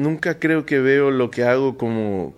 nunca 0.00 0.38
creo 0.38 0.66
que 0.66 0.80
veo 0.80 1.10
lo 1.10 1.30
que 1.30 1.44
hago 1.44 1.78
como, 1.78 2.34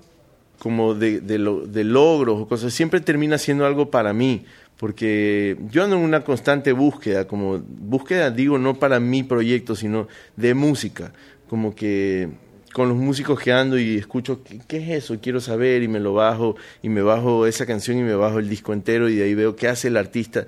como 0.58 0.94
de, 0.94 1.20
de, 1.20 1.38
de 1.38 1.84
logros 1.84 2.40
o 2.40 2.48
cosas. 2.48 2.72
Siempre 2.74 3.00
termina 3.00 3.38
siendo 3.38 3.64
algo 3.64 3.90
para 3.90 4.12
mí, 4.12 4.44
porque 4.76 5.56
yo 5.70 5.84
ando 5.84 5.96
en 5.96 6.02
una 6.02 6.24
constante 6.24 6.72
búsqueda, 6.72 7.26
como 7.26 7.58
búsqueda 7.58 8.30
digo 8.30 8.58
no 8.58 8.74
para 8.74 9.00
mi 9.00 9.22
proyecto, 9.22 9.76
sino 9.76 10.08
de 10.36 10.54
música, 10.54 11.12
como 11.48 11.74
que 11.74 12.28
con 12.72 12.88
los 12.88 12.96
músicos 12.96 13.38
que 13.38 13.52
ando 13.52 13.78
y 13.78 13.96
escucho, 13.96 14.42
¿qué, 14.66 14.78
es 14.78 15.04
eso? 15.04 15.18
Quiero 15.20 15.40
saber 15.40 15.82
y 15.82 15.88
me 15.88 16.00
lo 16.00 16.14
bajo 16.14 16.56
y 16.82 16.88
me 16.88 17.02
bajo 17.02 17.46
esa 17.46 17.66
canción 17.66 17.98
y 17.98 18.02
me 18.02 18.14
bajo 18.14 18.38
el 18.38 18.48
disco 18.48 18.72
entero 18.72 19.08
y 19.08 19.16
de 19.16 19.24
ahí 19.24 19.34
veo 19.34 19.54
qué 19.54 19.68
hace 19.68 19.88
el 19.88 19.96
artista 19.96 20.46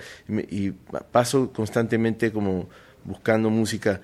y, 0.50 0.70
paso 1.12 1.52
constantemente 1.52 2.32
como 2.32 2.68
buscando 3.04 3.50
música 3.50 4.00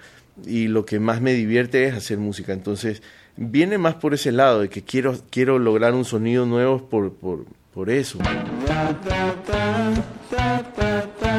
y 0.47 0.69
lo 0.69 0.85
que 0.85 1.01
más 1.01 1.21
me 1.21 1.33
divierte 1.33 1.87
es 1.87 1.95
hacer 1.95 2.19
música. 2.19 2.53
Entonces 2.53 3.03
viene 3.37 3.79
más 3.79 3.95
por 3.95 4.15
ese 4.15 4.33
lado 4.33 4.61
de 4.61 4.69
que 4.69 4.83
quiero, 4.83 5.17
quiero 5.31 5.59
lograr 5.59 5.95
un 5.95 6.05
sonido 6.05 6.47
nuevo 6.47 6.89
por, 6.89 7.13
por, 7.15 7.45
por 7.73 7.91
eso. 7.91 8.19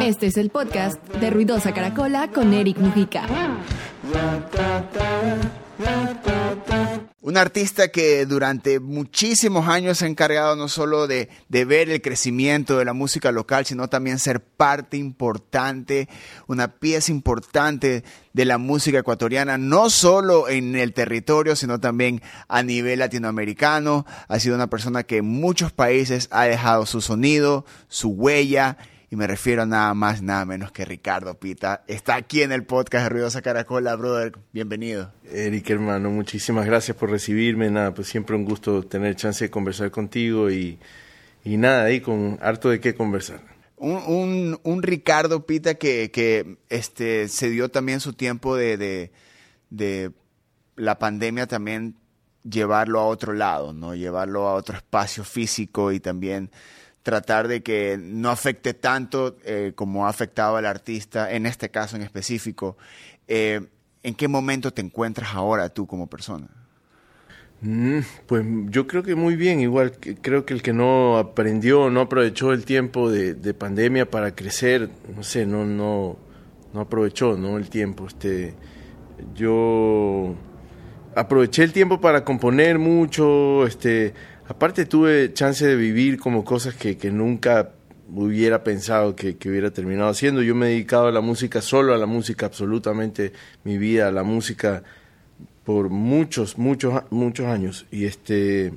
Este 0.01 0.27
es 0.27 0.37
el 0.37 0.49
podcast 0.49 1.01
de 1.15 1.29
Ruidosa 1.29 1.73
Caracola 1.73 2.29
con 2.29 2.53
Eric 2.53 2.77
Mujica. 2.77 3.27
Un 7.23 7.37
artista 7.37 7.89
que 7.89 8.25
durante 8.25 8.79
muchísimos 8.79 9.67
años 9.67 9.99
se 9.99 10.05
ha 10.05 10.07
encargado 10.07 10.55
no 10.55 10.67
solo 10.67 11.05
de, 11.05 11.29
de, 11.49 11.65
ver 11.65 11.87
el 11.91 12.01
crecimiento 12.01 12.79
de 12.79 12.85
la 12.85 12.93
música 12.93 13.31
local, 13.31 13.63
sino 13.67 13.87
también 13.89 14.17
ser 14.17 14.41
parte 14.41 14.97
importante, 14.97 16.09
una 16.47 16.79
pieza 16.79 17.11
importante 17.11 18.03
de 18.33 18.45
la 18.45 18.57
música 18.57 18.97
ecuatoriana, 18.97 19.59
no 19.59 19.91
solo 19.91 20.49
en 20.49 20.75
el 20.75 20.93
territorio, 20.93 21.55
sino 21.55 21.79
también 21.79 22.23
a 22.47 22.63
nivel 22.63 22.97
latinoamericano. 22.97 24.07
Ha 24.27 24.39
sido 24.39 24.55
una 24.55 24.71
persona 24.71 25.03
que 25.03 25.17
en 25.17 25.25
muchos 25.25 25.71
países 25.71 26.27
ha 26.31 26.45
dejado 26.45 26.87
su 26.87 27.01
sonido, 27.01 27.65
su 27.87 28.09
huella 28.09 28.79
y 29.11 29.17
me 29.17 29.27
refiero 29.27 29.63
a 29.63 29.65
nada 29.65 29.93
más, 29.93 30.21
nada 30.21 30.45
menos 30.45 30.71
que 30.71 30.85
Ricardo 30.85 31.37
Pita. 31.37 31.83
Está 31.85 32.15
aquí 32.15 32.43
en 32.43 32.53
el 32.53 32.63
podcast 32.63 33.03
de 33.03 33.09
Ruidosa 33.09 33.41
Caracola, 33.41 33.97
brother. 33.97 34.31
Bienvenido. 34.53 35.11
Eric, 35.29 35.69
hermano, 35.69 36.09
muchísimas 36.09 36.65
gracias 36.65 36.95
por 36.95 37.11
recibirme. 37.11 37.69
Nada, 37.69 37.93
pues 37.93 38.07
siempre 38.07 38.37
un 38.37 38.45
gusto 38.45 38.83
tener 38.83 39.17
chance 39.17 39.43
de 39.43 39.51
conversar 39.51 39.91
contigo 39.91 40.49
y, 40.49 40.79
y 41.43 41.57
nada, 41.57 41.83
ahí 41.83 41.99
con 41.99 42.39
harto 42.41 42.69
de 42.69 42.79
qué 42.79 42.95
conversar. 42.95 43.41
Un, 43.75 43.97
un, 43.97 44.59
un 44.63 44.81
Ricardo 44.81 45.45
Pita 45.45 45.73
que, 45.73 46.09
que 46.09 46.59
este, 46.69 47.27
se 47.27 47.49
dio 47.49 47.67
también 47.67 47.99
su 47.99 48.13
tiempo 48.13 48.55
de, 48.55 48.77
de, 48.77 49.11
de 49.69 50.11
la 50.77 50.99
pandemia 50.99 51.47
también 51.47 51.97
llevarlo 52.49 53.01
a 53.01 53.07
otro 53.07 53.33
lado, 53.33 53.73
¿no? 53.73 53.93
Llevarlo 53.93 54.47
a 54.47 54.53
otro 54.53 54.77
espacio 54.77 55.25
físico 55.25 55.91
y 55.91 55.99
también 55.99 56.49
tratar 57.03 57.47
de 57.47 57.61
que 57.63 57.97
no 57.99 58.29
afecte 58.29 58.73
tanto 58.73 59.37
eh, 59.43 59.73
como 59.75 60.05
ha 60.05 60.09
afectado 60.09 60.57
al 60.57 60.65
artista, 60.65 61.31
en 61.31 61.45
este 61.45 61.69
caso 61.69 61.95
en 61.95 62.03
específico. 62.03 62.77
Eh, 63.27 63.61
¿En 64.03 64.15
qué 64.15 64.27
momento 64.27 64.71
te 64.71 64.81
encuentras 64.81 65.33
ahora 65.33 65.69
tú 65.69 65.85
como 65.85 66.07
persona? 66.07 66.47
Mm, 67.61 67.99
pues 68.25 68.43
yo 68.69 68.87
creo 68.87 69.03
que 69.03 69.13
muy 69.13 69.35
bien, 69.35 69.59
igual 69.59 69.93
creo 70.21 70.45
que 70.45 70.55
el 70.55 70.63
que 70.63 70.73
no 70.73 71.19
aprendió, 71.19 71.91
no 71.91 72.01
aprovechó 72.01 72.53
el 72.53 72.65
tiempo 72.65 73.11
de, 73.11 73.53
pandemia 73.53 74.09
para 74.09 74.33
crecer, 74.33 74.89
no 75.15 75.21
sé, 75.21 75.45
no, 75.45 75.65
no, 75.65 76.17
no 76.73 76.79
aprovechó 76.81 77.37
¿no? 77.37 77.57
el 77.57 77.69
tiempo. 77.69 78.07
Este, 78.07 78.55
yo 79.35 80.35
aproveché 81.15 81.63
el 81.63 81.71
tiempo 81.71 82.01
para 82.01 82.23
componer 82.23 82.79
mucho, 82.79 83.67
este, 83.67 84.13
Aparte 84.51 84.85
tuve 84.85 85.31
chance 85.31 85.65
de 85.65 85.77
vivir 85.77 86.19
como 86.19 86.43
cosas 86.43 86.75
que, 86.75 86.97
que 86.97 87.09
nunca 87.09 87.69
hubiera 88.13 88.65
pensado 88.65 89.15
que, 89.15 89.37
que, 89.37 89.49
hubiera 89.49 89.71
terminado 89.71 90.09
haciendo. 90.09 90.41
Yo 90.41 90.55
me 90.55 90.65
he 90.65 90.69
dedicado 90.71 91.07
a 91.07 91.11
la 91.13 91.21
música, 91.21 91.61
solo 91.61 91.93
a 91.93 91.97
la 91.97 92.05
música, 92.05 92.47
absolutamente 92.47 93.31
mi 93.63 93.77
vida, 93.77 94.09
a 94.09 94.11
la 94.11 94.23
música 94.23 94.83
por 95.63 95.87
muchos, 95.87 96.57
muchos, 96.57 97.01
muchos 97.11 97.45
años. 97.45 97.85
Y 97.91 98.03
este, 98.03 98.73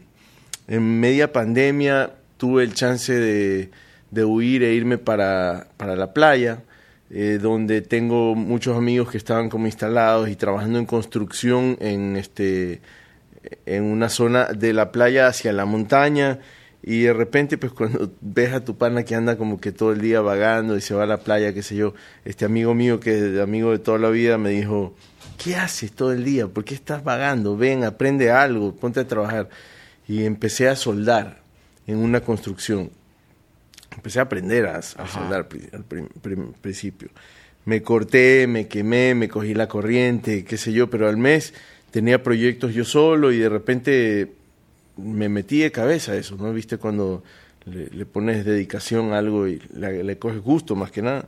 en 0.68 1.00
media 1.00 1.32
pandemia 1.32 2.12
tuve 2.36 2.62
el 2.62 2.72
chance 2.72 3.12
de, 3.12 3.72
de 4.12 4.24
huir 4.24 4.62
e 4.62 4.74
irme 4.74 4.96
para, 4.96 5.66
para 5.76 5.96
la 5.96 6.14
playa, 6.14 6.62
eh, 7.10 7.40
donde 7.42 7.80
tengo 7.80 8.36
muchos 8.36 8.76
amigos 8.76 9.10
que 9.10 9.18
estaban 9.18 9.50
como 9.50 9.66
instalados 9.66 10.28
y 10.28 10.36
trabajando 10.36 10.78
en 10.78 10.86
construcción 10.86 11.76
en 11.80 12.14
este 12.14 12.80
en 13.66 13.84
una 13.84 14.08
zona 14.08 14.46
de 14.46 14.72
la 14.72 14.92
playa 14.92 15.26
hacia 15.26 15.52
la 15.52 15.64
montaña 15.64 16.40
y 16.82 17.02
de 17.02 17.12
repente 17.12 17.58
pues 17.58 17.72
cuando 17.74 18.12
ves 18.20 18.52
a 18.52 18.64
tu 18.64 18.76
pana 18.76 19.04
que 19.04 19.14
anda 19.14 19.36
como 19.36 19.60
que 19.60 19.72
todo 19.72 19.92
el 19.92 20.00
día 20.00 20.20
vagando 20.20 20.76
y 20.76 20.80
se 20.80 20.94
va 20.94 21.04
a 21.04 21.06
la 21.06 21.18
playa, 21.18 21.54
qué 21.54 21.62
sé 21.62 21.76
yo, 21.76 21.94
este 22.24 22.44
amigo 22.44 22.74
mío 22.74 23.00
que 23.00 23.34
es 23.34 23.40
amigo 23.40 23.72
de 23.72 23.78
toda 23.78 23.98
la 23.98 24.10
vida 24.10 24.38
me 24.38 24.50
dijo, 24.50 24.94
¿qué 25.42 25.56
haces 25.56 25.92
todo 25.92 26.12
el 26.12 26.24
día? 26.24 26.48
¿Por 26.48 26.64
qué 26.64 26.74
estás 26.74 27.04
vagando? 27.04 27.56
Ven, 27.56 27.84
aprende 27.84 28.30
algo, 28.30 28.74
ponte 28.74 29.00
a 29.00 29.06
trabajar. 29.06 29.48
Y 30.06 30.24
empecé 30.24 30.68
a 30.68 30.76
soldar 30.76 31.42
en 31.86 31.98
una 31.98 32.20
construcción. 32.20 32.90
Empecé 33.94 34.18
a 34.18 34.22
aprender 34.22 34.66
a, 34.66 34.82
soldar 34.82 35.48
al 35.72 35.86
principio. 36.60 37.08
Me 37.64 37.82
corté, 37.82 38.46
me 38.46 38.68
quemé, 38.68 39.14
me 39.14 39.28
cogí 39.28 39.54
la 39.54 39.68
corriente, 39.68 40.44
qué 40.44 40.58
sé 40.58 40.72
yo, 40.72 40.90
pero 40.90 41.08
al 41.08 41.16
mes 41.16 41.54
tenía 41.94 42.24
proyectos 42.24 42.74
yo 42.74 42.84
solo 42.84 43.30
y 43.30 43.38
de 43.38 43.48
repente 43.48 44.32
me 44.96 45.28
metí 45.28 45.60
de 45.60 45.70
cabeza 45.70 46.16
eso, 46.16 46.34
¿no? 46.34 46.52
Viste 46.52 46.76
cuando 46.76 47.22
le, 47.66 48.04
pones 48.04 48.44
dedicación 48.44 49.12
a 49.12 49.18
algo 49.18 49.46
y 49.46 49.62
le, 49.76 50.18
coges 50.18 50.40
gusto 50.40 50.74
más 50.74 50.90
que 50.90 51.02
nada. 51.02 51.26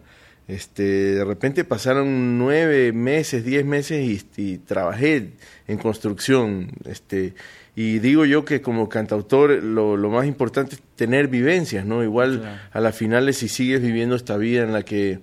Este, 0.49 0.83
de 1.15 1.25
repente 1.25 1.63
pasaron 1.63 2.37
nueve 2.37 2.91
meses, 2.93 3.45
diez 3.45 3.65
meses 3.65 4.29
y, 4.37 4.59
trabajé 4.59 5.35
en 5.69 5.79
construcción. 5.79 6.73
Este, 6.85 7.35
y 7.77 8.01
digo 8.01 8.25
yo 8.25 8.45
que 8.45 8.61
como 8.61 8.89
cantautor 8.89 9.63
lo, 9.63 9.97
lo 9.97 10.11
más 10.11 10.27
importante 10.27 10.75
es 10.75 10.83
tener 10.97 11.29
vivencias, 11.29 11.87
¿no? 11.87 12.03
Igual 12.03 12.61
a 12.73 12.81
las 12.81 12.97
finales 12.97 13.37
si 13.37 13.49
sigues 13.49 13.81
viviendo 13.81 14.17
esta 14.17 14.37
vida 14.37 14.65
en 14.65 14.73
la 14.73 14.83
que 14.83 15.21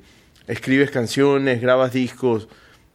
escribes 0.47 0.89
canciones, 0.89 1.59
grabas 1.59 1.91
discos, 1.91 2.47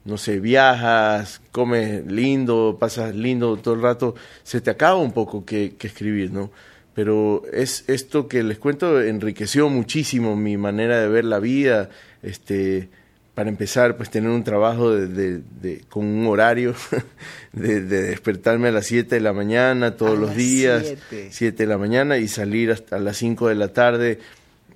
no 0.09 0.17
sé, 0.17 0.41
viajas, 0.41 1.41
comes 1.53 2.07
lindo, 2.07 2.77
pasas 2.81 3.15
lindo 3.15 3.57
todo 3.59 3.75
el 3.75 3.83
rato, 3.83 4.15
se 4.43 4.61
te 4.61 4.71
acaba 4.71 4.97
un 4.97 5.13
poco 5.13 5.45
que, 5.45 5.77
escribir, 5.81 6.33
¿no? 6.33 6.51
Pero 6.95 7.45
es 7.53 7.85
esto 7.87 8.27
que 8.27 8.43
les 8.43 8.59
cuento 8.59 9.01
enriqueció 9.01 9.69
muchísimo 9.69 10.35
mi 10.35 10.57
manera 10.57 11.01
de 11.01 11.09
ver 11.09 11.25
la 11.25 11.39
vida, 11.39 11.91
este, 12.23 12.89
para 13.35 13.51
empezar, 13.51 13.97
pues 13.97 14.11
tener 14.11 14.31
un 14.31 14.43
trabajo 14.43 14.91
de, 14.91 15.41
de, 15.61 15.83
con 15.89 16.07
un 16.07 16.27
horario 16.27 16.75
de, 17.53 17.83
despertarme 17.83 18.69
a 18.69 18.73
las 18.73 18.87
7 18.87 19.15
de 19.15 19.21
la 19.21 19.33
mañana 19.33 19.97
todos 19.97 20.19
los 20.19 20.35
días, 20.35 20.95
7 21.31 21.57
de 21.57 21.69
la 21.69 21.79
mañana 21.79 22.17
y 22.17 22.27
salir 22.27 22.73
hasta 22.73 22.99
las 22.99 23.19
5 23.19 23.49
de 23.49 23.55
la 23.55 23.69
tarde 23.69 24.19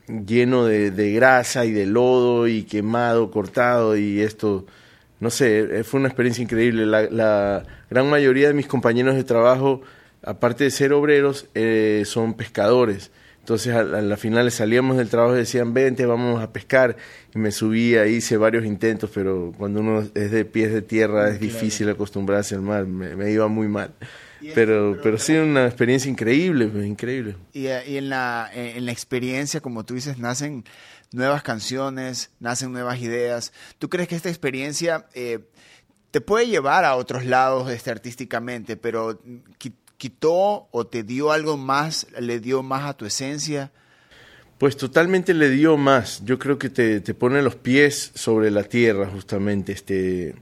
lleno 0.07 0.67
de, 0.67 1.13
grasa 1.13 1.65
y 1.65 1.73
de 1.73 1.87
lodo 1.87 2.49
y 2.49 2.65
quemado, 2.65 3.31
cortado 3.31 3.97
y 3.97 4.21
esto 4.21 4.67
no 5.23 5.31
sé, 5.31 5.79
eh, 5.79 5.85
fue 5.85 6.01
una 6.01 6.09
experiencia 6.09 6.43
increíble. 6.43 6.85
La, 6.85 7.63
gran 7.89 8.11
mayoría 8.11 8.49
de 8.49 8.55
mis 8.55 8.67
compañeros 8.67 9.15
de 9.15 9.23
trabajo, 9.23 9.81
aparte 10.21 10.65
de 10.65 10.73
ser 10.73 10.93
obreros, 10.93 11.47
eh, 11.55 12.03
son 12.07 12.35
pescadores. 12.35 13.13
Entonces 13.39 13.73
a, 13.73 13.85
la 13.85 14.17
final 14.17 14.51
salíamos 14.51 14.97
del 14.97 15.09
trabajo 15.09 15.37
y 15.37 15.39
decían, 15.39 15.75
vente, 15.75 16.07
vamos 16.07 16.43
a 16.43 16.53
pescar. 16.53 16.97
Y 17.37 17.39
me 17.39 17.53
subía, 17.53 18.05
hice 18.09 18.37
varios 18.37 18.65
intentos, 18.65 19.11
pero 19.15 19.53
cuando 19.57 19.79
uno 19.79 20.01
es 20.13 20.33
de 20.33 20.45
pies 20.45 20.73
de 20.73 20.83
tierra 20.83 21.29
es 21.29 21.39
difícil 21.39 21.89
acostumbrarse 21.89 22.57
al 22.57 22.63
mar, 22.63 22.87
me, 22.87 23.31
iba 23.31 23.47
muy 23.47 23.69
mal. 23.69 23.93
Pero, 24.55 24.99
pero 25.03 25.19
sí, 25.19 25.35
una 25.35 25.67
experiencia 25.67 26.11
increíble, 26.11 26.67
pues, 26.67 26.87
increíble. 26.87 27.37
Y, 27.53 27.67
y 27.67 27.97
en, 27.97 28.09
la, 28.09 28.51
en 28.53 28.85
la 28.85 28.93
experiencia, 28.93 29.61
como 29.61 29.85
tú 29.85 29.95
dices, 29.95 30.19
nacen 30.19 30.65
nuevas 31.13 31.43
canciones, 31.43 32.31
nacen 32.41 32.73
nuevas 32.73 33.01
ideas. 33.01 33.53
¿Tú 33.79 33.89
crees 33.89 34.09
que 34.09 34.17
esta 34.17 34.29
experiencia 34.29 35.07
eh, 35.15 35.41
te 36.11 36.21
puede 36.21 36.47
llevar 36.47 36.85
a 36.85 36.97
otros 36.97 37.25
lados 37.25 37.71
este, 37.71 37.91
artísticamente, 37.91 38.77
pero 38.77 39.21
quitó 39.97 40.69
o 40.71 40.87
te 40.87 41.03
dio 41.03 41.33
algo 41.33 41.57
más, 41.57 42.07
le 42.19 42.41
dio 42.41 42.63
más 42.63 42.85
a 42.85 42.97
tu 42.97 43.07
esencia? 43.07 43.73
Pues 44.59 44.77
totalmente 44.77 45.35
le 45.35 45.51
dio 45.51 45.77
más. 45.77 46.25
Yo 46.25 46.39
creo 46.39 46.59
que 46.59 46.71
te, 46.71 47.01
te 47.01 47.15
pone 47.15 47.43
los 47.43 47.57
pies 47.57 48.13
sobre 48.15 48.51
la 48.51 48.65
tierra, 48.65 49.09
justamente. 49.09 49.73
Este, 49.73 50.35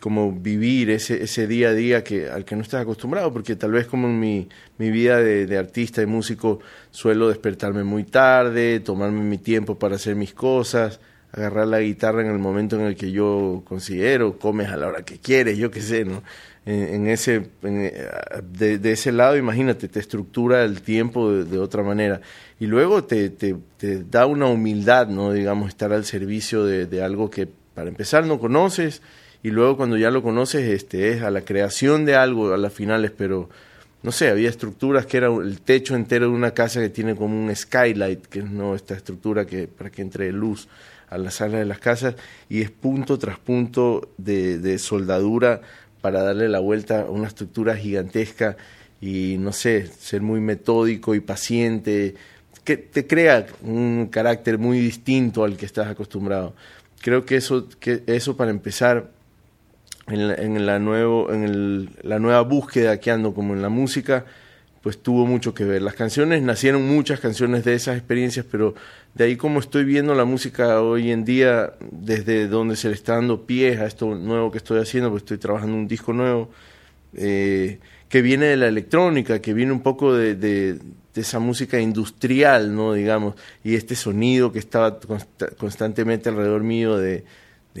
como 0.00 0.32
vivir 0.32 0.90
ese, 0.90 1.22
ese 1.22 1.46
día 1.46 1.68
a 1.68 1.74
día 1.74 2.02
que, 2.02 2.28
al 2.28 2.44
que 2.44 2.56
no 2.56 2.62
estás 2.62 2.82
acostumbrado, 2.82 3.32
porque 3.32 3.54
tal 3.54 3.72
vez 3.72 3.86
como 3.86 4.08
en 4.08 4.18
mi, 4.18 4.48
vida 4.78 5.18
de, 5.18 5.58
artista 5.58 6.02
y 6.02 6.06
músico 6.06 6.60
suelo 6.90 7.28
despertarme 7.28 7.84
muy 7.84 8.04
tarde, 8.04 8.80
tomarme 8.80 9.20
mi 9.20 9.38
tiempo 9.38 9.78
para 9.78 9.96
hacer 9.96 10.16
mis 10.16 10.32
cosas, 10.32 11.00
agarrar 11.32 11.66
la 11.66 11.80
guitarra 11.80 12.22
en 12.22 12.28
el 12.28 12.38
momento 12.38 12.76
en 12.76 12.86
el 12.86 12.96
que 12.96 13.12
yo 13.12 13.62
considero, 13.66 14.38
comes 14.38 14.68
a 14.68 14.76
la 14.76 14.88
hora 14.88 15.02
que 15.02 15.18
quieres, 15.18 15.58
yo 15.58 15.70
qué 15.70 15.82
sé, 15.82 16.04
¿no? 16.04 16.22
En, 16.66 17.08
ese, 17.08 17.48
de, 17.62 18.92
ese 18.92 19.12
lado, 19.12 19.36
imagínate, 19.36 19.88
te 19.88 19.98
estructura 19.98 20.62
el 20.62 20.82
tiempo 20.82 21.32
de, 21.32 21.58
otra 21.58 21.82
manera. 21.82 22.20
Y 22.60 22.66
luego 22.66 23.04
te, 23.04 23.32
da 24.10 24.26
una 24.26 24.46
humildad, 24.46 25.08
¿no? 25.08 25.32
Digamos, 25.32 25.70
estar 25.70 25.92
al 25.92 26.04
servicio 26.04 26.64
de 26.64 27.02
algo 27.02 27.30
que 27.30 27.48
para 27.74 27.88
empezar 27.88 28.26
no 28.26 28.38
conoces 28.38 29.00
y 29.42 29.50
luego 29.50 29.76
cuando 29.76 29.96
ya 29.96 30.10
lo 30.10 30.22
conoces 30.22 30.68
este 30.68 31.10
es 31.10 31.22
a 31.22 31.30
la 31.30 31.42
creación 31.42 32.04
de 32.04 32.16
algo 32.16 32.52
a 32.52 32.58
las 32.58 32.72
finales 32.72 33.10
pero 33.16 33.48
no 34.02 34.12
sé 34.12 34.28
había 34.28 34.48
estructuras 34.48 35.06
que 35.06 35.18
era 35.18 35.28
el 35.28 35.60
techo 35.60 35.94
entero 35.94 36.26
de 36.26 36.32
una 36.32 36.52
casa 36.52 36.80
que 36.80 36.88
tiene 36.88 37.14
como 37.16 37.38
un 37.38 37.54
skylight 37.54 38.26
que 38.26 38.40
es 38.40 38.50
no 38.50 38.74
esta 38.74 38.94
estructura 38.94 39.46
que 39.46 39.66
para 39.66 39.90
que 39.90 40.02
entre 40.02 40.32
luz 40.32 40.68
a 41.08 41.18
la 41.18 41.30
sala 41.30 41.58
de 41.58 41.64
las 41.64 41.78
casas 41.78 42.14
y 42.48 42.60
es 42.60 42.70
punto 42.70 43.18
tras 43.18 43.38
punto 43.38 44.10
de, 44.16 44.58
de 44.58 44.78
soldadura 44.78 45.60
para 46.00 46.22
darle 46.22 46.48
la 46.48 46.60
vuelta 46.60 47.02
a 47.02 47.10
una 47.10 47.28
estructura 47.28 47.76
gigantesca 47.76 48.56
y 49.00 49.36
no 49.38 49.52
sé 49.52 49.86
ser 49.86 50.22
muy 50.22 50.40
metódico 50.40 51.14
y 51.14 51.20
paciente 51.20 52.14
que 52.64 52.76
te 52.76 53.06
crea 53.06 53.46
un 53.62 54.08
carácter 54.10 54.58
muy 54.58 54.78
distinto 54.78 55.44
al 55.44 55.56
que 55.56 55.66
estás 55.66 55.88
acostumbrado. 55.88 56.54
Creo 57.00 57.24
que 57.24 57.36
eso, 57.36 57.68
que 57.80 58.02
eso 58.06 58.36
para 58.36 58.50
empezar, 58.50 59.10
en 60.12 60.28
la, 60.28 60.34
en 60.34 60.66
la, 60.66 60.78
nuevo, 60.78 61.32
en 61.32 61.44
el, 61.44 61.90
la 62.02 62.18
nueva 62.18 62.40
búsqueda 62.42 62.98
que 62.98 63.10
ando 63.10 63.34
como 63.34 63.54
en 63.54 63.62
la 63.62 63.68
música, 63.68 64.24
pues 64.82 65.02
tuvo 65.02 65.26
mucho 65.26 65.54
que 65.54 65.64
ver. 65.64 65.82
Las 65.82 65.94
canciones, 65.94 66.42
nacieron 66.42 66.86
muchas 66.86 67.20
canciones 67.20 67.64
de 67.64 67.74
esas 67.74 67.96
experiencias, 67.96 68.46
pero 68.50 68.74
de 69.14 69.24
ahí 69.24 69.36
como 69.36 69.60
estoy 69.60 69.84
viendo 69.84 70.14
la 70.14 70.24
música 70.24 70.80
hoy 70.80 71.10
en 71.10 71.24
día, 71.24 71.74
desde 71.90 72.48
donde 72.48 72.76
se 72.76 72.88
le 72.88 72.94
está 72.94 73.14
dando 73.14 73.46
pie 73.46 73.78
a 73.78 73.86
esto 73.86 74.14
nuevo 74.14 74.50
que 74.50 74.58
estoy 74.58 74.80
haciendo, 74.80 75.10
pues 75.10 75.22
estoy 75.22 75.38
trabajando 75.38 75.76
un 75.76 75.88
disco 75.88 76.12
nuevo, 76.12 76.50
eh, 77.14 77.78
que 78.08 78.22
viene 78.22 78.46
de 78.46 78.56
la 78.56 78.68
electrónica, 78.68 79.40
que 79.40 79.52
viene 79.52 79.72
un 79.72 79.82
poco 79.82 80.14
de, 80.14 80.34
de 81.14 81.20
esa 81.20 81.38
música 81.38 81.80
industrial, 81.80 82.74
¿no? 82.74 82.92
Digamos, 82.92 83.34
y 83.64 83.74
este 83.74 83.96
sonido 83.96 84.52
que 84.52 84.58
estaba 84.58 84.98
constantemente 85.58 86.28
alrededor 86.28 86.62
mío 86.62 86.96
de, 86.96 87.24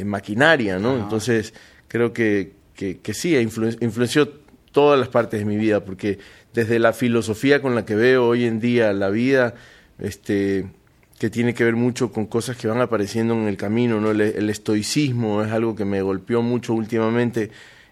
maquinaria, 0.04 0.78
¿no? 0.78 0.96
Entonces, 0.96 1.52
creo 1.90 2.12
que, 2.12 2.52
que, 2.74 3.14
sí, 3.14 3.36
influenció 3.36 4.28
todas 4.72 4.98
las 4.98 5.08
partes 5.08 5.40
de 5.40 5.44
mi 5.44 5.56
vida, 5.56 5.84
porque 5.84 6.18
desde 6.54 6.78
la 6.78 6.92
filosofía 6.92 7.60
con 7.60 7.74
la 7.74 7.84
que 7.84 7.96
veo 7.96 8.26
hoy 8.26 8.44
en 8.44 8.60
día 8.60 8.92
la 8.92 9.10
vida, 9.10 9.54
este 9.98 10.66
que 11.18 11.28
tiene 11.28 11.52
que 11.52 11.64
ver 11.64 11.76
mucho 11.76 12.12
con 12.12 12.24
cosas 12.24 12.56
que 12.56 12.66
van 12.66 12.80
apareciendo 12.80 13.34
en 13.34 13.46
el 13.46 13.58
camino, 13.58 14.00
¿no? 14.00 14.10
el 14.10 14.48
estoicismo 14.48 15.42
es 15.42 15.52
algo 15.52 15.76
que 15.76 15.84
me 15.84 16.00
golpeó 16.00 16.40
mucho 16.40 16.72
últimamente, 16.72 17.50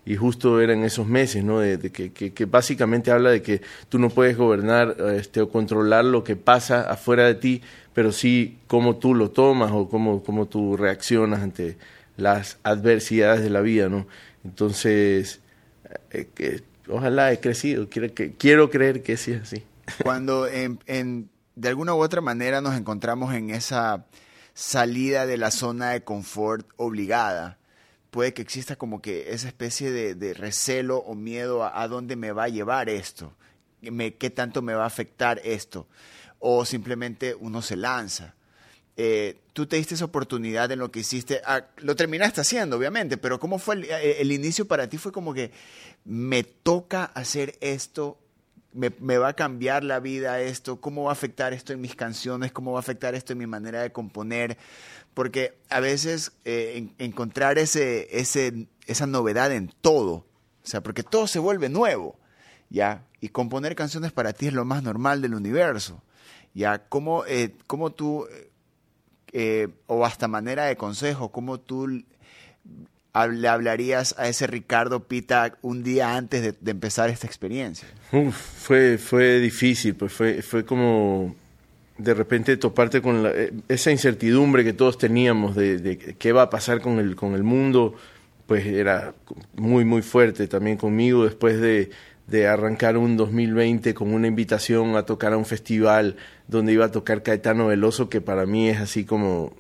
y 0.08 0.16
justo 0.16 0.58
eran 0.62 0.84
esos 0.84 1.06
meses, 1.06 1.44
¿no? 1.44 1.60
De, 1.60 1.78
que, 1.90 2.10
que, 2.10 2.44
básicamente 2.46 3.10
habla 3.10 3.28
de 3.28 3.42
que 3.42 3.60
tú 3.90 3.98
no 3.98 4.08
puedes 4.08 4.38
gobernar 4.38 4.96
este, 5.14 5.42
o 5.42 5.50
controlar 5.50 6.06
lo 6.06 6.24
que 6.24 6.34
pasa 6.34 6.90
afuera 6.90 7.26
de 7.26 7.34
ti, 7.34 7.60
pero 7.92 8.10
sí 8.10 8.56
cómo 8.68 8.96
tú 8.96 9.14
lo 9.14 9.32
tomas 9.32 9.70
o 9.70 9.86
cómo, 9.90 10.22
cómo 10.22 10.46
tú 10.46 10.78
reaccionas 10.78 11.42
ante 11.42 11.76
las 12.18 12.58
adversidades 12.64 13.42
de 13.42 13.48
la 13.48 13.60
vida, 13.62 13.88
¿no? 13.88 14.06
Entonces, 14.44 15.40
eh, 16.10 16.62
ojalá 16.88 17.32
he 17.32 17.40
crecido, 17.40 17.88
quiero, 17.88 18.70
creer 18.70 19.02
que 19.02 19.16
sí 19.16 19.32
es 19.32 19.42
así. 19.42 19.62
Cuando 20.02 20.44
de 20.44 21.68
alguna 21.68 21.94
u 21.94 22.02
otra 22.02 22.20
manera 22.20 22.60
nos 22.60 22.76
encontramos 22.76 23.32
en 23.34 23.50
esa 23.50 24.04
salida 24.52 25.26
de 25.26 25.36
la 25.36 25.52
zona 25.52 25.90
de 25.90 26.02
confort 26.02 26.68
obligada, 26.76 27.58
puede 28.10 28.34
que 28.34 28.42
exista 28.42 28.74
como 28.74 29.00
que 29.00 29.32
esa 29.32 29.46
especie 29.46 29.92
de, 29.92 30.34
recelo 30.34 30.98
o 30.98 31.14
miedo 31.14 31.64
a, 31.64 31.86
dónde 31.86 32.16
me 32.16 32.32
va 32.32 32.44
a 32.44 32.48
llevar 32.48 32.88
esto, 32.88 33.32
qué 33.80 34.30
tanto 34.30 34.60
me 34.60 34.74
va 34.74 34.82
a 34.82 34.88
afectar 34.88 35.40
esto, 35.44 35.86
o 36.40 36.64
simplemente 36.64 37.36
uno 37.36 37.62
se 37.62 37.76
lanza. 37.76 38.34
Eh, 39.00 39.36
tú 39.52 39.66
te 39.66 39.76
diste 39.76 39.94
esa 39.94 40.06
oportunidad 40.06 40.72
en 40.72 40.80
lo 40.80 40.90
que 40.90 40.98
hiciste, 40.98 41.40
ah, 41.46 41.64
lo 41.76 41.94
terminaste 41.94 42.40
haciendo, 42.40 42.76
obviamente, 42.76 43.16
pero 43.16 43.38
¿cómo 43.38 43.60
fue 43.60 43.76
eh, 43.88 44.16
el, 44.18 44.32
inicio 44.32 44.66
para 44.66 44.88
ti? 44.88 44.98
Fue 44.98 45.12
como 45.12 45.32
que 45.32 45.52
me 46.04 46.42
toca 46.42 47.04
hacer 47.04 47.56
esto, 47.60 48.18
me, 48.72 48.90
va 48.90 49.28
a 49.28 49.32
cambiar 49.34 49.84
la 49.84 50.00
vida 50.00 50.40
esto, 50.40 50.80
cómo 50.80 51.04
va 51.04 51.10
a 51.10 51.12
afectar 51.12 51.52
esto 51.52 51.72
en 51.72 51.80
mis 51.80 51.94
canciones, 51.94 52.50
cómo 52.50 52.72
va 52.72 52.78
a 52.78 52.80
afectar 52.80 53.14
esto 53.14 53.34
en 53.34 53.38
mi 53.38 53.46
manera 53.46 53.82
de 53.82 53.92
componer 53.92 54.58
porque 55.14 55.56
a 55.68 55.78
veces 55.78 56.32
eh, 56.44 56.88
encontrar 56.98 57.58
ese, 57.58 58.18
ese, 58.18 58.66
esa 58.86 59.06
novedad 59.06 59.52
en 59.52 59.72
todo, 59.80 60.12
o 60.12 60.26
sea, 60.64 60.82
porque 60.82 61.04
todo 61.04 61.28
se 61.28 61.38
vuelve 61.38 61.68
nuevo, 61.68 62.18
¿ya? 62.68 63.06
Y 63.20 63.28
componer 63.28 63.76
canciones 63.76 64.10
para 64.10 64.32
ti 64.32 64.48
es 64.48 64.52
lo 64.52 64.64
más 64.64 64.82
normal 64.82 65.22
del 65.22 65.34
universo, 65.34 66.02
¿ya? 66.52 66.88
¿Cómo, 66.88 67.22
cómo 67.68 67.90
tú, 67.90 68.26
eh, 69.32 69.68
o 69.86 70.04
hasta 70.04 70.28
manera 70.28 70.64
de 70.64 70.76
consejo, 70.76 71.30
cómo 71.30 71.58
tú 71.58 71.86
le 71.88 73.48
hablarías 73.48 74.14
a 74.18 74.28
ese 74.28 74.46
Ricardo 74.46 75.08
Pita 75.08 75.56
un 75.62 75.82
día 75.82 76.16
antes 76.16 76.42
de, 76.60 76.70
empezar 76.70 77.10
esta 77.10 77.26
experiencia? 77.26 77.88
fue, 78.32 78.98
fue 78.98 79.40
difícil, 79.40 79.94
pues 79.94 80.12
fue, 80.12 80.42
fue 80.42 80.64
como 80.64 81.34
de 81.96 82.14
repente 82.14 82.56
toparte 82.56 83.02
con 83.02 83.24
eh, 83.26 83.52
esa 83.68 83.90
incertidumbre 83.90 84.64
que 84.64 84.72
todos 84.72 84.98
teníamos 84.98 85.56
de, 85.56 86.16
qué 86.18 86.32
va 86.32 86.42
a 86.42 86.50
pasar 86.50 86.80
con 86.80 86.98
el, 87.00 87.16
con 87.16 87.34
el 87.34 87.42
mundo, 87.42 87.94
pues 88.46 88.64
era 88.66 89.14
muy, 89.56 89.84
muy 89.84 90.02
fuerte 90.02 90.46
también 90.46 90.76
conmigo 90.76 91.24
después 91.24 91.60
de, 91.60 91.90
de 92.28 92.46
arrancar 92.46 92.96
un 92.96 93.16
2020 93.16 93.94
con 93.94 94.14
una 94.14 94.26
invitación 94.26 94.96
a 94.96 95.02
tocar 95.02 95.32
a 95.32 95.36
un 95.36 95.44
festival 95.44 96.16
donde 96.48 96.72
iba 96.72 96.86
a 96.86 96.90
tocar 96.90 97.22
Caetano 97.22 97.68
Veloso, 97.68 98.08
que 98.08 98.20
para 98.20 98.46
mí 98.46 98.68
es 98.68 98.78
así 98.78 99.04
como 99.04 99.54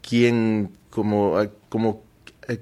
quien, 0.00 0.70
como, 0.88 1.36
como, 1.68 2.04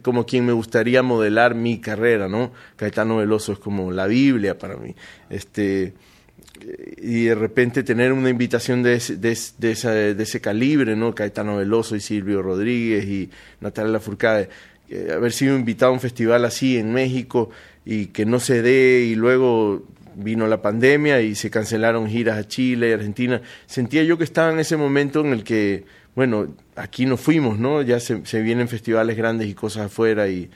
como 0.02 0.26
quien 0.26 0.46
me 0.46 0.52
gustaría 0.52 1.02
modelar 1.02 1.54
mi 1.54 1.80
carrera, 1.80 2.28
¿no? 2.28 2.52
Caetano 2.76 3.18
Veloso 3.18 3.52
es 3.52 3.58
como 3.58 3.92
la 3.92 4.06
Biblia 4.06 4.58
para 4.58 4.76
mí. 4.76 4.94
Este, 5.30 5.92
y 6.96 7.24
de 7.24 7.34
repente 7.34 7.82
tener 7.82 8.12
una 8.12 8.30
invitación 8.30 8.82
de 8.82 8.94
ese, 8.94 9.16
de, 9.16 9.36
de, 9.58 10.22
ese 10.22 10.40
calibre, 10.40 10.96
¿no? 10.96 11.14
Caetano 11.14 11.58
Veloso 11.58 11.94
y 11.94 12.00
Silvio 12.00 12.42
Rodríguez 12.42 13.04
y 13.04 13.30
Natalia 13.60 13.92
Lafourcade, 13.92 14.48
eh, 14.88 15.12
haber 15.14 15.32
sido 15.32 15.56
invitado 15.56 15.90
a 15.90 15.94
un 15.94 16.00
festival 16.00 16.44
así 16.44 16.78
en 16.78 16.92
México 16.92 17.50
y 17.84 18.06
que 18.06 18.24
no 18.24 18.40
se 18.40 18.62
dé 18.62 19.04
y 19.06 19.14
luego 19.14 19.84
vino 20.18 20.46
la 20.46 20.60
pandemia 20.60 21.20
y 21.20 21.34
se 21.34 21.50
cancelaron 21.50 22.08
giras 22.08 22.38
a 22.38 22.46
Chile 22.46 22.90
y 22.90 22.92
Argentina, 22.92 23.40
sentía 23.66 24.02
yo 24.02 24.18
que 24.18 24.24
estaba 24.24 24.52
en 24.52 24.58
ese 24.58 24.76
momento 24.76 25.20
en 25.20 25.32
el 25.32 25.44
que, 25.44 25.84
bueno, 26.14 26.54
aquí 26.76 27.06
no 27.06 27.16
fuimos, 27.16 27.58
¿no? 27.58 27.82
Ya 27.82 28.00
se, 28.00 28.42
vienen 28.42 28.68
festivales 28.68 29.16
grandes 29.16 29.48
y 29.48 29.54
cosas 29.54 29.86
afuera 29.86 30.28
y, 30.28 30.50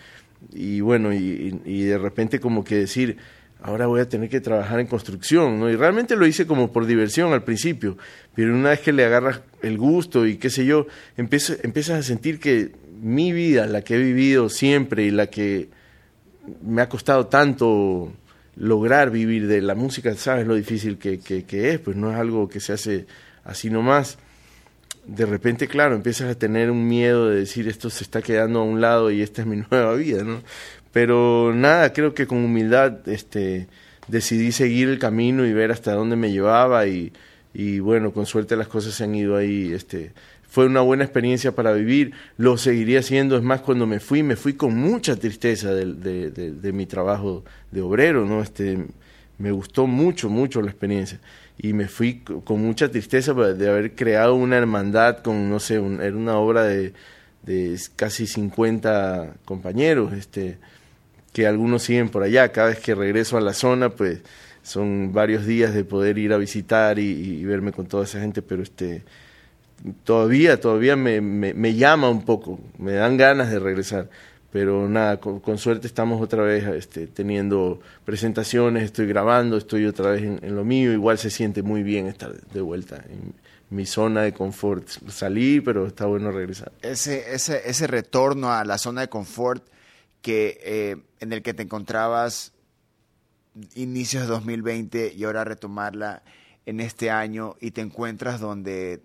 y 0.52 0.80
bueno, 0.80 1.12
y, 1.12 1.60
y 1.64 1.82
de 1.82 1.98
repente 1.98 2.40
como 2.40 2.64
que 2.64 2.76
decir, 2.76 3.18
ahora 3.62 3.86
voy 3.86 4.00
a 4.00 4.08
tener 4.08 4.28
que 4.28 4.40
trabajar 4.40 4.80
en 4.80 4.88
construcción, 4.88 5.60
¿no? 5.60 5.70
Y 5.70 5.76
realmente 5.76 6.16
lo 6.16 6.26
hice 6.26 6.46
como 6.46 6.72
por 6.72 6.86
diversión 6.86 7.32
al 7.32 7.44
principio, 7.44 7.96
pero 8.34 8.54
una 8.54 8.70
vez 8.70 8.80
que 8.80 8.92
le 8.92 9.04
agarras 9.04 9.42
el 9.62 9.78
gusto 9.78 10.26
y 10.26 10.38
qué 10.38 10.50
sé 10.50 10.66
yo, 10.66 10.86
empiezas, 11.16 11.58
empiezas 11.62 12.00
a 12.00 12.02
sentir 12.02 12.40
que 12.40 12.72
mi 13.00 13.32
vida, 13.32 13.66
la 13.66 13.82
que 13.82 13.94
he 13.94 13.98
vivido 13.98 14.48
siempre 14.48 15.04
y 15.04 15.12
la 15.12 15.28
que 15.28 15.68
me 16.62 16.82
ha 16.82 16.88
costado 16.88 17.28
tanto 17.28 18.12
lograr 18.56 19.10
vivir 19.10 19.46
de 19.46 19.60
la 19.62 19.74
música, 19.74 20.14
sabes 20.14 20.46
lo 20.46 20.54
difícil 20.54 20.98
que, 20.98 21.18
que, 21.18 21.70
es, 21.70 21.78
pues 21.78 21.96
no 21.96 22.10
es 22.10 22.16
algo 22.16 22.48
que 22.48 22.60
se 22.60 22.72
hace 22.72 23.06
así 23.44 23.70
nomás. 23.70 24.18
De 25.06 25.26
repente, 25.26 25.66
claro, 25.66 25.94
empiezas 25.94 26.30
a 26.30 26.38
tener 26.38 26.70
un 26.70 26.86
miedo 26.86 27.28
de 27.28 27.40
decir 27.40 27.66
esto 27.68 27.90
se 27.90 28.04
está 28.04 28.22
quedando 28.22 28.60
a 28.60 28.64
un 28.64 28.80
lado 28.80 29.10
y 29.10 29.22
esta 29.22 29.42
es 29.42 29.48
mi 29.48 29.56
nueva 29.70 29.94
vida, 29.94 30.22
¿no? 30.22 30.42
Pero 30.92 31.52
nada, 31.54 31.92
creo 31.92 32.14
que 32.14 32.26
con 32.26 32.38
humildad 32.44 33.08
este, 33.08 33.68
decidí 34.08 34.52
seguir 34.52 34.88
el 34.88 34.98
camino 34.98 35.46
y 35.46 35.52
ver 35.52 35.72
hasta 35.72 35.94
dónde 35.94 36.16
me 36.16 36.30
llevaba 36.30 36.86
y, 36.86 37.12
y 37.54 37.80
bueno, 37.80 38.12
con 38.12 38.26
suerte 38.26 38.56
las 38.56 38.68
cosas 38.68 38.94
se 38.94 39.04
han 39.04 39.14
ido 39.14 39.36
ahí. 39.36 39.72
Este, 39.72 40.12
fue 40.52 40.66
una 40.66 40.82
buena 40.82 41.02
experiencia 41.04 41.52
para 41.52 41.72
vivir, 41.72 42.12
lo 42.36 42.58
seguiría 42.58 42.98
haciendo, 42.98 43.38
es 43.38 43.42
más, 43.42 43.62
cuando 43.62 43.86
me 43.86 44.00
fui, 44.00 44.22
me 44.22 44.36
fui 44.36 44.52
con 44.52 44.76
mucha 44.76 45.16
tristeza 45.16 45.72
de, 45.72 46.30
de, 46.30 46.72
mi 46.72 46.84
trabajo 46.84 47.42
de 47.70 47.80
obrero, 47.80 48.26
¿no? 48.26 48.42
Este, 48.42 48.84
me 49.38 49.50
gustó 49.50 49.86
mucho, 49.86 50.28
mucho 50.28 50.60
la 50.60 50.68
experiencia 50.68 51.20
y 51.56 51.72
me 51.72 51.88
fui 51.88 52.20
con 52.20 52.60
mucha 52.60 52.90
tristeza 52.90 53.32
de 53.32 53.66
haber 53.66 53.94
creado 53.94 54.34
una 54.34 54.58
hermandad 54.58 55.20
con, 55.22 55.48
no 55.48 55.58
sé, 55.58 55.76
era 55.76 56.14
una 56.14 56.36
obra 56.36 56.64
de, 56.64 56.92
de 57.44 57.80
casi 57.96 58.26
50 58.26 59.36
compañeros, 59.46 60.12
este, 60.12 60.58
que 61.32 61.46
algunos 61.46 61.84
siguen 61.84 62.10
por 62.10 62.24
allá. 62.24 62.52
Cada 62.52 62.68
vez 62.68 62.78
que 62.78 62.94
regreso 62.94 63.38
a 63.38 63.40
la 63.40 63.54
zona, 63.54 63.88
pues 63.88 64.20
son 64.62 65.14
varios 65.14 65.46
días 65.46 65.72
de 65.72 65.84
poder 65.84 66.18
ir 66.18 66.34
a 66.34 66.36
visitar 66.36 66.98
y, 66.98 67.42
verme 67.46 67.72
con 67.72 67.86
toda 67.86 68.04
esa 68.04 68.20
gente, 68.20 68.42
pero 68.42 68.62
este 68.62 69.02
todavía, 70.04 70.60
todavía 70.60 70.96
me, 70.96 71.20
me, 71.20 71.74
llama 71.74 72.08
un 72.08 72.24
poco, 72.24 72.60
me 72.78 72.92
dan 72.92 73.16
ganas 73.16 73.50
de 73.50 73.58
regresar. 73.58 74.08
Pero 74.50 74.86
nada, 74.86 75.18
con, 75.18 75.56
suerte 75.56 75.86
estamos 75.86 76.20
otra 76.20 76.42
vez 76.42 76.64
este, 76.64 77.06
teniendo 77.06 77.80
presentaciones, 78.04 78.84
estoy 78.84 79.06
grabando, 79.06 79.56
estoy 79.56 79.86
otra 79.86 80.10
vez 80.10 80.22
en, 80.22 80.54
lo 80.54 80.62
mío. 80.62 80.92
Igual 80.92 81.16
se 81.16 81.30
siente 81.30 81.62
muy 81.62 81.82
bien 81.82 82.06
estar 82.06 82.34
de 82.34 82.60
vuelta 82.60 83.02
en 83.08 83.32
mi 83.70 83.86
zona 83.86 84.22
de 84.22 84.34
confort. 84.34 84.86
Salí, 85.08 85.62
pero 85.62 85.86
está 85.86 86.04
bueno 86.04 86.30
regresar. 86.30 86.70
Ese, 86.82 87.34
ese, 87.34 87.62
ese 87.64 87.86
retorno 87.86 88.52
a 88.52 88.64
la 88.66 88.76
zona 88.76 89.00
de 89.00 89.08
confort 89.08 89.66
que, 90.20 90.60
eh, 90.62 90.96
en 91.20 91.32
el 91.32 91.42
que 91.42 91.54
te 91.54 91.62
encontrabas 91.62 92.52
inicios 93.74 94.24
de 94.24 94.28
2020 94.28 95.14
y 95.16 95.24
ahora 95.24 95.44
retomarla 95.44 96.22
en 96.66 96.80
este 96.80 97.10
año 97.10 97.56
y 97.60 97.70
te 97.70 97.80
encuentras 97.80 98.38
donde 98.38 99.02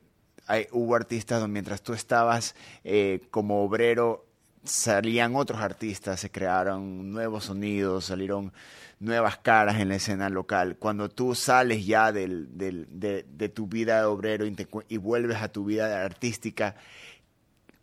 hubo 0.71 0.95
artistas 0.95 1.39
donde 1.39 1.53
mientras 1.53 1.81
tú 1.81 1.93
estabas 1.93 2.55
eh, 2.83 3.21
como 3.31 3.63
obrero 3.63 4.25
salían 4.63 5.35
otros 5.35 5.61
artistas, 5.61 6.19
se 6.19 6.29
crearon 6.29 7.11
nuevos 7.11 7.45
sonidos, 7.45 8.05
salieron 8.05 8.51
nuevas 8.99 9.37
caras 9.37 9.79
en 9.79 9.89
la 9.89 9.95
escena 9.95 10.29
local. 10.29 10.77
Cuando 10.77 11.09
tú 11.09 11.35
sales 11.35 11.85
ya 11.85 12.11
del, 12.11 12.49
de, 12.57 13.49
tu 13.49 13.67
vida 13.67 13.99
de 13.99 14.05
obrero 14.05 14.45
y, 14.45 14.97
vuelves 14.97 15.41
a 15.41 15.49
tu 15.49 15.65
vida 15.65 16.03
artística, 16.03 16.75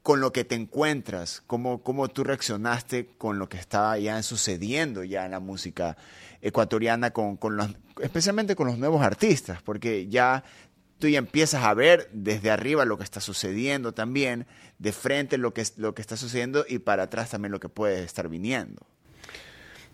con 0.02 0.20
lo 0.20 0.32
que 0.32 0.44
te 0.44 0.54
encuentras, 0.54 1.42
cómo, 1.46 1.82
cómo 1.82 2.08
tú 2.08 2.24
reaccionaste 2.24 3.06
con 3.16 3.38
lo 3.38 3.48
que 3.48 3.56
estaba 3.56 3.96
ya 3.98 4.22
sucediendo 4.22 5.02
ya 5.02 5.24
en 5.24 5.30
la 5.30 5.40
música 5.40 5.96
ecuatoriana, 6.42 7.10
con, 7.10 7.38
con 7.38 7.56
los, 7.56 7.70
especialmente 8.02 8.54
con 8.54 8.66
los 8.66 8.76
nuevos 8.76 9.02
artistas, 9.02 9.62
porque 9.62 10.06
ya 10.08 10.44
tú 10.98 11.08
ya 11.08 11.18
empiezas 11.18 11.64
a 11.64 11.74
ver 11.74 12.08
desde 12.12 12.50
arriba 12.50 12.84
lo 12.84 12.98
que 12.98 13.04
está 13.04 13.20
sucediendo 13.20 13.92
también, 13.92 14.46
de 14.78 14.92
frente 14.92 15.38
lo 15.38 15.54
que, 15.54 15.64
lo 15.76 15.94
que 15.94 16.02
está 16.02 16.16
sucediendo 16.16 16.64
y 16.68 16.78
para 16.78 17.04
atrás 17.04 17.30
también 17.30 17.52
lo 17.52 17.60
que 17.60 17.68
puede 17.68 18.04
estar 18.04 18.28
viniendo. 18.28 18.86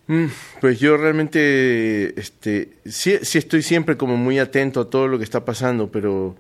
Mm, 0.06 0.26
pues 0.60 0.80
yo 0.80 0.96
realmente 0.96 2.18
este, 2.18 2.70
sí, 2.84 3.18
sí, 3.22 3.38
estoy 3.38 3.62
siempre 3.62 3.96
como 3.96 4.16
muy 4.16 4.38
atento 4.38 4.80
a 4.80 4.90
todo 4.90 5.06
lo 5.06 5.18
que 5.18 5.24
está 5.24 5.44
pasando, 5.44 5.90
pero 5.90 6.36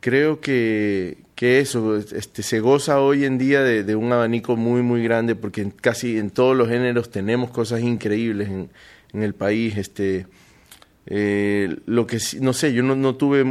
creo 0.00 0.40
que, 0.40 1.18
que 1.34 1.60
eso 1.60 1.96
este, 1.96 2.42
se 2.42 2.60
goza 2.60 3.00
hoy 3.00 3.24
en 3.24 3.38
día 3.38 3.62
de, 3.62 3.96
un 3.96 4.12
abanico 4.12 4.56
muy, 4.56 4.82
muy 4.82 5.02
grande 5.02 5.34
porque 5.36 5.72
casi 5.80 6.18
en 6.18 6.30
todos 6.30 6.54
los 6.54 6.68
géneros 6.68 7.10
tenemos 7.10 7.50
cosas 7.50 7.80
increíbles 7.80 8.48
en, 8.48 8.68
en 9.14 9.22
el 9.22 9.34
país. 9.34 9.78
Este, 9.78 10.26
eh, 11.06 11.76
lo 11.86 12.06
que 12.06 12.18
no 12.40 12.52
sé, 12.52 12.72
yo 12.72 12.82
no, 12.82 12.96
no 12.96 13.14
tuve 13.16 13.44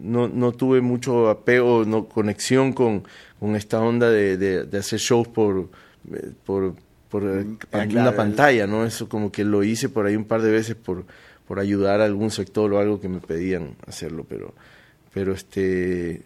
no, 0.00 0.26
no, 0.28 0.52
tuve 0.52 0.80
mucho 0.80 1.30
apego, 1.30 1.84
no 1.84 2.08
conexión 2.08 2.72
con, 2.72 3.04
con 3.38 3.54
esta 3.54 3.80
onda 3.80 4.10
de, 4.10 4.36
de, 4.36 4.78
hacer 4.78 4.98
shows 4.98 5.28
por, 5.28 5.70
eh, 6.12 6.32
por, 6.44 6.74
por 7.08 7.22
eh, 7.22 7.44
mm, 7.44 7.96
una 7.96 8.16
pantalla, 8.16 8.66
¿no? 8.66 8.84
Eso 8.84 9.08
como 9.08 9.30
que 9.30 9.44
lo 9.44 9.62
hice 9.62 9.88
por 9.88 10.06
ahí 10.06 10.16
un 10.16 10.24
par 10.24 10.42
de 10.42 10.50
veces 10.50 10.74
por, 10.74 11.04
por 11.46 11.60
ayudar 11.60 12.00
a 12.00 12.04
algún 12.04 12.32
sector 12.32 12.72
o 12.72 12.80
algo 12.80 13.00
que 13.00 13.08
me 13.08 13.20
pedían 13.20 13.76
hacerlo, 13.86 14.26
pero 14.28 14.54
pero 15.14 15.34
este 15.34 16.22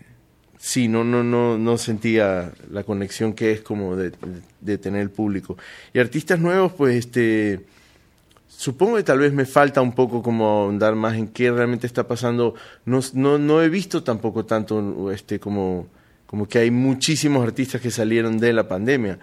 sí, 0.59 0.89
no, 0.89 1.05
no, 1.05 1.23
no, 1.23 1.59
no 1.59 1.77
sentía 1.77 2.53
la 2.71 2.83
conexión 2.85 3.35
que 3.35 3.53
es 3.53 3.61
como 3.61 3.97
de, 3.97 4.13
de, 4.61 4.79
tener 4.79 5.03
el 5.03 5.11
público. 5.11 5.57
Y 5.93 5.99
artistas 5.99 6.41
nuevos, 6.41 6.73
pues 6.73 6.97
este 6.97 7.61
supongo 8.57 8.97
que 8.97 9.03
tal 9.03 9.19
vez 9.19 9.33
me 9.33 9.45
falta 9.45 9.83
un 9.83 9.93
poco 9.93 10.23
como 10.23 10.47
ahondar 10.47 10.95
más 10.95 11.15
en 11.17 11.29
qué 11.29 11.51
realmente 11.51 11.87
está 11.87 12.09
pasando. 12.09 12.55
No, 12.85 13.01
no, 13.13 13.39
no 13.39 13.63
he 13.63 13.69
visto 13.69 14.03
tampoco 14.03 14.47
tanto 14.47 15.11
este 15.13 15.39
como, 15.39 15.89
como 16.27 16.49
que 16.49 16.59
hay 16.59 16.71
muchísimos 16.71 17.47
artistas 17.47 17.81
que 17.81 17.91
salieron 17.91 18.39
de 18.39 18.53
la 18.53 18.67
pandemia. 18.67 19.19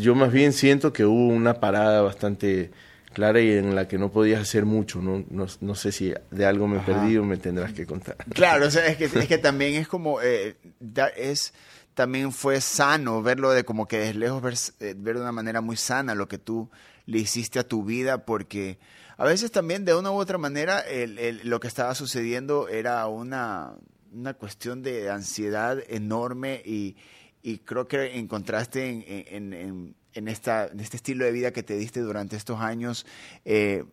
yo 0.00 0.14
más 0.14 0.32
bien 0.32 0.52
siento 0.52 0.92
que 0.92 1.04
hubo 1.04 1.28
una 1.28 1.54
parada 1.54 2.02
bastante 2.02 2.72
clara 3.12 3.40
y 3.40 3.52
en 3.52 3.76
la 3.76 3.86
que 3.86 3.98
no 3.98 4.10
podías 4.10 4.42
hacer 4.42 4.64
mucho. 4.64 5.00
No, 5.00 5.24
no, 5.30 5.74
sé 5.76 5.92
si 5.92 6.12
de 6.30 6.44
algo 6.44 6.66
me 6.66 6.78
he 6.78 6.80
perdido 6.80 7.24
me 7.24 7.36
tendrás 7.36 7.72
que 7.72 7.86
contar. 7.86 8.16
Claro, 8.34 8.66
o 8.66 8.70
sea, 8.70 8.86
es, 8.88 8.96
que, 8.96 9.04
es 9.14 9.28
que 9.28 9.38
también 9.38 9.74
es 9.74 9.86
como, 9.86 10.20
eh, 10.20 10.56
es, 11.16 11.54
también 11.94 12.32
fue 12.32 12.60
sano 12.60 13.22
verlo 13.22 13.52
de 13.52 13.64
como 13.64 13.86
que 13.86 13.98
desde 13.98 14.14
lejos 14.14 14.42
ver, 14.42 14.54
eh, 14.80 14.94
ver, 14.98 15.14
de 15.14 15.20
una 15.20 15.32
manera 15.32 15.60
muy 15.60 15.76
sana 15.76 16.16
lo 16.16 16.26
que 16.26 16.38
tú 16.38 16.68
le 17.06 17.18
hiciste 17.18 17.58
a 17.58 17.68
tu 17.68 17.84
vida, 17.84 18.24
porque 18.24 18.78
a 19.16 19.24
veces 19.24 19.50
también 19.50 19.84
de 19.84 19.94
una 19.94 20.10
u 20.10 20.14
otra 20.14 20.38
manera 20.38 20.80
el, 20.80 21.40
lo 21.44 21.60
que 21.60 21.68
estaba 21.68 21.94
sucediendo 21.94 22.68
era 22.68 23.06
una, 23.06 23.74
una 24.12 24.34
cuestión 24.34 24.82
de 24.82 25.10
ansiedad 25.10 25.78
enorme 25.88 26.62
y, 26.64 26.96
y 27.42 27.58
creo 27.58 27.86
que 27.86 28.18
encontraste 28.18 28.88
en, 28.88 29.52
en 29.52 29.94
en, 30.14 30.28
esta, 30.28 30.66
este 30.78 30.96
estilo 30.96 31.24
de 31.24 31.32
vida 31.32 31.52
que 31.52 31.62
te 31.62 31.76
diste 31.76 32.00
durante 32.00 32.36
estos 32.36 32.60
años, 32.60 33.04
eh, 33.44 33.84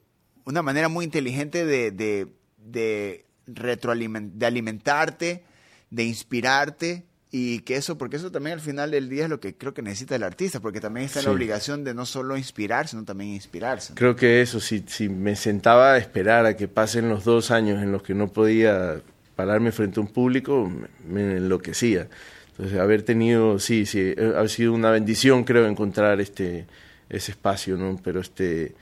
una 0.46 0.62
manera 0.62 0.88
muy 0.88 1.06
inteligente 1.06 1.66
de, 1.66 1.92
de, 1.92 2.28
de, 2.58 3.26
de 3.46 4.46
alimentarte, 4.46 5.44
de 5.90 6.04
inspirarte 6.04 7.06
y 7.32 7.60
que 7.60 7.78
eso, 7.78 7.98
porque 7.98 8.18
eso 8.18 8.32
también 8.32 8.56
al 8.56 8.60
final 8.60 8.92
del 8.92 9.10
día 9.10 9.24
es 9.24 9.30
lo 9.30 9.40
que 9.40 9.56
creo 9.56 9.74
que 9.74 9.82
necesita 9.82 10.16
el 10.16 10.24
artista, 10.24 10.60
porque 10.60 10.82
también 10.82 11.06
está 11.06 11.20
en 11.20 11.26
la 11.26 11.32
obligación 11.32 11.84
de 11.84 11.94
no 11.94 12.06
solo 12.06 12.38
inspirar, 12.38 12.88
sino 12.88 13.06
también 13.06 13.32
inspirarse. 13.32 13.94
Creo 13.96 14.16
que 14.16 14.42
eso, 14.42 14.60
si, 14.60 14.84
si 14.88 15.08
me 15.08 15.36
sentaba 15.36 15.94
a 15.94 15.98
esperar 15.98 16.46
a 16.46 16.58
que 16.58 16.68
pasen 16.68 17.10
los 17.10 17.24
dos 17.24 17.52
años 17.52 17.82
en 17.82 17.92
los 17.92 18.04
que 18.04 18.14
no 18.14 18.28
podía 18.28 19.02
pararme 19.36 19.72
frente 19.72 20.00
a 20.00 20.04
un 20.04 20.10
público, 20.10 20.70
me, 20.70 21.24
me 21.24 21.38
enloquecía. 21.38 22.10
Entonces, 22.50 22.78
haber 22.80 23.04
tenido, 23.04 23.60
sí, 23.60 23.86
sí, 23.86 24.14
eh, 24.16 24.34
ha 24.38 24.48
sido 24.50 24.74
una 24.74 24.92
bendición, 24.92 25.46
creo, 25.46 25.66
encontrar 25.68 26.20
este 26.20 26.68
ese 27.12 27.32
espacio, 27.32 27.78
¿no? 27.78 28.00
Pero 28.04 28.22
este, 28.22 28.74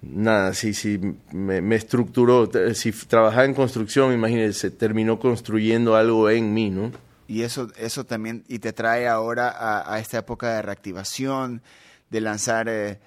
nada, 0.00 0.54
sí, 0.54 0.74
sí, 0.74 1.00
me, 1.32 1.74
estructuró. 1.74 2.48
Si 2.74 2.92
trabajaba 2.92 3.44
en 3.44 3.54
construcción, 3.54 4.12
imagínese, 4.12 4.70
terminó 4.70 5.18
construyendo 5.18 5.96
algo 5.96 6.30
en 6.30 6.54
mí, 6.54 6.70
¿no? 6.70 6.92
Y 7.26 7.42
eso, 7.42 7.68
eso 7.76 8.04
también, 8.04 8.44
y 8.48 8.58
te 8.58 8.72
trae 8.72 9.08
ahora 9.08 9.84
a, 9.86 9.98
esta 9.98 10.18
época 10.18 10.54
de 10.54 10.62
reactivación, 10.62 11.62
de 12.10 12.20
lanzar 12.20 12.68
eh, 12.68 13.00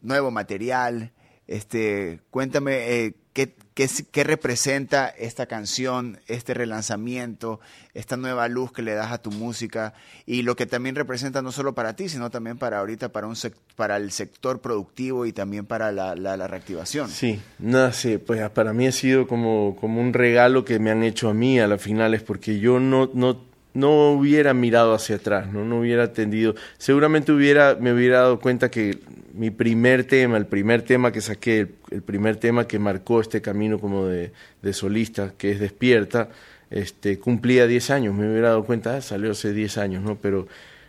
nuevo 0.00 0.30
material. 0.30 1.12
Este, 1.50 2.20
cuéntame, 2.30 3.04
eh, 3.04 3.14
¿qué, 3.32 3.52
¿Qué, 3.74 4.24
representa 4.24 5.08
esta 5.08 5.46
canción, 5.46 6.20
este 6.28 6.54
relanzamiento, 6.54 7.58
esta 7.92 8.16
nueva 8.16 8.46
luz 8.46 8.70
que 8.70 8.82
le 8.82 8.94
das 8.94 9.10
a 9.10 9.18
tu 9.18 9.32
música 9.32 9.94
y 10.26 10.42
lo 10.42 10.54
que 10.54 10.66
también 10.66 10.94
representa 10.94 11.42
no 11.42 11.50
solo 11.50 11.74
para 11.74 11.96
ti, 11.96 12.08
sino 12.08 12.30
también 12.30 12.56
para 12.56 12.78
ahorita, 12.78 13.08
para, 13.08 13.26
un 13.26 13.34
para 13.74 13.96
el 13.96 14.12
sector 14.12 14.60
productivo 14.60 15.26
y 15.26 15.32
también 15.32 15.66
para 15.66 15.90
la, 15.90 16.14
la, 16.14 16.46
reactivación? 16.46 17.08
Sí, 17.08 17.40
no 17.58 17.92
sé, 17.92 18.20
pues 18.20 18.48
para 18.50 18.72
mí 18.72 18.86
ha 18.86 18.92
sido 18.92 19.26
como, 19.26 19.76
como 19.80 20.00
un 20.00 20.12
regalo 20.12 20.64
que 20.64 20.78
me 20.78 20.92
han 20.92 21.02
hecho 21.02 21.28
a 21.30 21.34
mí 21.34 21.58
a 21.58 21.66
las 21.66 21.82
finales, 21.82 22.22
porque 22.22 22.60
yo 22.60 22.78
no, 22.78 23.10
no 23.12 23.49
no 23.74 24.12
hubiera 24.12 24.54
mirado 24.54 24.94
hacia 24.94 25.16
atrás, 25.16 25.52
no, 25.52 25.64
no 25.64 25.80
hubiera 25.80 26.04
atendido, 26.04 26.54
seguramente 26.78 27.32
hubiera, 27.32 27.76
me 27.78 27.92
hubiera 27.92 28.20
dado 28.20 28.40
cuenta 28.40 28.70
que 28.70 28.98
mi 29.32 29.50
primer 29.50 30.04
tema, 30.04 30.36
el 30.36 30.46
primer 30.46 30.82
tema 30.82 31.12
que 31.12 31.20
saqué, 31.20 31.68
el, 31.90 32.02
primer 32.02 32.36
tema 32.36 32.66
que 32.66 32.78
marcó 32.78 33.20
este 33.20 33.40
camino 33.40 33.78
como 33.78 34.06
de, 34.06 34.32
solista, 34.72 35.32
que 35.36 35.52
es 35.52 35.60
Despierta, 35.60 36.28
este, 36.70 37.18
cumplía 37.18 37.66
10 37.66 37.90
años, 37.90 38.14
me 38.14 38.30
hubiera 38.30 38.48
dado 38.48 38.64
cuenta, 38.64 38.96
ah, 38.96 39.00
salió 39.00 39.32
hace 39.32 39.52
10 39.52 39.78
años, 39.78 40.02
¿no? 40.02 40.16
Pero 40.16 40.46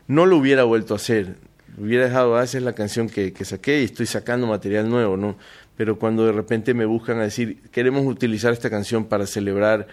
no 0.07 0.25
lo 0.25 0.37
hubiera 0.37 0.63
vuelto 0.63 0.93
a 0.93 0.97
hacer, 0.97 1.35
hubiera 1.77 2.05
dejado, 2.05 2.35
ah, 2.35 2.43
esa 2.43 2.57
es 2.57 2.63
la 2.63 2.73
canción 2.73 3.09
que, 3.09 3.31
que 3.33 3.45
saqué 3.45 3.81
y 3.81 3.85
estoy 3.85 4.05
sacando 4.05 4.47
material 4.47 4.89
nuevo, 4.89 5.17
¿no? 5.17 5.37
Pero 5.77 5.97
cuando 5.97 6.25
de 6.25 6.31
repente 6.31 6.73
me 6.73 6.85
buscan 6.85 7.19
a 7.19 7.23
decir, 7.23 7.61
queremos 7.71 8.05
utilizar 8.05 8.53
esta 8.53 8.69
canción 8.69 9.05
para 9.05 9.25
celebrar 9.25 9.87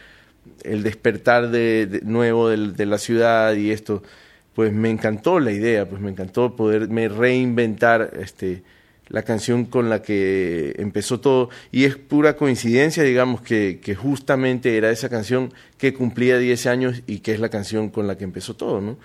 el 0.65 0.83
despertar 0.83 1.51
de, 1.51 2.01
nuevo 2.05 2.49
de, 2.49 2.87
la 2.87 2.99
ciudad 2.99 3.55
y 3.55 3.71
esto, 3.71 4.03
pues 4.55 4.73
me 4.73 4.91
encantó 4.91 5.41
la 5.41 5.53
idea, 5.53 5.89
pues 5.89 6.01
me 6.01 6.11
encantó 6.11 6.57
poderme 6.57 7.09
reinventar 7.09 8.13
este, 8.21 8.63
la 9.09 9.23
canción 9.23 9.65
con 9.65 9.89
la 9.89 10.03
que 10.03 10.75
empezó 10.79 11.21
todo. 11.21 11.51
Y 11.73 11.85
es 11.85 11.97
pura 11.97 12.37
coincidencia, 12.37 13.03
digamos, 13.03 13.41
que, 13.41 13.81
que 13.83 13.95
justamente 13.95 14.77
era 14.77 14.91
esa 14.91 15.09
canción 15.09 15.53
que 15.77 15.95
cumplía 15.95 16.39
10 16.39 16.67
años 16.67 17.03
y 17.07 17.21
que 17.21 17.33
es 17.33 17.41
la 17.41 17.49
canción 17.49 17.91
con 17.91 18.07
la 18.07 18.17
que 18.17 18.25
empezó 18.25 18.55
todo, 18.55 18.81
¿no? 18.81 18.99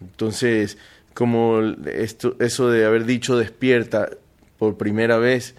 Entonces, 0.00 0.78
como 1.14 1.60
esto, 1.86 2.36
eso 2.38 2.70
de 2.70 2.84
haber 2.84 3.04
dicho 3.04 3.36
despierta 3.36 4.10
por 4.56 4.76
primera 4.76 5.18
vez, 5.18 5.54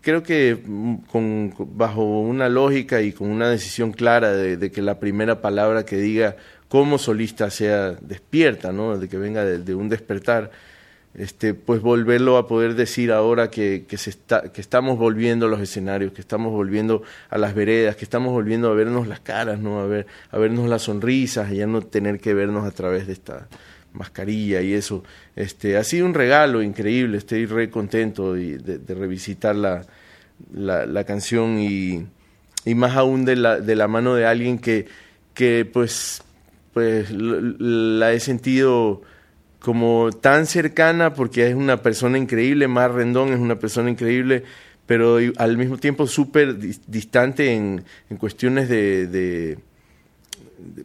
creo 0.00 0.22
que 0.22 0.58
mm, 0.64 0.94
con, 1.10 1.54
bajo 1.76 2.02
una 2.20 2.48
lógica 2.48 3.02
y 3.02 3.12
con 3.12 3.30
una 3.30 3.48
decisión 3.48 3.92
clara 3.92 4.32
de, 4.32 4.70
que 4.70 4.82
la 4.82 4.98
primera 4.98 5.40
palabra 5.40 5.84
que 5.84 5.96
diga 5.96 6.36
como 6.68 6.98
solista 6.98 7.50
sea 7.50 7.92
despierta, 7.92 8.72
¿no? 8.72 8.98
de 8.98 9.08
que 9.08 9.16
venga 9.16 9.44
de, 9.44 9.74
un 9.74 9.88
despertar, 9.88 10.50
este, 11.14 11.54
pues 11.54 11.80
volverlo 11.80 12.36
a 12.36 12.46
poder 12.46 12.74
decir 12.74 13.10
ahora 13.10 13.50
que, 13.50 13.86
que, 13.88 13.96
se 13.96 14.10
está, 14.10 14.52
que 14.52 14.60
estamos 14.60 14.98
volviendo 14.98 15.46
a 15.46 15.48
los 15.48 15.60
escenarios, 15.60 16.12
que 16.12 16.20
estamos 16.20 16.52
volviendo 16.52 17.02
a 17.30 17.38
las 17.38 17.54
veredas, 17.54 17.96
que 17.96 18.04
estamos 18.04 18.32
volviendo 18.32 18.70
a 18.70 18.74
vernos 18.74 19.06
las 19.08 19.20
caras, 19.20 19.58
¿no? 19.58 19.80
a, 19.80 19.86
ver, 19.86 20.06
a 20.30 20.38
vernos 20.38 20.68
las 20.68 20.82
sonrisas, 20.82 21.50
y 21.50 21.56
ya 21.56 21.66
no 21.66 21.80
tener 21.80 22.20
que 22.20 22.34
vernos 22.34 22.66
a 22.66 22.70
través 22.70 23.06
de 23.06 23.14
esta 23.14 23.48
mascarilla 23.92 24.60
y 24.62 24.72
eso. 24.74 25.04
Este, 25.36 25.76
ha 25.76 25.84
sido 25.84 26.06
un 26.06 26.14
regalo 26.14 26.62
increíble, 26.62 27.18
estoy 27.18 27.46
re 27.46 27.70
contento 27.70 28.34
de, 28.34 28.80
revisitar 28.88 29.56
la, 29.56 29.84
la, 30.52 31.04
canción 31.04 31.58
y, 31.58 32.06
y, 32.64 32.74
más 32.74 32.96
aún 32.96 33.24
de 33.24 33.36
la, 33.36 33.60
de 33.60 33.76
la 33.76 33.88
mano 33.88 34.14
de 34.14 34.26
alguien 34.26 34.58
que, 34.58 34.86
que 35.34 35.64
pues, 35.64 36.22
pues 36.72 37.10
la 37.10 38.12
he 38.12 38.20
sentido 38.20 39.02
como 39.58 40.10
tan 40.12 40.46
cercana 40.46 41.14
porque 41.14 41.48
es 41.48 41.54
una 41.54 41.82
persona 41.82 42.18
increíble, 42.18 42.68
Mar 42.68 42.94
Rendón 42.94 43.32
es 43.32 43.40
una 43.40 43.58
persona 43.58 43.90
increíble, 43.90 44.44
pero 44.86 45.18
al 45.36 45.56
mismo 45.58 45.76
tiempo 45.76 46.06
súper 46.06 46.56
distante 46.86 47.52
en, 47.52 47.84
en, 48.08 48.16
cuestiones 48.16 48.68
de, 48.68 49.58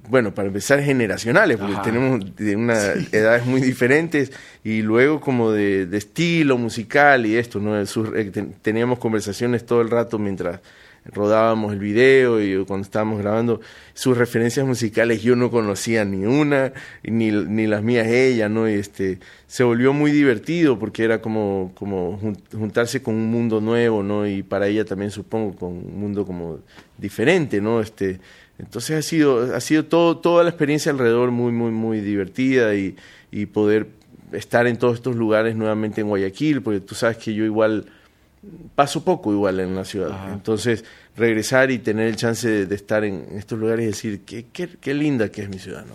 bueno, 0.09 0.33
para 0.33 0.47
empezar 0.47 0.81
generacionales, 0.81 1.57
porque 1.57 1.75
tenemos 1.83 2.35
de 2.35 2.55
unas 2.55 3.13
edades 3.13 3.45
muy 3.45 3.61
diferentes 3.61 4.31
y 4.63 4.81
luego 4.81 5.19
como 5.19 5.51
de, 5.51 5.85
de, 5.85 5.97
estilo 5.97 6.57
musical 6.57 7.25
y 7.25 7.35
esto, 7.35 7.59
¿no? 7.59 7.79
Eh, 7.79 8.31
teníamos 8.61 8.99
conversaciones 8.99 9.65
todo 9.65 9.81
el 9.81 9.89
rato 9.89 10.19
mientras 10.19 10.59
rodábamos 11.05 11.73
el 11.73 11.79
video 11.79 12.41
y 12.41 12.63
cuando 12.65 12.85
estábamos 12.85 13.19
grabando. 13.19 13.61
Sus 13.93 14.17
referencias 14.17 14.65
musicales 14.65 15.21
yo 15.21 15.35
no 15.35 15.51
conocía 15.51 16.05
ni 16.05 16.25
una 16.25 16.73
ni, 17.03 17.31
ni 17.31 17.67
las 17.67 17.83
mías 17.83 18.07
ella 18.07 18.49
no 18.49 18.69
y 18.69 18.73
este 18.73 19.19
se 19.47 19.63
volvió 19.63 19.93
muy 19.93 20.11
divertido 20.11 20.79
porque 20.79 21.03
era 21.03 21.21
como 21.21 21.71
como 21.75 22.19
juntarse 22.51 23.03
con 23.03 23.15
un 23.15 23.29
mundo 23.29 23.61
nuevo 23.61 24.01
no 24.01 24.25
y 24.25 24.41
para 24.41 24.67
ella 24.67 24.85
también 24.85 25.11
supongo 25.11 25.55
con 25.55 25.69
un 25.69 25.99
mundo 25.99 26.25
como 26.25 26.59
diferente 26.97 27.61
no 27.61 27.81
este 27.81 28.19
entonces 28.60 28.98
ha 28.98 29.01
sido 29.01 29.55
ha 29.55 29.60
sido 29.60 29.86
todo 29.86 30.17
toda 30.17 30.43
la 30.43 30.50
experiencia 30.50 30.91
alrededor 30.91 31.31
muy 31.31 31.51
muy 31.51 31.72
muy 31.72 32.01
divertida 32.01 32.75
y, 32.75 32.95
y 33.31 33.48
poder 33.48 33.88
estar 34.31 34.67
en 34.67 34.77
todos 34.77 34.95
estos 34.95 35.15
lugares 35.15 35.55
nuevamente 35.55 36.01
en 36.01 36.07
Guayaquil 36.07 36.62
porque 36.62 36.79
tú 36.79 36.95
sabes 36.95 37.17
que 37.17 37.33
yo 37.33 37.45
igual 37.45 37.86
paso 38.75 39.03
poco 39.03 39.31
igual 39.31 39.60
en 39.60 39.75
la 39.75 39.86
ciudad. 39.86 40.33
Entonces, 40.33 40.83
regresar 41.15 41.72
y 41.72 41.79
tener 41.79 42.07
el 42.07 42.15
chance 42.15 42.65
de, 42.65 42.75
estar 42.75 43.03
en 43.03 43.25
estos 43.38 43.57
lugares 43.60 43.83
y 43.83 43.88
decir, 43.88 44.22
qué, 44.25 44.45
qué, 44.51 44.93
linda 44.93 45.29
que 45.29 45.43
es 45.43 45.50
mi 45.50 45.60
ciudad. 45.60 45.86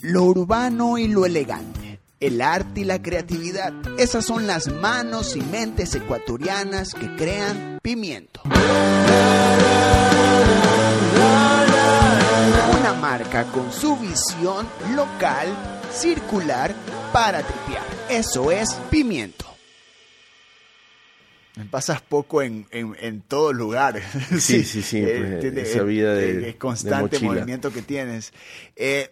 Lo 0.00 0.24
urbano 0.24 0.98
y 0.98 1.08
lo 1.08 1.26
elegante, 1.26 2.00
el 2.20 2.40
arte 2.40 2.80
y 2.80 2.84
la 2.84 3.00
creatividad, 3.00 3.72
esas 3.98 4.24
son 4.24 4.46
las 4.46 4.72
manos 4.72 5.36
y 5.36 5.40
mentes 5.40 5.94
ecuatorianas 5.94 6.94
que 6.94 7.14
crean 7.16 7.78
pimiento. 7.82 8.40
Marca 13.10 13.44
con 13.44 13.72
su 13.72 13.96
visión 13.96 14.68
local, 14.94 15.48
circular, 15.90 16.74
para 17.10 17.42
tripear. 17.42 17.86
Eso 18.10 18.52
es 18.52 18.74
pimiento. 18.90 19.46
Pasas 21.70 22.02
poco 22.02 22.42
en, 22.42 22.66
en, 22.70 23.22
todos 23.22 23.54
lugares. 23.54 24.04
Sí, 24.38 24.62
sí, 24.72 24.82
sí. 24.82 24.98
Eh, 24.98 25.38
pues, 25.40 25.68
esa 25.68 25.84
vida 25.84 26.12
de. 26.12 26.58
constante 26.58 27.18
movimiento 27.20 27.72
que 27.72 27.80
tienes. 27.80 28.34
Eh, 28.76 29.10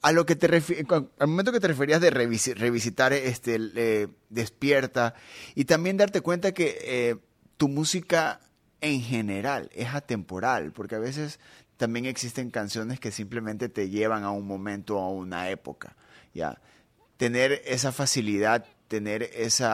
a 0.00 0.10
lo 0.10 0.26
que 0.26 0.34
te 0.34 0.48
al 0.88 1.28
momento 1.28 1.52
que 1.52 1.60
te 1.60 1.68
referías 1.68 2.00
de 2.00 2.10
revisitar 2.10 3.12
este 3.12 3.56
eh, 3.76 4.08
despierta 4.30 5.14
y 5.54 5.66
también 5.66 5.96
darte 5.96 6.22
cuenta 6.22 6.50
que 6.50 7.20
tu 7.56 7.68
música 7.68 8.40
en 8.80 9.00
general 9.00 9.70
es 9.72 9.94
atemporal 9.94 10.72
porque 10.72 10.96
a 10.96 10.98
veces 10.98 11.38
también 11.82 12.06
existen 12.06 12.52
canciones 12.52 13.00
que 13.00 13.10
simplemente 13.10 13.68
te 13.68 13.90
llevan 13.90 14.22
a 14.22 14.30
un 14.30 14.46
momento 14.46 15.00
a 15.00 15.10
una 15.10 15.50
época 15.50 15.96
ya 16.32 16.60
tener 17.16 17.60
esa 17.64 17.90
facilidad 17.90 18.64
tener 18.86 19.28
ese, 19.34 19.66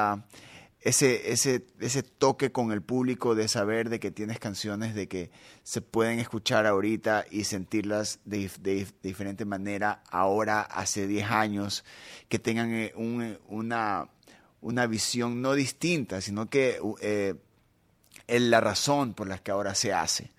ese, 0.81 1.67
ese 1.81 2.03
toque 2.03 2.51
con 2.51 2.73
el 2.73 2.81
público 2.81 3.35
de 3.35 3.47
saber 3.47 3.91
de 3.91 4.01
que 4.01 4.11
tienes 4.11 4.39
canciones 4.39 4.95
de 4.95 5.07
que 5.07 5.31
se 5.65 5.83
pueden 5.83 6.19
escuchar 6.19 6.65
ahorita 6.65 7.27
y 7.31 7.45
sentirlas 7.45 8.21
de, 8.25 8.51
de, 8.61 8.87
diferente 9.03 9.45
manera 9.45 10.03
ahora, 10.09 10.63
hace 10.63 11.07
10 11.07 11.31
años, 11.31 11.85
que 12.31 12.39
tengan 12.39 12.73
eh, 12.73 12.93
un, 12.97 13.37
una, 13.49 14.09
una 14.63 14.87
visión 14.87 15.43
no 15.43 15.53
distinta, 15.53 16.23
sino 16.23 16.49
que 16.49 16.81
eh, 17.03 17.35
es 18.29 18.43
la 18.43 18.63
razón 18.63 19.13
por 19.13 19.27
la 19.27 19.37
que 19.39 19.51
ahora 19.51 19.75
se 19.75 19.93
hace. 19.93 20.31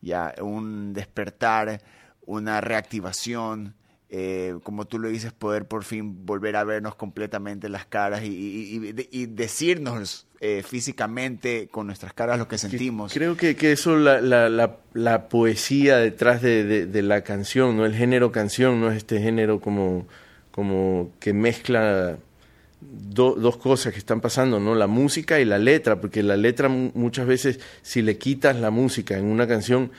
Ya, 0.00 0.34
un 0.40 0.92
despertar, 0.92 1.82
una 2.24 2.60
reactivación, 2.60 3.74
eh, 4.10 4.54
como 4.62 4.86
tú 4.86 4.98
lo 4.98 5.08
dices, 5.08 5.32
poder 5.32 5.66
por 5.66 5.84
fin 5.84 6.24
volver 6.24 6.56
a 6.56 6.64
vernos 6.64 6.94
completamente 6.94 7.68
las 7.68 7.84
caras 7.84 8.22
y, 8.24 9.26
decirnos 9.26 10.26
eh, 10.40 10.62
físicamente 10.66 11.68
con 11.68 11.86
nuestras 11.86 12.14
caras 12.14 12.38
lo 12.38 12.48
que 12.48 12.56
sentimos. 12.56 13.12
Creo 13.12 13.36
que, 13.36 13.54
que 13.54 13.72
eso, 13.72 13.96
la, 13.96 14.20
la, 14.20 14.78
la, 14.94 15.28
poesía 15.28 15.98
detrás 15.98 16.40
de, 16.40 16.86
de, 16.86 17.02
la 17.02 17.22
canción, 17.22 17.76
no 17.76 17.84
el 17.84 17.94
género 17.94 18.32
canción, 18.32 18.80
no 18.80 18.90
es 18.90 18.96
este 18.96 19.20
género 19.20 19.60
como, 19.60 20.06
como 20.52 21.10
que 21.20 21.34
mezcla 21.34 22.18
dos 22.80 23.56
cosas 23.56 23.92
que 23.92 23.98
están 23.98 24.20
pasando, 24.20 24.60
¿no? 24.60 24.74
La 24.74 24.86
música 24.86 25.40
y 25.40 25.44
la 25.44 25.58
letra, 25.58 26.00
porque 26.00 26.22
la 26.22 26.36
letra 26.36 26.68
muchas 26.68 27.26
veces, 27.26 27.60
si 27.82 28.02
le 28.02 28.18
quitas 28.18 28.56
la 28.56 28.70
música 28.70 29.18
en 29.18 29.26
una 29.26 29.48
canción, 29.48 29.90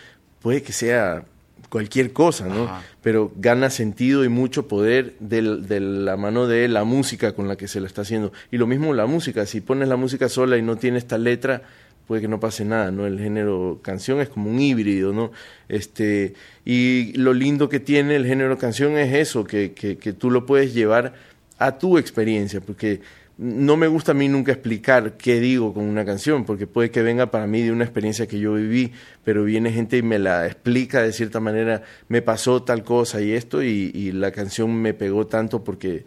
puede 0.41 0.63
que 0.63 0.71
sea 0.71 1.25
cualquier 1.69 2.13
cosa, 2.13 2.47
¿no? 2.47 2.69
Pero 3.01 3.31
gana 3.35 3.69
sentido 3.69 4.23
y 4.23 4.29
mucho 4.29 4.67
poder 4.67 5.13
de, 5.19 5.41
la 5.41 6.17
mano 6.17 6.47
de 6.47 6.67
la 6.67 6.83
música 6.83 7.33
con 7.33 7.47
la 7.47 7.57
que 7.57 7.67
se 7.67 7.79
la 7.79 7.87
está 7.87 8.01
haciendo. 8.01 8.31
Y 8.51 8.57
lo 8.57 8.65
mismo 8.65 8.93
la 8.93 9.05
música, 9.05 9.45
si 9.45 9.61
pones 9.61 9.87
la 9.87 9.95
música 9.95 10.29
sola 10.29 10.57
y 10.57 10.61
no 10.61 10.77
tiene 10.77 10.97
esta 10.97 11.17
letra, 11.17 11.61
puede 12.07 12.21
que 12.21 12.27
no 12.27 12.39
pase 12.39 12.65
nada, 12.65 12.91
¿no? 12.91 13.05
El 13.05 13.19
género 13.19 13.81
canción 13.83 14.19
es 14.19 14.29
como 14.29 14.49
un 14.49 14.59
híbrido, 14.59 15.13
¿no? 15.13 15.31
Este, 15.67 16.33
y 16.65 17.13
lo 17.13 17.33
lindo 17.33 17.69
que 17.69 17.79
tiene 17.79 18.15
el 18.15 18.25
género 18.25 18.57
canción 18.57 18.97
es 18.97 19.13
eso, 19.13 19.43
que, 19.43 19.73
que, 19.73 19.97
que 19.97 20.13
tú 20.13 20.31
lo 20.31 20.45
puedes 20.47 20.73
llevar 20.73 21.13
a 21.59 21.77
tu 21.77 21.97
experiencia, 21.97 22.61
porque 22.61 23.01
no 23.37 23.77
me 23.77 23.87
gusta 23.87 24.11
a 24.11 24.15
mí 24.15 24.27
nunca 24.27 24.51
explicar 24.51 25.15
qué 25.15 25.39
digo 25.39 25.73
con 25.73 25.85
una 25.85 26.03
canción, 26.03 26.43
porque 26.43 26.67
puede 26.67 26.91
que 26.91 27.01
venga 27.01 27.31
para 27.31 27.47
mí 27.47 27.61
de 27.61 27.71
una 27.71 27.85
experiencia 27.85 28.27
que 28.27 28.39
yo 28.39 28.55
viví, 28.55 28.91
pero 29.23 29.43
viene 29.43 29.71
gente 29.71 29.97
y 29.97 30.01
me 30.01 30.19
la 30.19 30.45
explica 30.45 31.01
de 31.01 31.13
cierta 31.13 31.39
manera, 31.39 31.83
me 32.09 32.21
pasó 32.21 32.63
tal 32.63 32.83
cosa 32.83 33.21
y 33.21 33.31
esto, 33.31 33.63
y, 33.63 34.11
la 34.11 34.31
canción 34.31 34.73
me 34.73 34.93
pegó 34.93 35.27
tanto 35.27 35.63
porque 35.63 36.03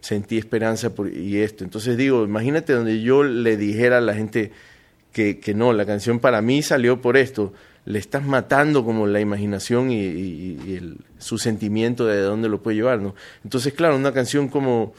sentí 0.00 0.38
esperanza 0.38 0.94
por, 0.94 1.12
y 1.12 1.38
esto. 1.38 1.64
Entonces 1.64 1.96
digo, 1.96 2.24
imagínate 2.24 2.72
donde 2.72 3.00
yo 3.00 3.24
le 3.24 3.56
dijera 3.56 3.98
a 3.98 4.00
la 4.00 4.14
gente 4.14 4.52
que, 5.10 5.40
que 5.40 5.54
no, 5.54 5.72
la 5.72 5.86
canción 5.86 6.20
para 6.20 6.40
mí 6.40 6.62
salió 6.62 7.00
por 7.00 7.16
esto, 7.16 7.52
le 7.86 8.00
estás 8.00 8.26
matando 8.26 8.84
como 8.84 9.06
la 9.06 9.20
imaginación 9.20 9.90
y, 9.90 10.76
el, 10.76 10.98
su 11.18 11.38
sentimiento 11.38 12.04
de 12.04 12.20
dónde 12.20 12.48
lo 12.48 12.62
puede 12.62 12.76
llevar, 12.76 13.00
¿no? 13.00 13.14
Entonces, 13.44 13.72
claro, 13.72 13.96
una 13.96 14.12
canción 14.12 14.48
como 14.48 14.92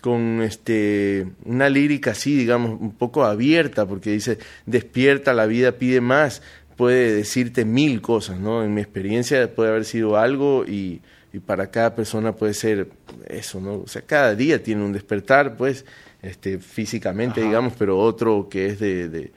con 0.00 0.40
este 0.40 1.26
una 1.44 1.68
lírica 1.68 2.12
así, 2.12 2.34
digamos, 2.36 2.80
un 2.80 2.92
poco 2.92 3.24
abierta, 3.24 3.84
porque 3.84 4.12
dice, 4.12 4.38
despierta, 4.64 5.34
la 5.34 5.46
vida 5.46 5.72
pide 5.72 6.00
más, 6.00 6.40
puede 6.76 7.12
decirte 7.12 7.64
mil 7.64 8.00
cosas, 8.00 8.38
¿no? 8.38 8.64
En 8.64 8.74
mi 8.74 8.80
experiencia 8.80 9.52
puede 9.52 9.70
haber 9.70 9.84
sido 9.84 10.16
algo 10.16 10.64
y, 10.66 11.02
y 11.32 11.40
para 11.40 11.70
cada 11.70 11.94
persona 11.96 12.32
puede 12.36 12.54
ser 12.54 12.88
eso, 13.28 13.60
¿no? 13.60 13.80
O 13.80 13.88
sea, 13.88 14.02
cada 14.02 14.36
día 14.36 14.62
tiene 14.62 14.84
un 14.84 14.92
despertar, 14.92 15.56
pues, 15.56 15.84
este, 16.22 16.58
físicamente, 16.58 17.42
digamos, 17.42 17.74
pero 17.76 17.98
otro 17.98 18.48
que 18.48 18.66
es 18.66 18.78
de, 18.78 19.08
de, 19.08 19.32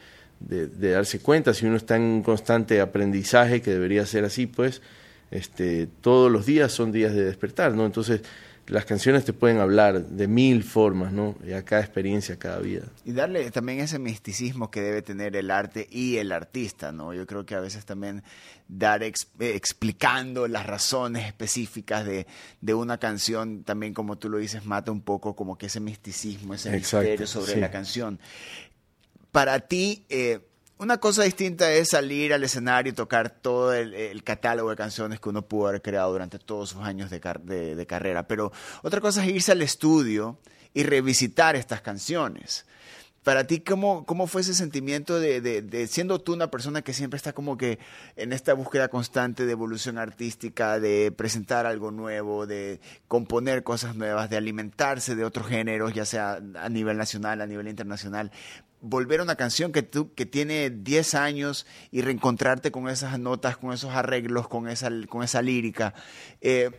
de, 0.47 0.91
darse 0.91 1.19
cuenta, 1.19 1.53
si 1.53 1.65
uno 1.65 1.77
está 1.77 1.95
en 1.95 2.03
un 2.03 2.23
constante 2.23 2.81
aprendizaje, 2.81 3.61
que 3.61 3.71
debería 3.71 4.05
ser 4.05 4.25
así, 4.25 4.47
pues, 4.47 4.81
este, 5.31 5.87
todos 6.01 6.31
los 6.31 6.45
días 6.45 6.71
son 6.71 6.91
días 6.91 7.13
de 7.13 7.25
despertar, 7.25 7.73
¿no? 7.73 7.85
Entonces, 7.85 8.21
las 8.67 8.85
canciones 8.85 9.25
te 9.25 9.33
pueden 9.33 9.59
hablar 9.59 10.05
de 10.05 10.27
mil 10.27 10.63
formas, 10.63 11.11
¿no? 11.11 11.35
Y 11.45 11.51
a 11.51 11.63
cada 11.65 11.81
experiencia, 11.81 12.35
a 12.35 12.39
cada 12.39 12.59
vida. 12.59 12.83
Y 13.03 13.11
darle 13.11 13.51
también 13.51 13.79
ese 13.79 13.99
misticismo 13.99 14.71
que 14.71 14.81
debe 14.81 15.01
tener 15.01 15.35
el 15.35 15.51
arte 15.51 15.87
y 15.91 16.17
el 16.17 16.31
artista, 16.31 16.91
¿no? 16.91 17.13
Yo 17.13 17.25
creo 17.27 17.45
que 17.45 17.55
a 17.55 17.59
veces 17.59 17.85
también 17.85 18.23
dar 18.69 19.03
explicando 19.03 20.47
las 20.47 20.65
razones 20.65 21.27
específicas 21.27 22.05
de, 22.05 22.25
de, 22.61 22.73
una 22.73 22.97
canción, 22.97 23.63
también 23.63 23.93
como 23.93 24.17
tú 24.17 24.29
lo 24.29 24.37
dices, 24.37 24.65
mata 24.65 24.91
un 24.91 25.01
poco 25.01 25.35
como 25.35 25.57
que 25.57 25.65
ese 25.65 25.81
misticismo, 25.81 26.53
ese 26.53 26.71
misterio 26.71 27.27
sobre 27.27 27.57
la 27.57 27.69
canción. 27.69 28.19
Para 29.33 29.61
ti, 29.61 30.05
eh, 30.09 30.41
una 30.77 30.99
cosa 30.99 31.23
distinta 31.23 31.71
es 31.71 31.89
salir 31.89 32.35
al 32.35 32.43
escenario 32.43 32.91
y 32.91 32.93
tocar 32.93 33.31
todo 33.31 33.73
el, 33.73 34.23
catálogo 34.23 34.69
de 34.69 34.75
canciones 34.75 35.19
que 35.19 35.27
uno 35.27 35.41
pudo 35.41 35.69
haber 35.69 35.81
creado 35.81 36.11
durante 36.11 36.37
todos 36.37 36.69
sus 36.69 36.83
años 36.83 37.09
de, 37.09 37.19
de, 37.19 37.85
carrera, 37.87 38.27
pero 38.27 38.51
otra 38.83 39.01
cosa 39.01 39.25
es 39.25 39.31
irse 39.31 39.51
al 39.51 39.63
estudio 39.63 40.37
y 40.75 40.83
revisitar 40.83 41.55
estas 41.55 41.81
canciones. 41.81 42.67
Para 43.23 43.47
ti, 43.47 43.61
¿cómo, 43.61 44.05
cómo 44.05 44.27
fue 44.27 44.41
ese 44.41 44.53
sentimiento 44.53 45.19
de, 45.19 45.41
de, 45.41 45.87
siendo 45.87 46.21
tú 46.21 46.33
una 46.33 46.51
persona 46.51 46.83
que 46.83 46.93
siempre 46.93 47.17
está 47.17 47.33
como 47.33 47.57
que 47.57 47.79
en 48.17 48.33
esta 48.33 48.53
búsqueda 48.53 48.87
constante 48.87 49.47
de 49.47 49.51
evolución 49.51 49.97
artística, 49.97 50.79
de 50.79 51.11
presentar 51.11 51.65
algo 51.65 51.89
nuevo, 51.89 52.45
de 52.45 52.79
componer 53.07 53.63
cosas 53.63 53.95
nuevas, 53.95 54.29
de 54.29 54.37
alimentarse 54.37 55.15
de 55.15 55.25
otros 55.25 55.47
géneros, 55.47 55.91
ya 55.95 56.05
sea 56.05 56.39
a 56.55 56.69
nivel 56.69 56.97
nacional, 56.97 57.41
a 57.41 57.47
nivel 57.47 57.67
internacional? 57.67 58.31
Volver 58.83 59.21
a 59.21 59.23
una 59.23 59.35
canción 59.35 59.71
que, 59.71 59.81
tú, 59.81 60.13
que 60.13 60.25
tiene 60.25 60.69
10 60.69 61.15
años 61.15 61.65
y 61.89 62.01
reencontrarte 62.01 62.69
con 62.69 62.89
esas 62.89 63.17
notas, 63.17 63.57
con 63.57 63.73
esos 63.73 63.91
arreglos, 63.91 64.47
con 64.47 64.67
esa, 64.67 64.91
con 65.09 65.23
esa 65.23 65.41
lírica. 65.41 65.95
Eh, 66.41 66.69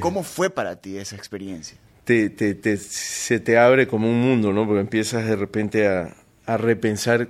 ¿Cómo 0.00 0.22
fue 0.24 0.50
para 0.50 0.76
ti 0.76 0.98
esa 0.98 1.16
experiencia? 1.16 1.78
Te, 2.04 2.28
te, 2.28 2.76
se 2.76 3.38
te 3.38 3.56
abre 3.56 3.86
como 3.86 4.10
un 4.10 4.20
mundo, 4.20 4.52
¿no? 4.52 4.66
Porque 4.66 4.80
empiezas 4.80 5.24
de 5.24 5.36
repente 5.36 5.86
a, 5.86 6.14
a 6.46 6.56
repensar. 6.56 7.28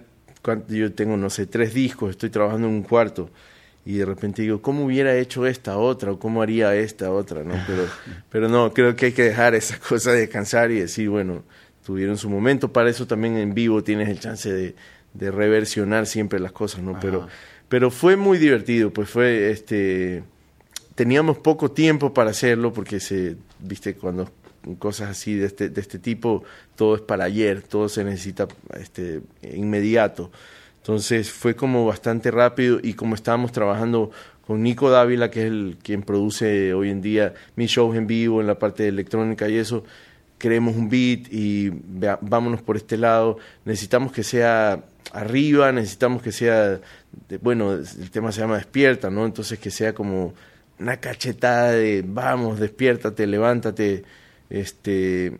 Yo 0.69 0.93
tengo, 0.95 1.19
no 1.19 1.29
sé, 1.29 1.47
tres 1.47 1.75
discos, 1.75 2.11
estoy 2.11 2.31
trabajando 2.31 2.67
en 2.67 2.75
un 2.75 2.83
cuarto 2.83 3.31
y 3.85 3.99
de 3.99 4.05
repente 4.05 4.43
digo, 4.43 4.61
¿cómo 4.61 4.85
hubiera 4.85 5.17
hecho 5.17 5.47
esta 5.47 5.77
otra 5.77 6.13
o 6.13 6.19
cómo 6.19 6.43
haría 6.43 6.75
esta 6.75 7.11
otra? 7.11 7.43
¿no? 7.43 7.55
Pero, 7.67 7.87
pero 8.31 8.49
no, 8.49 8.73
creo 8.73 8.95
que 8.97 9.07
hay 9.07 9.13
que 9.13 9.25
dejar 9.25 9.55
esa 9.55 9.79
cosa 9.79 10.13
de 10.13 10.21
descansar 10.21 10.71
y 10.71 10.81
decir, 10.81 11.09
bueno, 11.09 11.45
tuvieron 11.91 12.17
su 12.17 12.31
momento. 12.31 12.73
Para 12.73 12.89
eso 12.89 13.09
también 13.09 13.37
en 13.37 13.53
vivo 13.53 13.83
tienes 13.83 14.09
el 14.09 14.21
chance 14.21 14.53
de, 14.53 14.77
de 15.13 15.31
reversionar 15.33 16.07
siempre 16.07 16.39
las 16.39 16.53
cosas, 16.53 16.83
¿no? 16.83 17.01
Pero, 17.01 17.27
pero 17.69 17.91
fue 17.91 18.15
muy 18.15 18.39
divertido, 18.39 18.93
pues 18.93 19.11
fue, 19.11 19.51
este, 19.51 20.23
teníamos 20.95 21.39
poco 21.39 21.73
tiempo 21.73 22.15
para 22.15 22.31
hacerlo 22.31 22.73
porque 22.73 23.01
se, 23.01 23.35
viste, 23.59 23.97
cuando 23.97 24.31
cosas 24.79 25.11
así 25.11 25.35
de 25.35 25.47
este, 25.47 25.69
de 25.69 25.81
este 25.81 25.99
tipo, 25.99 26.45
todo 26.77 26.95
es 26.95 27.01
para 27.01 27.25
ayer, 27.25 27.61
todo 27.61 27.89
se 27.89 28.05
necesita 28.05 28.47
este, 28.79 29.23
inmediato. 29.43 30.31
Entonces 30.77 31.33
fue 31.33 31.57
como 31.57 31.87
bastante 31.87 32.31
rápido 32.31 32.79
y 32.81 32.95
como 32.95 33.17
estábamos 33.17 33.51
trabajando 33.51 34.13
con 34.47 34.63
Nico 34.63 34.91
Dávila, 34.91 35.29
que 35.29 35.41
es 35.41 35.47
el 35.47 35.77
quien 35.83 36.03
produce 36.05 36.73
hoy 36.73 36.91
en 36.91 37.03
día 37.03 37.35
mis 37.57 37.73
shows 37.73 37.97
en 37.97 38.07
vivo 38.07 38.41
en 38.41 38.47
la 38.47 38.61
parte 38.61 38.85
de 38.85 38.91
electrónica 38.91 39.49
y 39.49 39.57
eso, 39.57 39.83
queremos 40.41 40.75
un 40.75 40.89
beat 40.89 41.31
y 41.31 41.71
vámonos 42.23 42.63
por 42.63 42.77
este 42.77 42.97
lado, 42.97 43.37
necesitamos 43.67 44.11
que 44.11 44.25
sea 44.25 44.83
arriba, 45.13 45.71
necesitamos 45.71 46.23
que 46.23 46.33
sea, 46.33 46.81
bueno, 47.43 47.75
el 47.75 48.11
tema 48.11 48.33
se 48.33 48.41
llama 48.41 48.57
despierta, 48.57 49.11
¿no? 49.11 49.27
Entonces 49.27 49.59
que 49.59 49.71
sea 49.71 49.93
como 49.95 50.33
una 50.79 50.97
cachetada 50.97 51.73
de 51.73 52.03
vamos, 52.07 52.59
despiértate, 52.59 53.27
levántate, 53.27 54.03
este, 54.49 55.39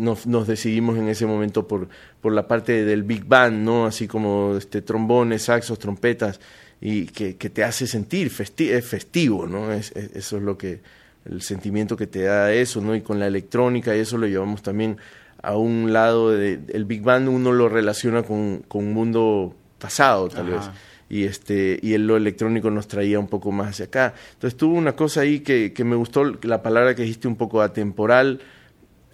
nos, 0.00 0.26
nos, 0.26 0.48
decidimos 0.48 0.98
en 0.98 1.08
ese 1.08 1.24
momento 1.24 1.68
por, 1.68 1.88
por 2.20 2.32
la 2.32 2.48
parte 2.48 2.84
del 2.84 3.04
big 3.04 3.24
band, 3.24 3.64
¿no? 3.64 3.86
Así 3.86 4.08
como 4.08 4.56
este, 4.56 4.82
trombones, 4.82 5.44
saxos, 5.44 5.78
trompetas, 5.78 6.40
y 6.80 7.06
que, 7.06 7.36
que 7.36 7.48
te 7.48 7.62
hace 7.62 7.86
sentir 7.86 8.28
festivo, 8.30 9.46
¿no? 9.46 9.72
Es, 9.72 9.92
eso 9.92 10.38
es 10.38 10.42
lo 10.42 10.58
que 10.58 10.80
el 11.24 11.42
sentimiento 11.42 11.96
que 11.96 12.06
te 12.06 12.22
da 12.22 12.52
eso, 12.52 12.80
¿no? 12.80 12.94
Y 12.94 13.00
con 13.00 13.18
la 13.18 13.26
electrónica 13.26 13.96
y 13.96 14.00
eso 14.00 14.18
lo 14.18 14.26
llevamos 14.26 14.62
también 14.62 14.98
a 15.42 15.56
un 15.56 15.92
lado 15.92 16.30
de, 16.30 16.60
el 16.72 16.84
Big 16.84 17.02
Band 17.02 17.28
uno 17.28 17.52
lo 17.52 17.68
relaciona 17.68 18.22
con, 18.22 18.62
con 18.68 18.86
un 18.86 18.94
mundo 18.94 19.54
pasado 19.78 20.28
tal 20.28 20.50
vez. 20.50 20.70
Y 21.08 21.24
este 21.24 21.78
y 21.82 21.94
el, 21.94 22.06
lo 22.06 22.16
electrónico 22.16 22.70
nos 22.70 22.86
traía 22.86 23.18
un 23.18 23.26
poco 23.26 23.50
más 23.50 23.70
hacia 23.70 23.86
acá. 23.86 24.14
Entonces 24.34 24.56
tuvo 24.56 24.74
una 24.74 24.92
cosa 24.92 25.22
ahí 25.22 25.40
que, 25.40 25.72
que 25.72 25.84
me 25.84 25.96
gustó 25.96 26.24
la 26.24 26.62
palabra 26.62 26.94
que 26.94 27.02
dijiste 27.02 27.26
un 27.26 27.36
poco 27.36 27.62
atemporal 27.62 28.40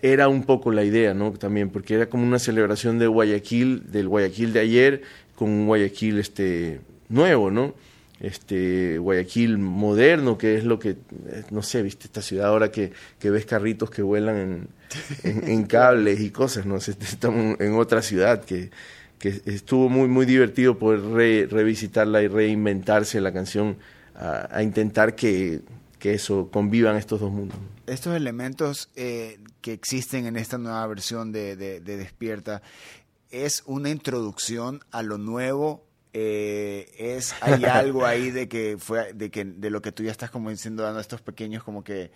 era 0.02 0.28
un 0.28 0.44
poco 0.44 0.72
la 0.72 0.84
idea 0.84 1.14
no 1.14 1.32
también 1.32 1.70
porque 1.70 1.94
era 1.94 2.06
como 2.06 2.24
una 2.24 2.38
celebración 2.38 2.98
de 2.98 3.06
Guayaquil 3.06 3.90
del 3.90 4.08
Guayaquil 4.08 4.52
de 4.52 4.60
ayer 4.60 5.02
con 5.34 5.48
un 5.48 5.66
Guayaquil 5.66 6.18
este 6.18 6.80
nuevo 7.08 7.50
no 7.50 7.74
este 8.20 8.98
Guayaquil 8.98 9.59
moderno, 9.59 10.38
que 10.38 10.57
es 10.57 10.64
lo 10.64 10.79
que, 10.79 10.90
eh, 10.90 11.44
no 11.50 11.62
sé, 11.62 11.83
viste 11.83 12.07
esta 12.07 12.22
ciudad 12.22 12.48
ahora 12.48 12.70
que, 12.70 12.92
que 13.18 13.31
ves 13.31 13.44
carritos 13.44 13.90
que 13.90 14.02
vuelan 14.02 14.68
en, 15.22 15.42
en, 15.42 15.64
cables 15.66 16.20
y 16.20 16.31
cosas, 16.31 16.66
no 16.66 16.81
sé, 16.81 16.96
estamos 17.00 17.61
en 17.61 17.74
otra 17.74 18.02
ciudad 18.02 18.44
que, 18.44 18.70
que 19.18 19.42
estuvo 19.44 19.88
muy, 19.88 20.09
muy 20.09 20.24
divertido 20.26 20.79
poder 20.79 21.50
revisitarla 21.50 22.22
y 22.22 22.29
reinventarse 22.29 23.20
la 23.20 23.33
canción 23.33 23.76
a, 24.14 24.62
intentar 24.62 25.14
que, 25.14 25.61
que, 25.98 26.14
eso 26.14 26.48
convivan 26.50 26.96
estos 26.96 27.20
dos 27.20 27.31
mundos. 27.31 27.59
Estos 27.87 28.16
elementos 28.16 28.88
eh, 28.96 29.38
que 29.61 29.74
existen 29.74 30.24
en 30.24 30.37
esta 30.37 30.57
nueva 30.57 30.87
versión 30.87 31.33
de, 31.33 31.55
de, 31.55 31.81
de 31.81 31.96
Despierta 31.98 32.62
es 33.31 33.62
una 33.66 33.90
introducción 33.90 34.81
a 34.90 35.02
lo 35.02 35.18
nuevo 35.18 35.86
eh, 36.18 36.94
es 36.96 37.35
hay 37.42 37.66
algo 37.66 38.07
ahí 38.07 38.31
de 38.31 38.48
que 38.48 38.76
fue 38.79 39.12
de 39.12 39.31
que 39.31 39.44
de 39.44 39.68
lo 39.68 39.83
que 39.83 39.92
tú 39.92 40.02
ya 40.02 40.11
estás 40.11 40.31
como 40.31 40.48
diciendo 40.48 40.83
dando 40.83 40.98
estos 40.98 41.20
pequeños 41.20 41.62
como 41.62 41.85
que 41.85 42.11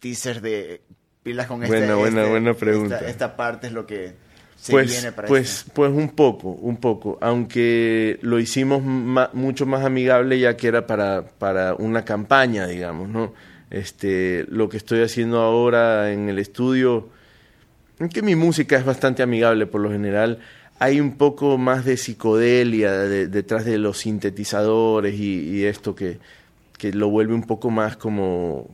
teasers 0.00 0.42
de 0.42 0.82
pilas 1.22 1.46
con 1.46 1.60
buena, 1.60 1.76
este, 1.76 1.94
buena, 1.94 2.20
este, 2.20 2.30
buena 2.30 2.52
pregunta. 2.54 2.98
Esta, 2.98 3.36
parte 3.36 3.68
es 3.68 3.72
lo 3.72 3.86
que 3.86 4.12
se 4.54 4.72
pues, 4.72 4.90
viene 4.90 5.12
para 5.12 5.28
pues, 5.28 5.60
este. 5.60 5.70
pues 5.74 5.90
un 5.92 6.10
poco, 6.10 6.48
un 6.50 6.76
poco, 6.76 7.16
aunque 7.22 8.18
lo 8.20 8.38
hicimos 8.38 8.82
mucho 8.82 9.64
más 9.64 9.82
amigable 9.82 10.38
ya 10.38 10.58
que 10.58 10.68
era 10.68 10.86
para, 10.86 11.26
para 11.26 11.74
una 11.76 12.04
campaña, 12.04 12.66
digamos, 12.66 13.08
¿no? 13.08 13.32
Este, 13.70 14.44
lo 14.50 14.68
que 14.68 14.76
estoy 14.76 15.00
haciendo 15.00 15.40
ahora 15.40 16.12
en 16.12 16.28
el 16.28 16.38
estudio, 16.38 17.08
que 18.12 18.20
mi 18.20 18.36
música 18.36 18.76
es 18.76 18.84
bastante 18.84 19.22
amigable 19.22 19.64
por 19.66 19.80
lo 19.80 19.90
general, 19.90 20.40
hay 20.80 20.98
un 20.98 21.12
poco 21.12 21.58
más 21.58 21.84
de 21.84 21.98
psicodelia 21.98 22.92
detrás 22.92 23.66
de 23.66 23.76
los 23.76 23.98
sintetizadores 23.98 25.14
y, 25.14 25.64
esto 25.66 25.94
que, 25.94 26.18
que, 26.78 26.90
lo 26.92 27.10
vuelve 27.10 27.34
un 27.34 27.42
poco 27.42 27.70
más 27.70 27.98
como 27.98 28.66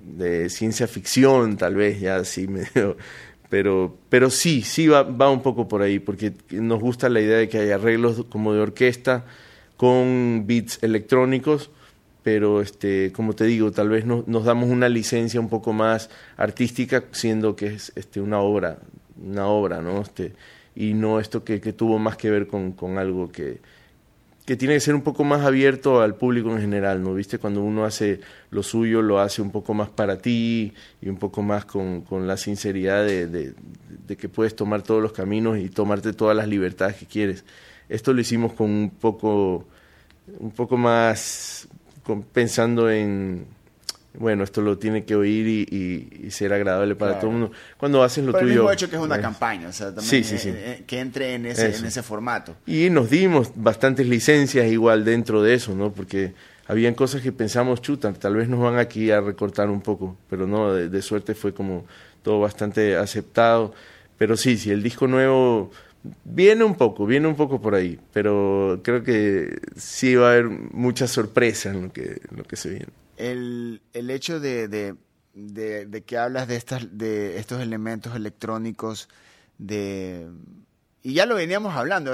de 0.00 0.50
ciencia 0.50 0.86
ficción, 0.86 1.56
tal 1.56 1.74
vez, 1.74 2.00
ya 2.00 2.16
así 2.16 2.46
medio. 2.48 2.96
Pero, 3.50 3.98
pero 4.08 4.30
sí, 4.30 4.62
sí 4.62 4.86
va, 4.86 5.02
va 5.02 5.30
un 5.30 5.42
poco 5.42 5.66
por 5.66 5.82
ahí, 5.82 5.98
porque 5.98 6.32
nos 6.52 6.80
gusta 6.80 7.08
la 7.08 7.20
idea 7.20 7.38
de 7.38 7.48
que 7.48 7.58
hay 7.58 7.70
arreglos 7.72 8.24
como 8.28 8.54
de 8.54 8.60
orquesta 8.60 9.24
con 9.76 10.44
beats 10.46 10.78
electrónicos, 10.82 11.70
pero 12.22 12.60
este, 12.60 13.10
como 13.10 13.32
te 13.32 13.44
digo, 13.44 13.72
tal 13.72 13.88
vez 13.88 14.04
no, 14.04 14.22
nos 14.28 14.44
damos 14.44 14.68
una 14.70 14.88
licencia 14.88 15.40
un 15.40 15.48
poco 15.48 15.72
más 15.72 16.08
artística, 16.36 17.02
siendo 17.10 17.56
que 17.56 17.66
es 17.66 17.90
este, 17.96 18.20
una 18.20 18.38
obra, 18.38 18.78
una 19.20 19.48
obra, 19.48 19.80
¿no? 19.80 20.02
Este, 20.02 20.34
y 20.78 20.94
no 20.94 21.18
esto 21.18 21.42
que, 21.42 21.60
que 21.60 21.72
tuvo 21.72 21.98
más 21.98 22.16
que 22.16 22.30
ver 22.30 22.46
con, 22.46 22.70
con 22.70 22.98
algo 22.98 23.32
que, 23.32 23.58
que 24.46 24.56
tiene 24.56 24.74
que 24.74 24.80
ser 24.80 24.94
un 24.94 25.02
poco 25.02 25.24
más 25.24 25.44
abierto 25.44 26.00
al 26.00 26.14
público 26.14 26.52
en 26.52 26.60
general, 26.60 27.02
¿no? 27.02 27.14
¿Viste? 27.14 27.38
Cuando 27.38 27.62
uno 27.62 27.84
hace 27.84 28.20
lo 28.52 28.62
suyo, 28.62 29.02
lo 29.02 29.18
hace 29.18 29.42
un 29.42 29.50
poco 29.50 29.74
más 29.74 29.88
para 29.88 30.18
ti 30.22 30.72
y 31.02 31.08
un 31.08 31.16
poco 31.16 31.42
más 31.42 31.64
con, 31.64 32.02
con 32.02 32.28
la 32.28 32.36
sinceridad 32.36 33.04
de, 33.04 33.26
de, 33.26 34.16
que 34.16 34.28
puedes 34.28 34.54
tomar 34.54 34.82
todos 34.82 35.02
los 35.02 35.10
caminos 35.10 35.58
y 35.58 35.68
tomarte 35.68 36.12
todas 36.12 36.36
las 36.36 36.46
libertades 36.46 36.94
que 36.94 37.06
quieres. 37.06 37.44
Esto 37.88 38.12
lo 38.12 38.20
hicimos 38.20 38.52
con 38.52 38.70
un 38.70 38.90
poco, 38.90 39.66
un 40.38 40.52
poco 40.52 40.76
más 40.76 41.66
pensando 42.32 42.88
en 42.88 43.46
bueno, 44.14 44.42
esto 44.42 44.62
lo 44.62 44.78
tiene 44.78 45.04
que 45.04 45.14
oír 45.14 45.46
y, 45.70 46.30
ser 46.30 46.52
agradable 46.52 46.94
para 46.94 47.18
todo 47.18 47.30
el 47.30 47.36
mundo. 47.38 47.52
Cuando 47.76 48.02
haces 48.02 48.24
lo 48.24 48.32
Pero 48.32 48.42
tuyo... 48.42 48.52
el 48.52 48.58
mismo 48.60 48.72
hecho 48.72 48.90
que 48.90 48.96
es 48.96 49.02
una 49.02 49.20
campaña, 49.20 49.68
o 49.68 49.72
sea, 49.72 49.94
también 49.94 50.24
sí, 50.24 50.24
sí, 50.24 50.48
eh, 50.48 50.54
eh, 50.56 50.84
que 50.86 51.00
entre 51.00 51.34
en 51.34 51.46
ese, 51.46 51.76
en 51.76 51.84
ese 51.84 52.02
formato. 52.02 52.56
Y 52.66 52.90
nos 52.90 53.10
dimos 53.10 53.52
bastantes 53.54 54.06
licencias 54.06 54.66
igual 54.70 55.04
dentro 55.04 55.42
de 55.42 55.54
eso, 55.54 55.74
¿no? 55.74 55.92
Porque 55.92 56.34
habían 56.66 56.94
cosas 56.94 57.22
que 57.22 57.32
pensamos, 57.32 57.80
chuta, 57.80 58.12
tal 58.12 58.36
vez 58.36 58.48
nos 58.48 58.60
van 58.60 58.78
aquí 58.78 59.10
a 59.10 59.20
recortar 59.20 59.70
un 59.70 59.80
poco, 59.80 60.16
pero 60.28 60.46
no, 60.46 60.74
de, 60.74 61.02
suerte 61.02 61.34
fue 61.34 61.54
como 61.54 61.86
todo 62.22 62.40
bastante 62.40 62.96
aceptado. 62.96 63.72
Pero 64.16 64.36
sí, 64.36 64.56
sí, 64.56 64.70
el 64.70 64.82
disco 64.82 65.06
nuevo 65.06 65.70
viene 66.24 66.64
un 66.64 66.74
poco, 66.74 67.06
viene 67.06 67.28
un 67.28 67.36
poco 67.36 67.60
por 67.60 67.74
ahí, 67.74 67.98
pero 68.12 68.80
creo 68.82 69.02
que 69.02 69.60
sí 69.76 70.14
va 70.16 70.28
a 70.28 70.32
haber 70.32 70.48
mucha 70.48 71.06
sorpresa 71.06 71.70
en 71.70 71.82
lo 71.82 71.92
que, 71.92 72.20
en 72.30 72.36
lo 72.36 72.44
que 72.44 72.56
se 72.56 72.70
viene 72.70 72.86
el, 73.18 73.82
el 73.92 74.10
hecho 74.10 74.40
de, 74.40 74.68
de, 74.68 74.94
de, 75.34 76.02
que 76.02 76.16
hablas 76.16 76.48
de, 76.48 76.56
estas, 76.56 76.86
de 76.96 77.38
estos 77.38 77.60
elementos 77.60 78.16
electrónicos, 78.16 79.08
de 79.58 80.28
y 81.02 81.14
ya 81.14 81.26
lo 81.26 81.36
veníamos 81.36 81.74
hablando. 81.74 82.12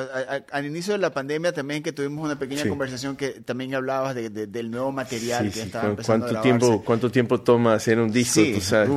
al 0.52 0.66
inicio 0.66 0.92
de 0.92 0.98
la 0.98 1.12
pandemia 1.12 1.52
también 1.52 1.82
que 1.82 1.92
tuvimos 1.92 2.24
una 2.24 2.38
pequeña 2.38 2.68
conversación 2.68 3.16
que 3.16 3.30
también 3.30 3.74
hablabas 3.74 4.14
de, 4.14 4.28
del 4.30 4.70
nuevo 4.70 4.92
material 4.92 5.50
que 5.50 5.62
estaba 5.62 5.88
empezando 5.88 6.26
¿Cuánto 6.26 6.42
tiempo, 6.42 6.82
¿Cuánto 6.84 7.10
tiempo 7.10 7.40
toma 7.40 7.74
hacer 7.74 7.98
un 7.98 8.12
disco? 8.12 8.40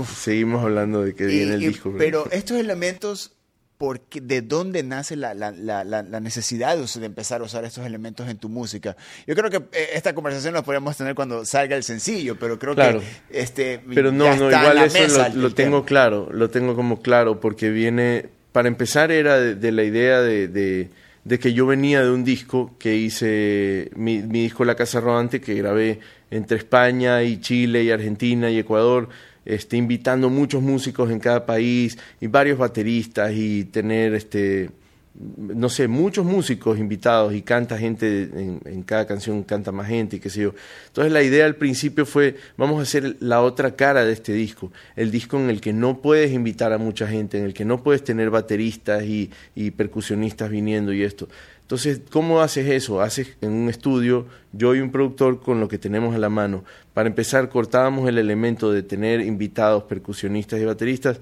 Seguimos 0.05 0.63
hablando 0.63 1.03
de 1.03 1.15
que 1.15 1.25
viene 1.25 1.53
el 1.53 1.61
disco. 1.61 1.93
Pero 1.97 2.29
estos 2.31 2.57
elementos 2.57 3.37
porque, 3.77 4.21
de 4.21 4.41
dónde 4.41 4.81
nace 4.81 5.15
la, 5.15 5.33
la, 5.35 5.51
la, 5.51 5.83
la, 5.83 6.19
necesidad 6.19 6.75
de 6.77 7.05
empezar 7.05 7.41
a 7.41 7.43
usar 7.43 7.63
estos 7.63 7.85
elementos 7.85 8.27
en 8.27 8.37
tu 8.37 8.49
música. 8.49 8.97
Yo 9.27 9.35
creo 9.35 9.51
que 9.51 9.57
eh, 9.77 9.89
esta 9.93 10.15
conversación 10.15 10.53
la 10.55 10.63
podríamos 10.63 10.97
tener 10.97 11.13
cuando 11.13 11.45
salga 11.45 11.75
el 11.75 11.83
sencillo, 11.83 12.37
pero 12.39 12.57
creo 12.57 12.75
que 12.75 13.01
este 13.29 13.79
pero 13.93 14.11
no, 14.11 14.35
no 14.35 14.49
igual 14.49 14.77
eso 14.79 15.27
lo, 15.35 15.53
tengo 15.53 15.85
claro, 15.85 16.29
lo 16.31 16.49
tengo 16.49 16.75
como 16.75 17.01
claro 17.01 17.39
porque 17.39 17.69
viene 17.69 18.29
para 18.51 18.67
empezar 18.67 19.11
era 19.11 19.39
de, 19.39 19.71
la 19.71 19.83
idea 19.83 20.21
de, 20.21 20.47
de, 20.47 21.39
que 21.39 21.53
yo 21.53 21.67
venía 21.67 22.01
de 22.01 22.09
un 22.09 22.23
disco 22.23 22.75
que 22.79 22.95
hice 22.95 23.91
mi, 23.95 24.23
mi 24.23 24.41
disco 24.41 24.65
La 24.65 24.73
Casa 24.73 24.99
Rodante 24.99 25.39
que 25.39 25.53
grabé 25.53 25.99
entre 26.31 26.57
España 26.57 27.21
y 27.21 27.39
Chile 27.39 27.83
y 27.83 27.91
Argentina 27.91 28.49
y 28.49 28.57
Ecuador 28.57 29.09
este, 29.47 29.77
invitando 29.77 30.29
muchos 30.29 30.62
músicos 30.62 31.10
en 31.10 31.19
cada 31.19 31.45
país 31.45 31.97
y 32.19 32.27
varios 32.27 32.57
bateristas 32.57 33.31
y 33.33 33.63
tener, 33.63 34.13
este, 34.13 34.69
no 35.15 35.69
sé, 35.69 35.88
muchos 35.88 36.25
músicos 36.25 36.77
invitados 36.77 37.33
y 37.33 37.41
canta 37.43 37.77
gente, 37.77 38.29
en, 38.65 38.83
cada 38.83 39.07
canción 39.07 39.43
canta 39.43 39.71
más 39.71 39.88
gente 39.88 40.17
y 40.17 40.19
qué 40.19 40.29
sé 40.29 40.41
yo. 40.41 40.53
Entonces 40.88 41.13
la 41.13 41.23
idea 41.23 41.45
al 41.45 41.55
principio 41.55 42.05
fue, 42.05 42.36
vamos 42.57 42.79
a 42.79 42.81
hacer 42.81 43.15
la 43.21 43.41
otra 43.41 43.77
cara 43.77 44.03
de 44.03 44.12
este 44.12 44.33
disco, 44.33 44.73
el 44.97 45.12
disco 45.12 45.38
en 45.38 45.49
el 45.49 45.62
que 45.62 45.71
no 45.71 46.01
puedes 46.01 46.33
invitar 46.33 46.73
a 46.73 46.77
mucha 46.77 47.07
gente, 47.07 47.38
en 47.38 47.45
el 47.45 47.53
que 47.53 47.63
no 47.63 47.81
puedes 47.81 48.03
tener 48.03 48.29
bateristas 48.29 49.03
y, 49.03 49.31
y 49.55 49.71
percusionistas 49.71 50.49
viniendo 50.49 50.91
y 50.91 51.03
esto. 51.03 51.29
Entonces, 51.67 51.99
¿cómo 52.12 52.39
haces 52.39 52.65
eso? 52.69 53.01
Haces 53.01 53.36
en 53.41 53.51
un 53.51 53.67
estudio, 53.67 54.25
yo 54.53 54.73
y 54.73 54.80
un 54.80 54.89
productor 54.89 55.41
con 55.41 55.60
lo 55.60 55.67
que 55.67 55.77
tenemos 55.77 56.15
a 56.15 56.17
la 56.17 56.30
mano. 56.30 56.63
Para 56.93 57.10
empezar, 57.10 57.49
cortábamos 57.49 58.08
el 58.08 58.17
elemento 58.17 58.71
de 58.71 58.84
tener 58.84 59.19
invitados, 59.19 59.84
percusionistas 59.84 60.62
y 60.62 60.63
bateristas. 60.63 61.19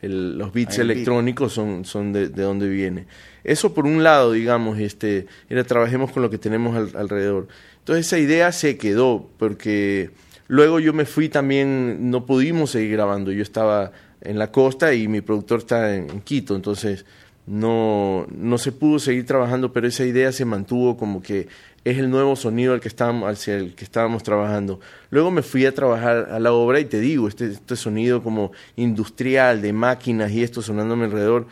los 0.00 0.50
beats 0.50 0.78
electrónicos 0.78 1.52
son, 1.52 1.84
son 1.84 2.10
de, 2.14 2.30
de, 2.30 2.42
donde 2.42 2.70
viene. 2.70 3.06
Eso 3.44 3.74
por 3.74 3.84
un 3.84 4.02
lado, 4.02 4.32
digamos, 4.32 4.78
este, 4.78 5.26
era 5.50 5.62
trabajemos 5.62 6.10
con 6.10 6.22
lo 6.22 6.30
que 6.30 6.38
tenemos 6.38 6.94
alrededor. 6.94 7.46
Entonces 7.80 8.06
esa 8.06 8.18
idea 8.18 8.50
se 8.50 8.78
quedó, 8.78 9.28
porque 9.36 10.10
luego 10.48 10.80
yo 10.80 10.94
me 10.94 11.04
fui 11.04 11.28
también, 11.28 12.10
no 12.10 12.24
pudimos 12.24 12.70
seguir 12.70 12.92
grabando. 12.92 13.30
Yo 13.30 13.42
estaba 13.42 13.92
en 14.22 14.38
la 14.38 14.50
costa 14.50 14.94
y 14.94 15.06
mi 15.06 15.20
productor 15.20 15.58
está 15.58 15.94
en 15.94 16.22
Quito, 16.22 16.56
entonces 16.56 17.04
no, 17.46 18.26
no 18.30 18.58
se 18.58 18.72
pudo 18.72 18.98
seguir 18.98 19.26
trabajando, 19.26 19.72
pero 19.72 19.86
esa 19.86 20.04
idea 20.04 20.32
se 20.32 20.44
mantuvo 20.44 20.96
como 20.96 21.22
que 21.22 21.48
es 21.84 21.98
el 21.98 22.08
nuevo 22.08 22.34
sonido 22.36 22.72
al 22.72 22.80
que 22.80 22.88
estábamos, 22.88 23.30
hacia 23.30 23.56
el 23.56 23.74
que 23.74 23.84
estábamos 23.84 24.22
trabajando. 24.22 24.80
Luego 25.10 25.30
me 25.30 25.42
fui 25.42 25.66
a 25.66 25.74
trabajar 25.74 26.28
a 26.30 26.40
la 26.40 26.52
obra 26.52 26.80
y 26.80 26.86
te 26.86 26.98
digo, 26.98 27.28
este, 27.28 27.46
este 27.50 27.76
sonido 27.76 28.22
como 28.22 28.52
industrial 28.76 29.60
de 29.60 29.72
máquinas 29.74 30.30
y 30.32 30.42
esto 30.42 30.62
sonándome 30.62 31.04
alrededor, 31.04 31.46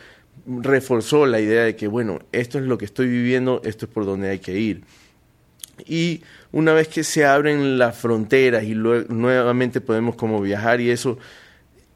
reforzó 0.45 1.27
la 1.27 1.39
idea 1.39 1.63
de 1.63 1.75
que, 1.75 1.87
bueno, 1.87 2.19
esto 2.31 2.57
es 2.57 2.65
lo 2.65 2.77
que 2.77 2.85
estoy 2.85 3.07
viviendo, 3.07 3.61
esto 3.63 3.85
es 3.85 3.91
por 3.91 4.05
donde 4.05 4.29
hay 4.29 4.39
que 4.39 4.57
ir. 4.57 4.83
Y 5.85 6.21
una 6.51 6.73
vez 6.73 6.87
que 6.87 7.03
se 7.03 7.25
abren 7.25 7.77
las 7.77 7.97
fronteras 7.97 8.63
y 8.63 8.73
luego, 8.73 9.13
nuevamente 9.13 9.81
podemos 9.81 10.15
como 10.15 10.41
viajar 10.41 10.81
y 10.81 10.89
eso, 10.89 11.17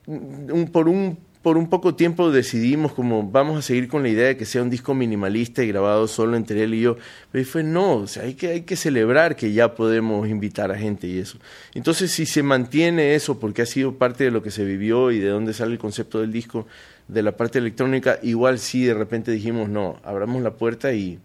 un, 0.06 0.70
por 0.72 0.88
un 0.88 1.18
por 1.48 1.58
un 1.58 1.70
poco 1.70 1.96
tiempo 1.96 2.30
decidimos 2.30 2.92
como 2.92 3.24
vamos 3.24 3.58
a 3.58 3.62
seguir 3.62 3.88
con 3.88 4.04
la 4.04 4.10
idea 4.10 4.28
de 4.28 4.36
que 4.36 4.44
sea 4.44 4.62
un 4.62 4.70
disco 4.70 4.94
minimalista 4.94 5.64
y 5.64 5.70
grabado 5.70 6.06
solo 6.10 6.36
entre 6.36 6.62
él 6.62 6.74
y 6.74 6.82
yo. 6.82 6.98
Pero 7.32 7.46
fue 7.46 7.64
no, 7.64 8.00
o 8.00 8.08
sea, 8.08 8.24
hay 8.24 8.34
que, 8.34 8.50
hay 8.50 8.62
que 8.64 8.76
celebrar 8.76 9.38
que 9.38 9.54
ya 9.54 9.74
podemos 9.74 10.28
invitar 10.28 10.72
a 10.72 10.78
gente 10.78 11.08
y 11.08 11.20
eso. 11.20 11.38
Entonces, 11.74 12.12
si 12.12 12.26
se 12.26 12.44
mantiene 12.44 13.16
eso, 13.16 13.40
porque 13.40 13.62
ha 13.62 13.66
sido 13.66 13.94
parte 13.94 14.26
de 14.26 14.32
lo 14.32 14.44
que 14.44 14.52
se 14.52 14.66
vivió 14.66 15.10
y 15.10 15.20
de 15.20 15.30
dónde 15.30 15.54
sale 15.54 15.72
el 15.72 15.80
concepto 15.80 16.20
del 16.20 16.34
disco, 16.34 16.68
de 17.08 17.24
la 17.24 17.32
parte 17.32 17.60
electrónica, 17.60 18.20
igual 18.24 18.60
sí 18.60 18.84
de 18.84 18.94
repente 18.94 19.32
dijimos, 19.32 19.70
no, 19.70 20.02
abramos 20.04 20.44
la 20.44 20.52
puerta 20.52 20.92
y 20.92 21.18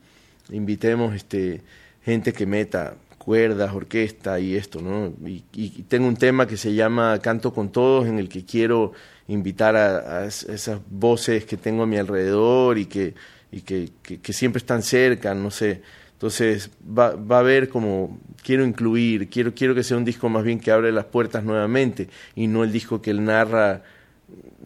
invitemos 0.53 1.17
este 1.17 1.63
gente 2.05 2.33
que 2.33 2.47
meta 2.47 2.95
cuerdas, 3.19 3.75
orquesta 3.75 4.39
y 4.39 4.55
esto, 4.55 4.81
¿no? 4.81 5.13
Y, 5.29 5.43
y, 5.53 5.69
tengo 5.89 6.07
un 6.07 6.17
tema 6.17 6.47
que 6.47 6.57
se 6.57 6.75
llama 6.75 7.19
Canto 7.21 7.53
con 7.53 7.73
Todos, 7.73 8.07
en 8.07 8.21
el 8.21 8.29
que 8.29 8.45
quiero 8.45 8.93
invitar 9.29 9.77
a, 9.77 10.27
esas 10.27 10.81
voces 10.91 11.45
que 11.45 11.57
tengo 11.57 11.83
a 11.85 11.87
mi 11.87 11.97
alrededor 11.97 12.79
y 12.79 12.87
que, 12.87 13.15
y 13.51 13.61
que, 13.61 13.91
que, 14.03 14.33
siempre 14.33 14.59
están 14.59 14.83
cerca, 14.83 15.35
no 15.35 15.51
sé. 15.51 15.83
Entonces 16.15 16.71
va, 16.87 17.15
va 17.15 17.37
a 17.37 17.41
haber 17.41 17.69
como, 17.69 18.19
quiero 18.43 18.65
incluir, 18.65 19.29
quiero, 19.29 19.55
quiero 19.55 19.75
que 19.75 19.83
sea 19.83 19.97
un 19.97 20.05
disco 20.05 20.29
más 20.29 20.45
bien 20.45 20.61
que 20.61 20.71
abre 20.71 20.93
las 20.93 21.07
puertas 21.07 21.45
nuevamente 21.45 22.09
y 22.35 22.47
no 22.47 22.65
el 22.65 22.73
disco 22.73 23.03
que 23.03 23.11
él 23.11 23.25
narra 23.25 23.83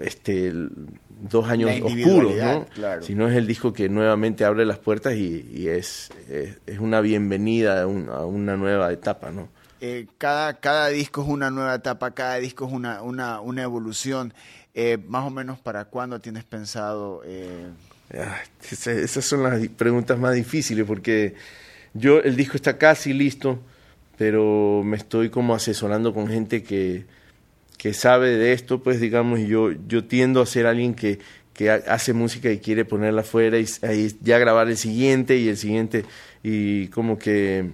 este, 0.01 0.53
dos 0.53 1.49
años 1.49 1.71
oscuros, 1.83 2.35
¿no? 2.37 2.67
Sino 3.01 3.29
es 3.29 3.37
el 3.37 3.47
disco 3.47 3.73
que 3.73 3.89
nuevamente 3.89 4.45
abre 4.45 4.65
las 4.67 4.79
puertas 4.79 5.15
y, 5.15 5.49
y 5.53 5.69
es, 5.69 6.11
es, 6.29 6.79
una 6.79 7.01
bienvenida 7.01 7.81
a, 7.81 7.83
a 7.83 8.27
una 8.27 8.57
nueva 8.57 8.93
etapa, 8.93 9.31
¿no? 9.31 9.49
Eh, 9.89 10.07
cada, 10.19 10.59
cada 10.59 10.89
disco 10.89 11.23
es 11.23 11.29
una 11.29 11.49
nueva 11.49 11.77
etapa, 11.77 12.11
cada 12.11 12.39
disco 12.39 12.67
es 12.67 12.73
una, 12.73 13.03
una, 13.03 13.41
una 13.41 13.63
evolución. 13.63 14.35
Eh, 14.75 14.99
más 15.07 15.25
o 15.25 15.31
menos 15.31 15.61
para 15.61 15.85
cuándo 15.85 16.21
tienes 16.21 16.43
pensado... 16.43 17.23
Eh? 17.25 17.69
Ah, 18.19 18.41
esas 18.61 19.25
son 19.25 19.45
las 19.45 19.69
preguntas 19.69 20.19
más 20.19 20.35
difíciles 20.35 20.85
porque 20.87 21.35
yo 21.95 22.21
el 22.21 22.35
disco 22.35 22.57
está 22.57 22.79
casi 22.79 23.13
listo, 23.13 23.61
pero 24.19 24.83
me 24.85 24.97
estoy 24.97 25.31
como 25.31 25.55
asesorando 25.55 26.13
con 26.13 26.27
gente 26.27 26.65
que, 26.65 27.05
que 27.79 27.95
sabe 27.95 28.31
de 28.31 28.53
esto, 28.53 28.83
pues 28.83 29.01
digamos, 29.01 29.39
yo, 29.41 29.71
yo 29.71 30.05
tiendo 30.05 30.43
a 30.43 30.47
ser 30.47 30.67
alguien 30.67 30.95
que, 30.95 31.21
que 31.55 31.71
hace 31.71 32.13
música 32.13 32.51
y 32.51 32.59
quiere 32.59 32.85
ponerla 32.85 33.21
afuera 33.21 33.59
y, 33.59 33.67
y 33.93 34.17
ya 34.21 34.39
grabar 34.39 34.69
el 34.69 34.77
siguiente 34.77 35.37
y 35.37 35.49
el 35.49 35.57
siguiente 35.57 36.05
y 36.43 36.89
como 36.89 37.19
que 37.19 37.71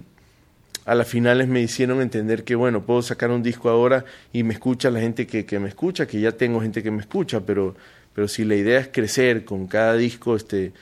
a 0.85 0.95
las 0.95 1.07
finales 1.07 1.47
me 1.47 1.61
hicieron 1.61 2.01
entender 2.01 2.43
que, 2.43 2.55
bueno, 2.55 2.85
puedo 2.85 3.01
sacar 3.01 3.31
un 3.31 3.43
disco 3.43 3.69
ahora 3.69 4.05
y 4.31 4.43
me 4.43 4.53
escucha 4.53 4.89
la 4.89 4.99
gente 4.99 5.25
que, 5.25 5.45
que 5.45 5.59
me 5.59 5.69
escucha, 5.69 6.05
que 6.05 6.19
ya 6.19 6.33
tengo 6.33 6.61
gente 6.61 6.83
que 6.83 6.91
me 6.91 7.01
escucha, 7.01 7.41
pero, 7.41 7.75
pero 8.13 8.27
si 8.27 8.43
la 8.43 8.55
idea 8.55 8.79
es 8.79 8.89
crecer 8.89 9.45
con 9.45 9.67
cada 9.67 9.95
disco, 9.95 10.35
este, 10.35 10.73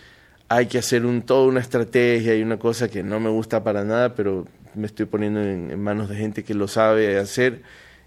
hay 0.49 0.65
que 0.65 0.79
hacer 0.79 1.05
un, 1.05 1.21
toda 1.21 1.47
una 1.47 1.59
estrategia 1.59 2.35
y 2.35 2.41
una 2.41 2.57
cosa 2.57 2.89
que 2.89 3.03
no 3.03 3.19
me 3.19 3.29
gusta 3.29 3.63
para 3.63 3.83
nada, 3.83 4.15
pero 4.15 4.47
me 4.73 4.87
estoy 4.87 5.05
poniendo 5.05 5.41
en, 5.41 5.79
manos 5.81 6.09
de 6.09 6.15
gente 6.15 6.43
que 6.43 6.53
lo 6.53 6.67
sabe 6.67 7.17
hacer 7.17 7.61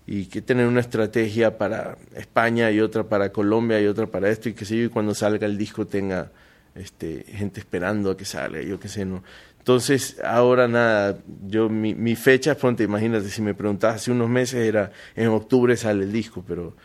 y 0.07 0.27
que 0.27 0.43
tener 0.43 0.67
una 0.67 0.81
estrategia 0.81 1.57
para 1.57 1.97
España 2.15 2.71
y 2.71 2.81
otra 2.81 3.05
para 3.05 3.31
Colombia 3.33 3.81
y 3.81 3.87
otra 3.87 4.07
para 4.07 4.29
esto 4.29 4.49
y 4.49 4.53
que 4.53 4.65
sé 4.65 4.77
yo, 4.77 4.85
y 4.85 4.89
cuando 4.89 5.15
salga 5.15 5.47
el 5.47 5.57
disco 5.57 5.87
tenga 5.87 6.33
este, 6.75 7.25
gente 7.29 7.61
esperando 7.61 8.11
a 8.11 8.17
que 8.17 8.25
salga, 8.25 8.61
yo 8.61 8.79
qué 8.79 8.89
sé, 8.89 9.05
no. 9.05 9.23
Entonces, 9.65 10.21
ahora 10.23 10.69
nada, 10.69 11.17
yo 11.47 11.71
mi, 11.71 11.95
mi 11.95 12.17
fecha, 12.17 12.55
ponte, 12.55 12.85
imagínate, 12.85 13.31
si 13.31 13.41
me 13.41 13.55
preguntabas 13.55 13.97
hace 13.97 14.11
unos 14.11 14.29
meses 14.29 14.57
era 14.57 14.93
en 15.17 15.29
octubre 15.29 15.75
sale 15.79 16.05
el 16.05 16.13
disco, 16.13 16.45
pero 16.47 16.77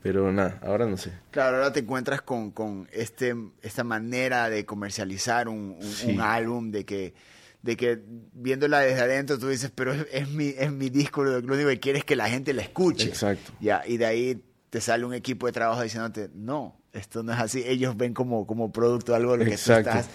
pero 0.00 0.30
nada, 0.30 0.60
ahora 0.62 0.86
no 0.86 0.96
sé. 0.96 1.10
Claro, 1.32 1.56
ahora 1.56 1.72
te 1.72 1.80
encuentras 1.80 2.22
con, 2.22 2.52
con 2.52 2.88
este, 2.92 3.34
esta 3.62 3.82
manera 3.82 4.48
de 4.48 4.64
comercializar 4.64 5.48
un, 5.48 5.76
un, 6.06 6.20
álbum, 6.20 6.70
de 6.70 6.84
que, 6.84 7.14
de 7.62 7.76
que 7.76 8.00
viéndola 8.32 8.78
desde 8.78 9.00
adentro 9.00 9.36
tú 9.36 9.48
dices, 9.48 9.72
pero 9.74 9.92
es, 9.92 10.28
mi, 10.28 10.54
es 10.56 10.70
mi 10.70 10.88
disco, 10.88 11.24
lo, 11.24 11.38
único 11.38 11.68
que 11.68 11.80
quieres 11.80 12.02
es 12.02 12.04
que 12.06 12.14
la 12.14 12.28
gente 12.28 12.54
la 12.54 12.62
escuche. 12.62 13.08
Exacto. 13.08 13.50
Ya, 13.60 13.82
y 13.84 13.96
de 13.96 14.06
ahí 14.06 14.42
te 14.70 14.80
sale 14.80 15.04
un 15.04 15.14
equipo 15.14 15.46
de 15.46 15.52
trabajo 15.52 15.82
diciéndote, 15.82 16.30
no, 16.32 16.79
esto 16.92 17.22
no 17.22 17.32
es 17.32 17.38
así. 17.38 17.62
Ellos 17.66 17.96
ven 17.96 18.14
como, 18.14 18.46
como 18.46 18.72
producto 18.72 19.14
algo 19.14 19.36
lo 19.36 19.44
que 19.44 19.56
tú 19.56 19.72
estás, 19.72 20.08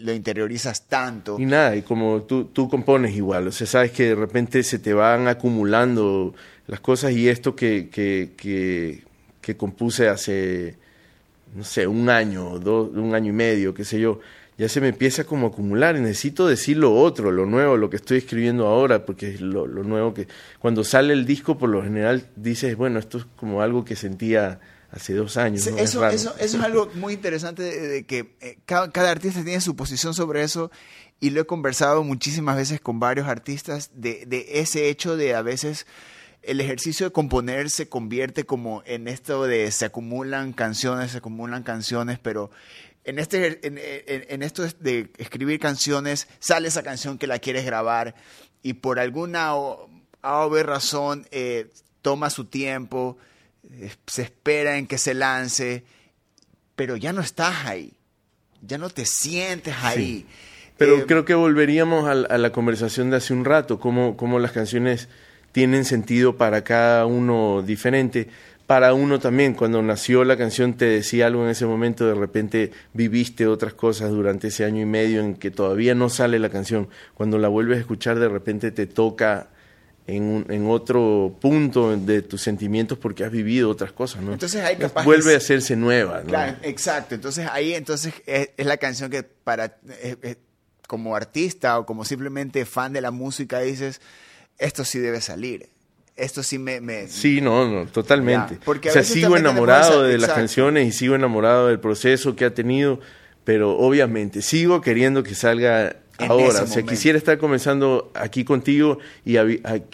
lo 0.00 0.12
interiorizas 0.12 0.86
tanto. 0.86 1.36
Y 1.38 1.46
nada, 1.46 1.76
y 1.76 1.82
como 1.82 2.22
tú, 2.22 2.44
tú 2.46 2.68
compones 2.68 3.14
igual, 3.14 3.48
o 3.48 3.52
sea, 3.52 3.66
sabes 3.66 3.92
que 3.92 4.08
de 4.08 4.14
repente 4.14 4.62
se 4.62 4.78
te 4.78 4.92
van 4.92 5.28
acumulando 5.28 6.34
las 6.66 6.80
cosas 6.80 7.12
y 7.12 7.28
esto 7.28 7.56
que, 7.56 7.88
que, 7.88 8.32
que, 8.36 9.02
que 9.40 9.56
compuse 9.56 10.08
hace, 10.08 10.76
no 11.54 11.64
sé, 11.64 11.86
un 11.86 12.08
año, 12.08 12.58
dos, 12.58 12.90
un 12.94 13.14
año 13.14 13.30
y 13.30 13.34
medio, 13.34 13.74
qué 13.74 13.84
sé 13.84 13.98
yo, 13.98 14.20
ya 14.58 14.68
se 14.68 14.82
me 14.82 14.88
empieza 14.88 15.24
como 15.24 15.46
a 15.46 15.50
acumular 15.50 15.96
y 15.96 16.00
necesito 16.00 16.46
decir 16.46 16.76
lo 16.76 16.94
otro, 16.94 17.32
lo 17.32 17.46
nuevo, 17.46 17.78
lo 17.78 17.88
que 17.88 17.96
estoy 17.96 18.18
escribiendo 18.18 18.66
ahora, 18.66 19.06
porque 19.06 19.30
es 19.34 19.40
lo, 19.40 19.66
lo 19.66 19.84
nuevo 19.84 20.12
que 20.12 20.28
cuando 20.58 20.84
sale 20.84 21.14
el 21.14 21.24
disco 21.24 21.56
por 21.56 21.70
lo 21.70 21.82
general 21.82 22.26
dices, 22.36 22.76
bueno, 22.76 22.98
esto 22.98 23.18
es 23.18 23.24
como 23.36 23.62
algo 23.62 23.86
que 23.86 23.96
sentía 23.96 24.60
hace 24.92 25.14
dos 25.14 25.36
años. 25.36 25.66
Eso, 25.66 26.06
eso, 26.08 26.34
es 26.38 26.54
algo 26.56 26.90
muy 26.94 27.14
interesante 27.14 27.62
de, 27.62 28.04
que 28.04 28.36
eh, 28.40 28.58
cada, 28.66 29.10
artista 29.10 29.42
tiene 29.44 29.60
su 29.60 29.76
posición 29.76 30.14
sobre 30.14 30.42
eso 30.42 30.70
y 31.20 31.30
lo 31.30 31.40
he 31.40 31.46
conversado 31.46 32.02
muchísimas 32.02 32.56
veces 32.56 32.80
con 32.80 32.98
varios 32.98 33.28
artistas 33.28 33.90
de, 33.94 34.46
ese 34.52 34.88
hecho 34.88 35.16
de 35.16 35.34
a 35.34 35.42
veces 35.42 35.86
el 36.42 36.60
ejercicio 36.60 37.06
de 37.06 37.12
componer 37.12 37.68
se 37.70 37.88
convierte 37.88 38.44
como 38.44 38.82
en 38.86 39.08
esto 39.08 39.44
de 39.44 39.70
se 39.70 39.84
acumulan 39.84 40.52
canciones, 40.52 41.12
se 41.12 41.18
acumulan 41.18 41.62
canciones, 41.62 42.18
pero 42.18 42.50
en, 43.04 43.18
este, 43.18 43.60
en, 43.64 44.42
esto 44.42 44.62
de 44.80 45.10
escribir 45.18 45.60
canciones 45.60 46.28
sale 46.38 46.68
esa 46.68 46.82
canción 46.82 47.18
que 47.18 47.26
la 47.26 47.38
quieres 47.38 47.64
grabar 47.64 48.14
y 48.62 48.74
por 48.74 48.98
alguna 48.98 49.54
o, 49.54 49.88
razón 50.22 51.26
eh, 51.30 51.70
toma 52.02 52.30
su 52.30 52.46
tiempo, 52.46 53.18
se 54.06 54.22
espera 54.22 54.78
en 54.78 54.86
que 54.86 54.98
se 54.98 55.14
lance, 55.14 55.84
pero 56.76 56.96
ya 56.96 57.12
no 57.12 57.20
estás 57.20 57.66
ahí, 57.66 57.92
ya 58.62 58.78
no 58.78 58.90
te 58.90 59.06
sientes 59.06 59.74
ahí. 59.82 60.26
Pero 60.76 60.98
Eh, 60.98 61.04
creo 61.06 61.24
que 61.24 61.34
volveríamos 61.34 62.06
a, 62.08 62.12
a 62.12 62.38
la 62.38 62.52
conversación 62.52 63.10
de 63.10 63.16
hace 63.16 63.32
un 63.34 63.44
rato, 63.44 63.78
cómo, 63.78 64.16
cómo 64.16 64.38
las 64.38 64.52
canciones 64.52 65.08
tienen 65.52 65.84
sentido 65.84 66.36
para 66.36 66.64
cada 66.64 67.06
uno 67.06 67.62
diferente. 67.62 68.28
Para 68.66 68.94
uno 68.94 69.18
también, 69.18 69.54
cuando 69.54 69.82
nació 69.82 70.22
la 70.24 70.36
canción 70.36 70.74
te 70.74 70.84
decía 70.84 71.26
algo 71.26 71.42
en 71.42 71.50
ese 71.50 71.66
momento, 71.66 72.06
de 72.06 72.14
repente 72.14 72.70
viviste 72.94 73.48
otras 73.48 73.74
cosas 73.74 74.10
durante 74.10 74.46
ese 74.48 74.64
año 74.64 74.80
y 74.80 74.86
medio 74.86 75.20
en 75.20 75.34
que 75.34 75.50
todavía 75.50 75.96
no 75.96 76.08
sale 76.08 76.38
la 76.38 76.50
canción. 76.50 76.88
Cuando 77.14 77.36
la 77.38 77.48
vuelves 77.48 77.78
a 77.78 77.80
escuchar, 77.80 78.20
de 78.20 78.28
repente 78.28 78.70
te 78.70 78.86
toca 78.86 79.48
en, 80.06 80.22
un- 80.24 80.46
en 80.50 80.68
otro 80.68 81.36
punto 81.40 81.96
de 81.96 82.22
tus 82.22 82.42
sentimientos 82.42 82.98
porque 82.98 83.24
has 83.24 83.30
vivido 83.30 83.70
otras 83.70 83.92
cosas, 83.92 84.22
¿no? 84.22 84.32
Entonces 84.32 84.62
hay 84.64 84.76
capaz 84.76 85.04
Vuelve 85.04 85.34
a 85.34 85.36
hacerse 85.36 85.76
nueva, 85.76 86.20
¿no? 86.22 86.28
Claro, 86.28 86.56
exacto. 86.62 87.14
Entonces 87.14 87.46
ahí 87.50 87.74
entonces 87.74 88.12
es, 88.26 88.50
es 88.56 88.66
la 88.66 88.76
canción 88.78 89.10
que 89.10 89.22
para 89.22 89.66
eh, 89.88 90.16
eh, 90.22 90.36
como 90.88 91.14
artista 91.14 91.78
o 91.78 91.86
como 91.86 92.04
simplemente 92.04 92.64
fan 92.66 92.92
de 92.92 93.00
la 93.00 93.10
música 93.12 93.60
dices, 93.60 94.00
esto 94.58 94.84
sí 94.84 94.98
debe 94.98 95.20
salir. 95.20 95.68
Esto 96.16 96.42
sí 96.42 96.58
me... 96.58 96.80
me- 96.80 97.06
Sí, 97.08 97.40
no, 97.40 97.66
no, 97.68 97.86
totalmente. 97.86 98.54
Ya, 98.56 98.60
porque 98.64 98.90
o 98.90 98.92
sea, 98.92 99.04
sigo 99.04 99.36
enamorado 99.36 100.02
de 100.02 100.18
las 100.18 100.30
canciones 100.32 100.88
y 100.88 100.92
sigo 100.92 101.14
enamorado 101.14 101.68
del 101.68 101.78
proceso 101.80 102.34
que 102.36 102.44
ha 102.44 102.52
tenido, 102.52 103.00
pero 103.44 103.78
obviamente 103.78 104.42
sigo 104.42 104.80
queriendo 104.82 105.22
que 105.22 105.34
salga 105.34 105.96
ahora. 106.28 106.62
O 106.62 106.66
sea, 106.66 106.82
quisiera 106.82 107.18
estar 107.18 107.38
comenzando 107.38 108.10
aquí 108.14 108.44
contigo 108.44 108.98
y 109.24 109.36
a- 109.36 109.46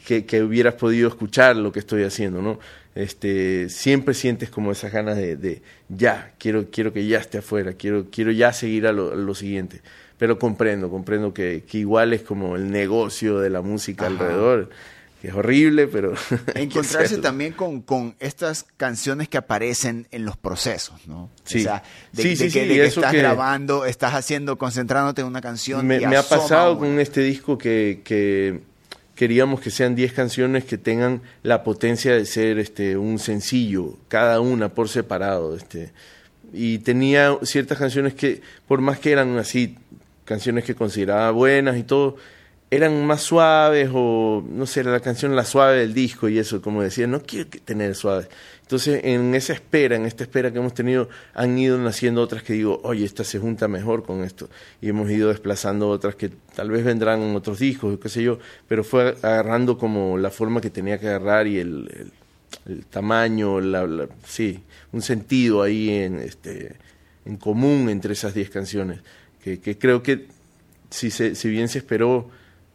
que, 0.05 0.25
que 0.25 0.43
hubieras 0.43 0.75
podido 0.75 1.09
escuchar 1.09 1.57
lo 1.57 1.73
que 1.73 1.79
estoy 1.81 2.03
haciendo, 2.05 2.43
¿no? 2.43 2.59
Este, 2.95 3.69
siempre 3.69 4.15
sientes 4.15 4.49
como 4.49 4.73
esas 4.73 4.91
ganas 4.93 5.17
de, 5.17 5.37
de 5.37 5.61
ya, 5.89 6.33
quiero, 6.39 6.71
quiero 6.71 6.93
que 6.93 7.07
ya 7.07 7.19
esté 7.19 7.39
afuera, 7.39 7.75
quiero, 7.75 8.07
quiero 8.11 8.31
ya 8.33 8.53
seguir 8.55 8.87
a 8.87 8.93
lo, 8.93 9.13
a 9.13 9.17
lo 9.17 9.35
siguiente. 9.35 9.83
Pero 10.19 10.39
comprendo, 10.39 10.89
comprendo 10.89 11.35
que, 11.35 11.65
que 11.69 11.77
igual 11.79 12.15
es 12.15 12.23
como 12.23 12.57
el 12.57 12.71
negocio 12.71 13.39
de 13.39 13.51
la 13.51 13.61
música 13.61 14.07
Ajá. 14.07 14.15
alrededor, 14.15 14.71
que 15.21 15.29
es 15.29 15.35
horrible, 15.35 15.87
pero... 15.87 16.15
encontrarse 16.55 17.19
también 17.19 17.53
con, 17.53 17.81
con 17.83 18.15
estas 18.21 18.65
canciones 18.77 19.29
que 19.29 19.39
aparecen 19.39 20.07
en 20.11 20.25
los 20.25 20.37
procesos, 20.37 21.07
¿no? 21.07 21.31
Sí. 21.45 21.61
O 21.61 21.63
sea, 21.63 21.83
de, 22.13 22.23
Sí, 22.23 22.29
de 22.31 22.37
sí, 22.37 22.45
que, 22.45 22.51
sí, 22.51 22.59
de 22.61 22.75
que 22.75 22.85
eso 22.87 23.01
estás 23.01 23.13
que- 23.13 23.19
grabando, 23.19 23.85
estás 23.87 24.15
haciendo, 24.15 24.59
concentrándote 24.59 25.23
en 25.23 25.27
una 25.29 25.41
canción. 25.41 25.87
Me, 25.87 25.97
y 25.97 26.07
me 26.07 26.17
ha 26.17 26.23
pasado 26.23 26.73
una. 26.73 26.81
con 26.81 27.01
este 27.01 27.23
disco 27.23 27.57
que, 27.57 28.03
que 28.05 28.61
queríamos 29.15 29.61
que 29.61 29.71
sean 29.71 29.95
10 29.95 30.13
canciones 30.13 30.65
que 30.65 30.77
tengan 30.77 31.23
la 31.43 31.65
potencia 31.65 32.15
de 32.15 32.27
ser 32.27 32.59
este 32.59 32.97
un 32.99 33.19
sencillo, 33.19 33.95
cada 34.09 34.41
una 34.41 34.69
por 34.69 34.89
separado. 34.91 35.57
Este, 35.57 35.93
y 36.53 36.79
tenía 36.79 37.37
ciertas 37.43 37.79
canciones 37.79 38.13
que, 38.15 38.43
por 38.69 38.81
más 38.83 38.99
que 38.99 39.13
eran 39.13 39.37
así, 39.39 39.77
canciones 40.27 40.65
que 40.65 40.75
consideraba 40.75 41.31
buenas 41.31 41.77
y 41.79 41.83
todo, 41.83 42.17
eran 42.71 43.07
más 43.07 43.23
suaves 43.23 43.91
o, 43.93 44.45
no 44.49 44.67
sé, 44.67 44.81
era 44.81 44.91
la 44.91 45.01
canción 45.01 45.37
la 45.37 45.45
suave 45.45 45.79
del 45.79 45.95
disco 45.95 46.29
y 46.29 46.39
eso, 46.39 46.61
como 46.61 46.83
decía, 46.83 47.07
no 47.07 47.23
quiero 47.23 47.49
tener 47.65 47.95
suave. 47.95 48.27
Entonces, 48.63 49.01
en 49.05 49.35
esa 49.37 49.53
espera, 49.53 49.95
en 49.95 50.05
esta 50.07 50.25
espera 50.25 50.51
que 50.53 50.59
hemos 50.59 50.75
tenido, 50.75 51.09
han 51.35 51.57
ido 51.57 51.79
naciendo 51.79 52.21
otras 52.23 52.43
que 52.43 52.55
digo, 52.55 52.81
oye, 52.83 53.05
esta 53.05 53.23
se 53.23 53.39
junta 53.39 53.69
mejor 53.69 54.03
con 54.03 54.25
esto. 54.25 54.49
Y 54.81 54.89
hemos 54.89 55.09
ido 55.11 55.29
desplazando 55.29 55.89
otras 55.89 56.17
que 56.17 56.31
tal 56.57 56.71
vez 56.73 56.85
vendrán 56.85 57.23
en 57.23 57.37
otros 57.37 57.61
discos, 57.61 57.97
qué 58.01 58.09
sé 58.09 58.25
yo, 58.25 58.41
pero 58.67 58.83
fue 58.83 59.17
agarrando 59.23 59.79
como 59.79 60.19
la 60.19 60.31
forma 60.31 60.61
que 60.61 60.71
tenía 60.71 60.99
que 60.99 61.07
agarrar 61.09 61.47
y 61.47 61.59
el, 61.61 62.11
tamaño, 62.91 63.61
la- 63.61 64.09
sí, 64.27 64.61
un 64.93 65.03
sentido 65.03 65.63
ahí 65.63 65.91
en, 65.91 66.19
este, 66.19 66.75
en 67.25 67.37
común 67.37 67.89
entre 67.89 68.13
esas 68.15 68.35
10 68.35 68.51
canciones, 68.51 69.01
que, 69.43 69.61
que 69.61 69.79
creo 69.79 70.03
que 70.03 70.27
si, 70.91 71.11
se, 71.13 71.35
si 71.37 71.49
bien 71.49 71.69
se 71.69 71.79
esperó, 71.79 72.29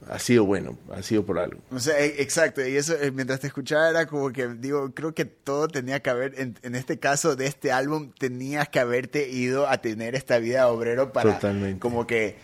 ha 0.09 0.19
sido 0.19 0.45
bueno, 0.45 0.77
ha 0.93 1.01
sido 1.03 1.25
por 1.25 1.39
algo. 1.39 1.59
O 1.71 1.79
sea, 1.79 1.99
e- 1.99 2.21
exacto, 2.21 2.65
y 2.65 2.75
eso 2.75 2.95
eh, 2.95 3.11
mientras 3.11 3.39
te 3.39 3.47
escuchaba 3.47 3.89
era 3.89 4.05
como 4.07 4.31
que 4.31 4.47
digo, 4.47 4.93
creo 4.93 5.13
que 5.13 5.25
todo 5.25 5.67
tenía 5.67 6.01
que 6.01 6.09
haber, 6.09 6.39
en, 6.39 6.57
en 6.63 6.75
este 6.75 6.99
caso 6.99 7.35
de 7.35 7.47
este 7.47 7.71
álbum, 7.71 8.11
tenías 8.17 8.69
que 8.69 8.79
haberte 8.79 9.29
ido 9.29 9.67
a 9.67 9.77
tener 9.79 10.15
esta 10.15 10.39
vida 10.39 10.59
de 10.59 10.65
obrero 10.65 11.13
para 11.13 11.33
Totalmente. 11.33 11.79
como 11.79 12.07
que 12.07 12.35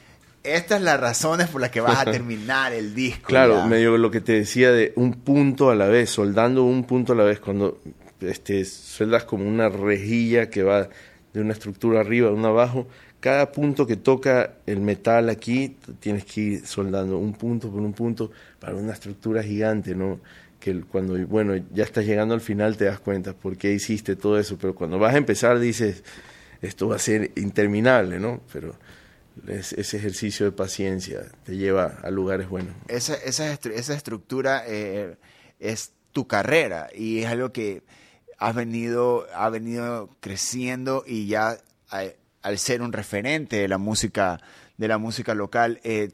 estas 0.43 0.82
las 0.82 1.00
razones 1.00 1.48
por 1.48 1.60
las 1.62 1.72
que 1.72 1.82
vas 1.82 2.00
a 2.08 2.12
terminar 2.12 2.72
el 2.74 2.96
disco. 2.96 3.28
Claro, 3.28 3.56
ya. 3.58 3.65
medio 3.65 3.98
lo 3.98 4.12
que 4.12 4.22
te 4.22 4.34
decía 4.34 4.72
de 4.72 4.93
un 4.96 5.13
punto 5.13 5.70
a 5.70 5.76
la 5.76 5.88
vez, 5.88 6.10
soldando 6.10 6.63
un 6.63 6.86
punto 6.86 7.13
a 7.13 7.15
la 7.15 7.24
vez, 7.24 7.39
cuando 7.39 7.82
este, 8.22 8.63
sueldas 8.65 9.26
como 9.26 9.48
una 9.48 9.67
rejilla 9.70 10.50
que 10.50 10.63
va 10.63 10.88
de 11.34 11.41
una 11.41 11.54
estructura 11.54 12.00
arriba 12.00 12.30
a 12.30 12.34
una 12.34 12.48
abajo, 12.48 12.88
cada 13.19 13.51
punto 13.51 13.88
que 13.88 13.95
toca 13.97 14.53
el 14.65 14.80
metal 14.80 15.30
aquí, 15.30 15.75
tienes 15.99 16.25
que 16.25 16.41
ir 16.41 16.67
soldando 16.67 17.17
un 17.17 17.34
punto 17.34 17.69
por 17.71 17.82
un 17.82 17.93
punto 17.93 18.32
para 18.60 18.75
una 18.75 18.93
estructura 18.93 19.41
gigante, 19.43 19.95
¿no? 19.95 20.19
Que 20.60 20.82
cuando, 20.82 21.17
bueno, 21.27 21.56
ya 21.73 21.84
estás 21.84 22.06
llegando 22.06 22.34
al 22.34 22.41
final 22.41 22.77
te 22.77 22.86
das 22.86 22.99
cuenta 22.99 23.34
por 23.34 23.58
qué 23.58 23.73
hiciste 23.73 24.15
todo 24.15 24.39
eso, 24.39 24.58
pero 24.60 24.75
cuando 24.75 24.97
vas 24.99 25.13
a 25.13 25.17
empezar 25.17 25.60
dices, 25.60 26.03
esto 26.62 26.88
va 26.88 26.95
a 26.95 26.99
ser 26.99 27.32
interminable, 27.36 28.19
¿no? 28.19 28.41
Pero 28.51 28.75
es- 29.47 29.73
ese 29.73 29.97
ejercicio 29.97 30.45
de 30.47 30.51
paciencia 30.51 31.21
te 31.43 31.56
lleva 31.58 31.99
a 32.03 32.10
lugares 32.10 32.49
buenos. 32.49 32.73
esa, 32.88 33.13
esa, 33.15 33.53
estru- 33.53 33.73
esa 33.73 33.93
estructura 33.93 34.63
eh, 34.67 35.15
es 35.60 35.91
tu 36.12 36.27
carrera 36.27 36.89
y 36.95 37.19
es 37.19 37.27
algo 37.27 37.51
que 37.51 37.84
has 38.39 38.56
venido, 38.56 39.27
ha 39.36 39.49
venido 39.49 40.10
creciendo 40.19 41.03
y 41.06 41.27
ya 41.27 41.58
eh, 41.99 42.15
al 42.48 42.58
ser 42.58 42.82
un 42.82 42.94
referente 42.94 43.58
de 43.58 43.68
la 43.68 43.78
música, 43.78 44.40
de 44.78 44.88
la 44.88 44.98
música 44.98 45.34
local, 45.34 45.80
eh, 45.84 46.12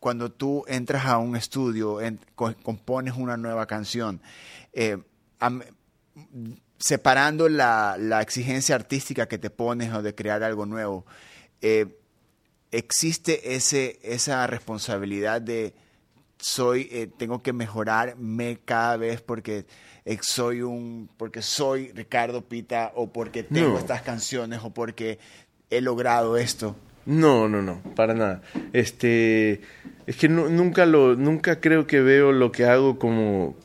cuando 0.00 0.30
tú 0.30 0.64
entras 0.68 1.06
a 1.06 1.18
un 1.18 1.36
estudio, 1.36 2.00
en- 2.00 2.18
co- 2.34 2.54
compones 2.62 3.14
una 3.16 3.36
nueva 3.36 3.66
canción, 3.66 4.20
eh, 4.72 4.98
am- 5.40 5.62
separando 6.78 7.48
la, 7.48 7.96
la 7.98 8.20
exigencia 8.22 8.74
artística 8.74 9.26
que 9.26 9.38
te 9.38 9.50
pones 9.50 9.92
o 9.92 10.02
de 10.02 10.14
crear 10.14 10.42
algo 10.42 10.66
nuevo, 10.66 11.04
eh, 11.60 11.86
existe 12.70 13.54
ese, 13.54 13.98
esa 14.02 14.46
responsabilidad 14.46 15.40
de 15.40 15.74
soy, 16.40 16.88
eh, 16.92 17.08
tengo 17.18 17.42
que 17.42 17.52
mejorarme 17.52 18.60
cada 18.64 18.96
vez 18.96 19.20
porque 19.20 19.66
soy 20.22 20.62
un, 20.62 21.10
porque 21.16 21.42
soy 21.42 21.90
Ricardo 21.92 22.42
Pita 22.42 22.92
o 22.94 23.12
porque 23.12 23.42
tengo 23.42 23.70
No. 23.70 23.78
estas 23.78 24.02
canciones 24.02 24.60
o 24.62 24.70
porque 24.70 25.18
he 25.70 25.80
logrado 25.80 26.36
esto. 26.36 26.76
No, 27.06 27.48
no, 27.48 27.62
no, 27.62 27.80
para 27.94 28.14
nada. 28.14 28.42
Este, 28.72 29.60
es 30.06 30.16
que 30.16 30.28
nu- 30.28 30.50
nunca 30.50 30.84
lo, 30.86 31.16
nunca 31.16 31.60
creo 31.60 31.86
que 31.86 32.00
veo 32.00 32.32
lo 32.32 32.52
que 32.52 32.66
hago 32.66 32.98
como, 32.98 33.56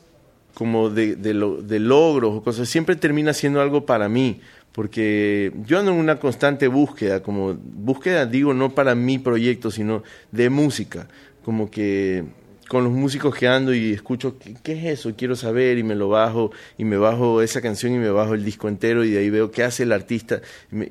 como 0.54 0.88
de, 0.90 1.16
de, 1.16 1.34
lo- 1.34 1.60
de 1.60 1.78
logros 1.78 2.34
o 2.36 2.42
cosas. 2.42 2.68
Siempre 2.68 2.96
termina 2.96 3.32
siendo 3.34 3.60
algo 3.60 3.84
para 3.84 4.08
mí, 4.08 4.40
porque 4.72 5.52
yo 5.66 5.78
ando 5.78 5.92
en 5.92 5.98
una 5.98 6.18
constante 6.18 6.68
búsqueda, 6.68 7.22
como 7.22 7.54
búsqueda 7.54 8.24
digo 8.26 8.54
no 8.54 8.74
para 8.74 8.94
mi 8.94 9.18
proyecto, 9.18 9.70
sino 9.70 10.02
de 10.32 10.48
música, 10.50 11.06
como 11.44 11.70
que 11.70 12.24
con 12.68 12.84
los 12.84 12.92
músicos 12.92 13.34
que 13.34 13.48
ando 13.48 13.74
y 13.74 13.92
escucho 13.92 14.36
qué, 14.62 14.72
es 14.72 15.00
eso, 15.00 15.14
quiero 15.16 15.36
saber 15.36 15.78
y 15.78 15.82
me 15.82 15.94
lo 15.94 16.08
bajo 16.08 16.50
y 16.78 16.84
me 16.84 16.96
bajo 16.96 17.42
esa 17.42 17.60
canción 17.60 17.94
y 17.94 17.98
me 17.98 18.10
bajo 18.10 18.34
el 18.34 18.44
disco 18.44 18.68
entero 18.68 19.04
y 19.04 19.10
de 19.10 19.18
ahí 19.18 19.30
veo 19.30 19.50
qué 19.50 19.64
hace 19.64 19.82
el 19.82 19.92
artista 19.92 20.40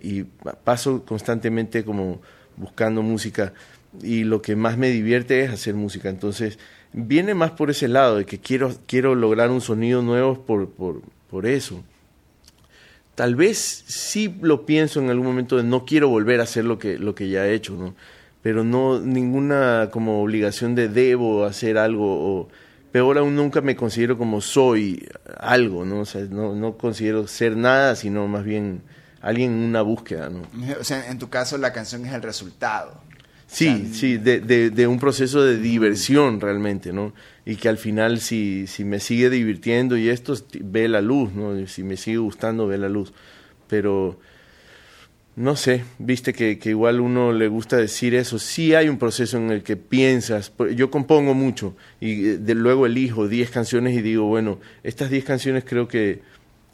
y 0.02 0.24
paso 0.64 1.04
constantemente 1.06 1.84
como 1.84 2.22
buscando 2.58 3.02
música 3.02 3.54
y 4.02 4.24
lo 4.24 4.42
que 4.42 4.56
más 4.56 4.78
me 4.78 4.90
divierte 4.90 5.44
es 5.44 5.52
hacer 5.52 5.76
música, 5.76 6.10
entonces 6.10 6.60
viene 6.94 7.34
más 7.34 7.52
por 7.52 7.70
ese 7.70 7.88
lado 7.88 8.18
de 8.18 8.26
que 8.26 8.40
quiero, 8.40 8.74
quiero 8.88 9.16
lograr 9.16 9.50
un 9.50 9.62
sonido 9.62 10.02
nuevo 10.02 10.46
por, 10.46 10.70
por, 10.70 11.02
por 11.30 11.46
eso. 11.46 11.84
Tal 13.16 13.36
vez 13.36 13.84
sí 13.88 14.36
lo 14.42 14.66
pienso 14.66 15.00
en 15.00 15.10
algún 15.10 15.28
momento 15.28 15.58
de 15.58 15.64
no 15.64 15.86
quiero 15.86 16.10
volver 16.10 16.40
a 16.40 16.44
hacer 16.44 16.66
lo 16.66 16.80
que, 16.80 16.98
lo 16.98 17.14
que 17.14 17.30
ya 17.30 17.46
he 17.46 17.54
hecho, 17.54 17.76
¿no? 17.76 17.94
Pero 18.44 18.64
no 18.64 19.00
ninguna 19.00 19.90
como 19.92 20.22
obligación 20.22 20.76
de 20.76 20.90
debo 20.90 21.46
hacer 21.46 21.80
algo 21.80 22.06
o 22.06 22.50
peor 22.92 23.18
aún 23.18 23.36
nunca 23.36 23.62
me 23.62 23.76
considero 23.76 24.20
como 24.20 24.40
soy 24.40 25.08
algo, 25.40 25.84
¿no? 25.84 26.02
O 26.02 26.06
sea, 26.06 26.22
no, 26.30 26.54
no 26.54 26.78
considero 26.78 27.26
ser 27.26 27.58
nada, 27.58 27.96
sino 27.96 28.28
más 28.28 28.44
bien 28.44 28.84
alguien 29.20 29.52
en 29.52 29.64
una 29.64 29.82
búsqueda, 29.82 30.30
¿no? 30.30 30.44
O 30.80 30.84
sea, 30.84 31.10
en 31.10 31.18
tu 31.18 31.30
caso 31.30 31.58
la 31.58 31.74
canción 31.74 32.06
es 32.06 32.14
el 32.14 32.22
resultado. 32.22 33.02
Sí, 33.48 33.68
O 33.68 33.78
sea, 33.78 33.94
sí, 33.94 34.18
de, 34.18 34.42
de, 34.42 34.70
de 34.70 34.88
un 34.88 35.00
proceso 35.00 35.42
de 35.44 35.58
diversión 35.58 36.40
realmente, 36.40 36.94
¿no? 36.94 37.14
Y 37.46 37.56
que 37.56 37.68
al 37.68 37.78
final 37.78 38.20
si, 38.20 38.68
si 38.68 38.84
me 38.84 39.00
sigue 39.00 39.30
divirtiendo 39.30 39.98
y 39.98 40.10
esto, 40.10 40.36
ve 40.62 40.88
la 40.88 41.02
luz, 41.02 41.34
¿no? 41.34 41.66
Si 41.68 41.84
me 41.84 41.98
sigue 41.98 42.18
gustando, 42.18 42.68
ve 42.68 42.78
la 42.78 42.90
luz. 42.90 43.12
Pero, 43.68 44.20
no 45.36 45.56
sé, 45.56 45.84
viste 46.00 46.34
que, 46.34 46.60
que 46.60 46.70
igual 46.70 47.00
uno 47.00 47.32
le 47.34 47.48
gusta 47.48 47.78
decir 47.78 48.14
eso. 48.14 48.38
Sí 48.38 48.76
hay 48.76 48.90
un 48.90 48.98
proceso 48.98 49.38
en 49.38 49.50
el 49.52 49.64
que 49.64 49.76
piensas, 49.76 50.52
yo 50.76 50.92
compongo 50.92 51.34
mucho 51.34 51.76
y 52.00 52.26
eh, 52.26 52.38
de, 52.38 52.56
luego 52.56 52.86
elijo 52.86 53.28
10 53.28 53.50
canciones 53.50 53.98
y 53.98 54.02
digo, 54.02 54.26
bueno, 54.26 54.60
estas 54.84 55.10
10 55.10 55.26
canciones 55.26 55.64
creo 55.66 55.88
que, 55.88 56.22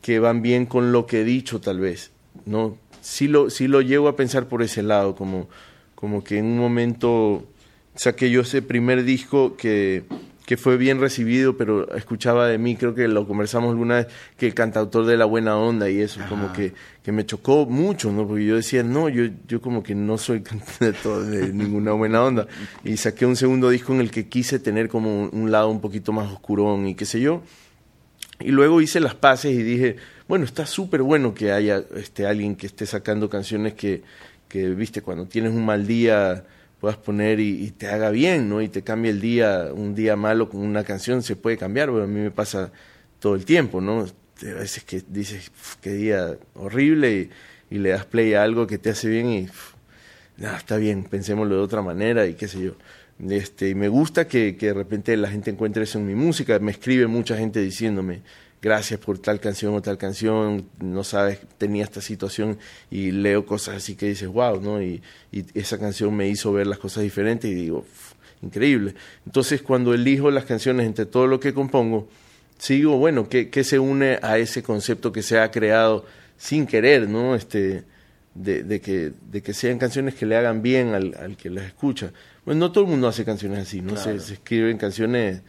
que 0.02 0.20
van 0.20 0.42
bien 0.42 0.66
con 0.66 0.92
lo 0.92 1.06
que 1.06 1.22
he 1.22 1.24
dicho 1.24 1.62
tal 1.62 1.80
vez, 1.80 2.12
¿no? 2.46 2.78
sí 3.02 3.28
lo, 3.28 3.50
sí 3.50 3.68
lo 3.68 3.82
llego 3.82 4.08
a 4.08 4.16
pensar 4.16 4.48
por 4.48 4.62
ese 4.62 4.84
lado, 4.84 5.16
como, 5.16 5.48
como 5.96 6.24
que 6.24 6.38
en 6.38 6.46
un 6.46 6.58
momento 6.58 7.48
saqué 7.96 8.30
yo 8.30 8.42
ese 8.42 8.62
primer 8.62 9.04
disco 9.04 9.56
que, 9.58 10.04
que 10.50 10.58
fue 10.58 10.78
bien 10.78 11.00
recibido, 11.00 11.58
pero 11.58 11.96
escuchaba 11.96 12.48
de 12.48 12.58
mí, 12.58 12.76
creo 12.76 12.96
que 12.96 13.08
lo 13.08 13.28
conversamos 13.28 13.70
alguna 13.70 13.98
vez, 13.98 14.08
que 14.36 14.48
el 14.48 14.56
cantautor 14.56 15.06
de 15.06 15.16
la 15.16 15.26
buena 15.26 15.56
onda 15.56 15.92
y 15.92 16.02
eso, 16.02 16.22
como 16.28 16.52
que, 16.54 16.74
que 17.04 17.12
me 17.12 17.24
chocó 17.24 17.68
mucho, 17.68 18.12
¿no? 18.12 18.28
Porque 18.28 18.48
yo 18.48 18.56
decía, 18.56 18.82
no, 18.82 19.10
yo, 19.10 19.26
yo 19.48 19.62
como 19.62 19.84
que 19.84 19.94
no 19.94 20.18
soy 20.18 20.42
de, 20.80 20.94
todo, 20.94 21.24
de 21.24 21.54
ninguna 21.54 21.92
buena 21.92 22.24
onda. 22.24 22.48
Y 22.84 22.98
saqué 22.98 23.28
un 23.28 23.36
segundo 23.36 23.70
disco 23.70 23.94
en 23.94 24.02
el 24.02 24.10
que 24.10 24.28
quise 24.28 24.58
tener 24.58 24.90
como 24.90 25.22
un, 25.22 25.30
un 25.34 25.52
lado 25.52 25.70
un 25.70 25.82
poquito 25.82 26.14
más 26.14 26.34
oscurón 26.34 26.88
y 26.88 26.96
qué 26.96 27.06
sé 27.06 27.22
yo. 27.22 27.44
Y 28.40 28.50
luego 28.50 28.82
hice 28.82 29.00
las 29.00 29.14
paces 29.14 29.54
y 29.54 29.62
dije, 29.62 29.98
bueno, 30.28 30.46
está 30.46 30.66
súper 30.66 31.04
bueno 31.04 31.36
que 31.36 31.52
haya 31.52 31.84
este, 31.96 32.26
alguien 32.26 32.56
que 32.56 32.66
esté 32.66 32.88
sacando 32.88 33.30
canciones 33.30 33.76
que, 33.76 34.02
que, 34.48 34.68
viste, 34.70 35.04
cuando 35.04 35.28
tienes 35.28 35.54
un 35.54 35.64
mal 35.64 35.86
día 35.86 36.44
puedas 36.80 36.98
poner 36.98 37.40
y, 37.40 37.72
te 37.72 37.88
haga 37.88 38.10
bien, 38.10 38.50
¿no? 38.50 38.62
Y 38.62 38.70
te 38.70 38.82
cambie 38.82 39.12
el 39.12 39.20
día, 39.20 39.70
un 39.74 39.96
día 39.96 40.16
malo 40.16 40.50
con 40.50 40.62
una 40.62 40.84
canción 40.84 41.22
se 41.22 41.36
puede 41.36 41.58
cambiar, 41.58 41.90
pero 41.90 42.04
a 42.04 42.08
mí 42.08 42.20
me 42.20 42.32
pasa 42.32 42.72
todo 43.20 43.36
el 43.36 43.46
tiempo, 43.46 43.82
¿no? 43.82 44.06
A 44.42 44.60
veces 44.60 44.84
que 44.86 45.04
dices, 45.08 45.52
qué 45.82 45.92
día 45.92 46.38
horrible 46.56 47.30
y, 47.70 47.78
le 47.78 47.90
das 47.90 48.06
play 48.06 48.34
a 48.34 48.44
algo 48.44 48.66
que 48.66 48.78
te 48.78 48.90
hace 48.90 49.10
bien 49.10 49.30
y, 49.30 49.48
nada, 50.38 50.58
está 50.58 50.78
bien, 50.78 51.04
pensémoslo 51.04 51.56
de 51.56 51.62
otra 51.62 51.82
manera 51.82 52.26
y 52.26 52.34
qué 52.34 52.48
sé 52.48 52.62
yo. 52.62 52.76
Este, 53.30 53.70
y 53.70 53.76
me 53.76 53.90
gusta 53.90 54.28
que, 54.28 54.56
que 54.56 54.68
de 54.68 54.74
repente 54.74 55.16
la 55.18 55.30
gente 55.30 55.52
encuentre 55.52 55.84
eso 55.84 56.00
en 56.00 56.08
mi 56.08 56.16
música, 56.16 56.58
me 56.60 56.72
escribe 56.72 57.06
mucha 57.08 57.38
gente 57.38 57.62
diciéndome, 57.62 58.22
gracias 58.62 59.00
por 59.00 59.20
tal 59.20 59.40
canción 59.40 59.74
o 59.74 59.82
tal 59.82 59.98
canción, 59.98 60.68
no 60.82 61.04
sabes, 61.04 61.40
tenía 61.58 61.84
esta 61.84 62.02
situación 62.02 62.58
y 62.92 63.12
leo 63.12 63.46
cosas 63.46 63.78
así 63.78 63.96
que 63.96 64.08
dices, 64.08 64.28
wow, 64.28 64.60
¿no? 64.62 64.82
Y, 64.82 65.02
y 65.32 65.46
esa 65.54 65.78
canción 65.78 66.16
me 66.16 66.28
hizo 66.28 66.52
ver 66.52 66.68
las 66.68 66.80
cosas 66.80 67.04
diferentes 67.04 67.50
y 67.50 67.54
digo, 67.54 67.86
increíble. 68.42 68.96
Entonces 69.26 69.62
cuando 69.62 69.94
elijo 69.94 70.32
las 70.32 70.46
canciones 70.46 70.86
entre 70.86 71.06
todo 71.06 71.28
lo 71.28 71.40
que 71.40 71.54
compongo, 71.54 72.10
sigo, 72.58 72.98
bueno, 72.98 73.30
¿qué, 73.30 73.50
¿qué, 73.50 73.64
se 73.64 73.80
une 73.80 74.20
a 74.22 74.38
ese 74.38 74.62
concepto 74.62 75.12
que 75.12 75.24
se 75.24 75.40
ha 75.40 75.50
creado 75.52 76.06
sin 76.38 76.66
querer, 76.66 77.08
¿no? 77.08 77.36
Este, 77.36 77.84
de, 78.36 78.64
de, 78.64 78.82
que, 78.82 79.12
de 79.32 79.42
que 79.42 79.54
sean 79.54 79.80
canciones 79.80 80.16
que 80.16 80.26
le 80.26 80.36
hagan 80.36 80.62
bien 80.62 80.94
al, 80.94 81.16
al 81.20 81.36
que 81.36 81.50
las 81.50 81.66
escucha. 81.66 82.12
Bueno, 82.46 82.60
no 82.60 82.72
todo 82.72 82.84
el 82.84 82.90
mundo 82.90 83.08
hace 83.08 83.26
canciones 83.26 83.60
así, 83.60 83.82
¿no? 83.82 83.94
Claro. 83.94 84.20
Se, 84.20 84.26
se 84.26 84.34
escriben 84.36 84.78
canciones 84.78 85.42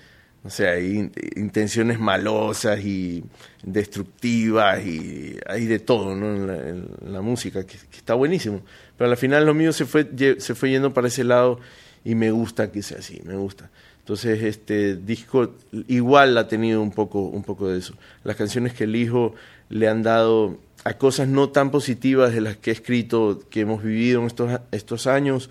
o 0.43 0.49
sea, 0.49 0.73
hay 0.73 1.11
intenciones 1.37 1.99
malosas 1.99 2.81
y 2.81 3.23
destructivas 3.63 4.85
y 4.85 5.37
hay 5.47 5.67
de 5.67 5.79
todo 5.81 6.15
¿no? 6.17 6.33
en, 6.33 6.89
la, 7.05 7.21
música, 7.21 7.67
que, 7.67 7.77
está 7.93 8.15
buenísimo. 8.15 8.63
Pero 8.97 9.11
al 9.11 9.17
final 9.19 9.45
lo 9.45 9.53
mío 9.53 9.73
se 9.73 9.85
fue, 9.85 10.09
se 10.39 10.55
fue 10.55 10.71
yendo 10.71 10.95
para 10.95 11.09
ese 11.09 11.25
lado 11.25 11.61
y 12.05 12.15
me 12.15 12.31
gusta 12.31 12.73
que 12.73 12.83
sea 12.83 12.99
así, 13.01 13.21
me 13.25 13.37
gusta. 13.37 13.71
Entonces 13.99 14.43
este 14.43 14.97
disco 14.97 15.57
igual 15.89 16.37
ha 16.39 16.49
tenido 16.49 16.81
un 16.81 16.91
poco, 16.91 17.21
un 17.21 17.43
poco 17.43 17.69
de 17.69 17.79
eso. 17.79 17.95
Las 18.25 18.37
canciones 18.37 18.73
que 18.73 18.85
elijo 18.85 19.35
le 19.69 19.89
han 19.89 20.03
dado 20.03 20.59
a 20.85 20.95
cosas 20.95 21.29
no 21.29 21.51
tan 21.51 21.71
positivas 21.71 22.33
de 22.33 22.41
las 22.41 22.57
que 22.57 22.71
he 22.71 22.73
escrito, 22.73 23.43
que 23.51 23.61
hemos 23.61 23.83
vivido 23.83 24.21
en 24.23 24.27
estos, 24.27 24.59
estos 24.73 25.07
años, 25.07 25.51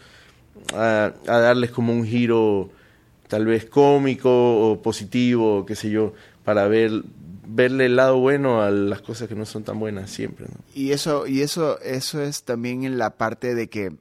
a 0.74 1.14
darles 1.26 1.70
como 1.70 1.94
un 1.94 2.06
giro 2.06 2.72
tal 3.30 3.45
vez 3.45 3.65
cómico 3.65 4.71
o 4.71 4.82
positivo, 4.82 5.65
qué 5.65 5.75
sé 5.75 5.89
yo, 5.89 6.13
para 6.43 6.67
ver 6.67 6.91
verle 7.51 7.88
el 7.88 7.95
lado 7.95 8.19
bueno 8.19 8.61
a 8.61 8.69
las 8.69 9.01
cosas 9.01 9.27
que 9.27 9.34
no 9.36 9.45
son 9.45 9.63
tan 9.63 9.80
buenas 9.80 10.11
siempre. 10.11 10.47
Y 10.75 10.91
eso 10.91 11.25
y 11.25 11.41
eso 11.41 11.80
eso 11.80 12.21
es 12.21 12.43
también 12.43 12.84
en 12.84 12.97
la 12.97 13.11
parte 13.11 13.55
de 13.55 13.69
que 13.69 13.93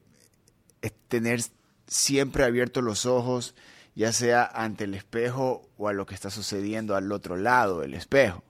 tener 1.09 1.41
siempre 1.87 2.45
abiertos 2.45 2.85
los 2.85 3.07
ojos, 3.07 3.55
ya 3.95 4.13
sea 4.13 4.45
ante 4.45 4.85
el 4.85 4.95
espejo 4.95 5.69
o 5.77 5.89
a 5.89 5.93
lo 5.93 6.07
que 6.07 6.15
está 6.15 6.31
sucediendo 6.31 6.97
al 6.97 7.11
otro 7.13 7.37
lado 7.37 7.81
del 7.81 7.95
espejo. 7.95 8.43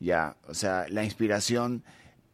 Ya, 0.00 0.36
o 0.48 0.54
sea, 0.54 0.86
la 0.88 1.04
inspiración 1.04 1.82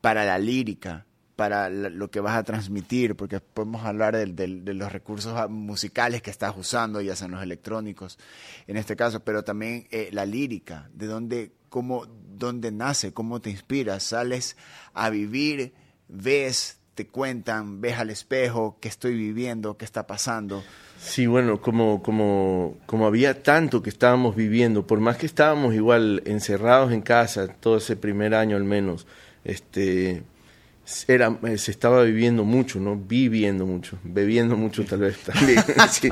para 0.01 0.25
la 0.25 0.39
lírica, 0.39 1.05
para 1.37 1.69
lo 1.69 2.11
que 2.11 2.21
vas 2.21 2.37
a 2.37 2.43
transmitir, 2.43 3.15
porque 3.15 3.41
podemos 3.41 3.85
hablar 3.85 4.17
de, 4.17 4.47
los 4.49 4.91
recursos 4.91 5.49
musicales 5.51 6.23
que 6.23 6.31
estás 6.31 6.55
usando, 6.57 7.03
ya 7.03 7.15
sean 7.15 7.33
los 7.33 7.43
electrónicos, 7.43 8.19
en 8.67 8.79
este 8.79 8.97
caso, 8.97 9.21
pero 9.21 9.45
también 9.45 9.87
eh, 9.91 10.09
la 10.13 10.25
lírica, 10.25 10.89
de 10.95 11.07
dónde, 11.07 11.53
cómo, 11.69 12.07
dónde 12.07 12.73
nace, 12.73 13.13
cómo 13.13 13.41
te 13.41 13.51
inspiras, 13.51 14.03
sales 14.03 14.57
a 14.95 15.11
vivir, 15.11 15.75
ves, 16.09 16.81
te 16.95 17.07
cuentan, 17.07 17.83
ves 17.83 17.99
al 17.99 18.09
espejo, 18.09 18.79
qué 18.81 18.89
estoy 18.89 19.15
viviendo, 19.15 19.77
qué 19.77 19.85
está 19.85 20.07
pasando. 20.07 20.65
Sí, 20.99 21.27
bueno, 21.27 21.61
como, 21.61 22.03
como, 22.03 22.79
como 22.87 23.07
había 23.07 23.43
tanto 23.43 23.83
que 23.83 23.91
estábamos 23.91 24.35
viviendo, 24.35 24.87
por 24.87 25.01
más 25.01 25.19
que 25.19 25.27
estábamos 25.27 25.75
igual 25.75 26.23
encerrados 26.25 26.93
en 26.93 27.03
casa, 27.03 27.49
todo 27.49 27.77
ese 27.77 27.95
primer 27.95 28.35
año 28.35 28.57
al 28.57 28.65
menos, 28.65 29.07
este 29.45 30.25
era, 31.09 31.37
eh, 31.43 31.59
se 31.59 31.73
estaba 31.73 32.05
viviendo 32.05 32.45
mucho, 32.45 32.79
¿no? 32.79 32.97
Viviendo 32.97 33.67
mucho, 33.67 33.99
bebiendo 34.05 34.57
mucho 34.57 34.85
tal 34.85 35.01
vez 35.01 35.19
también, 35.19 35.59
sí. 35.91 36.09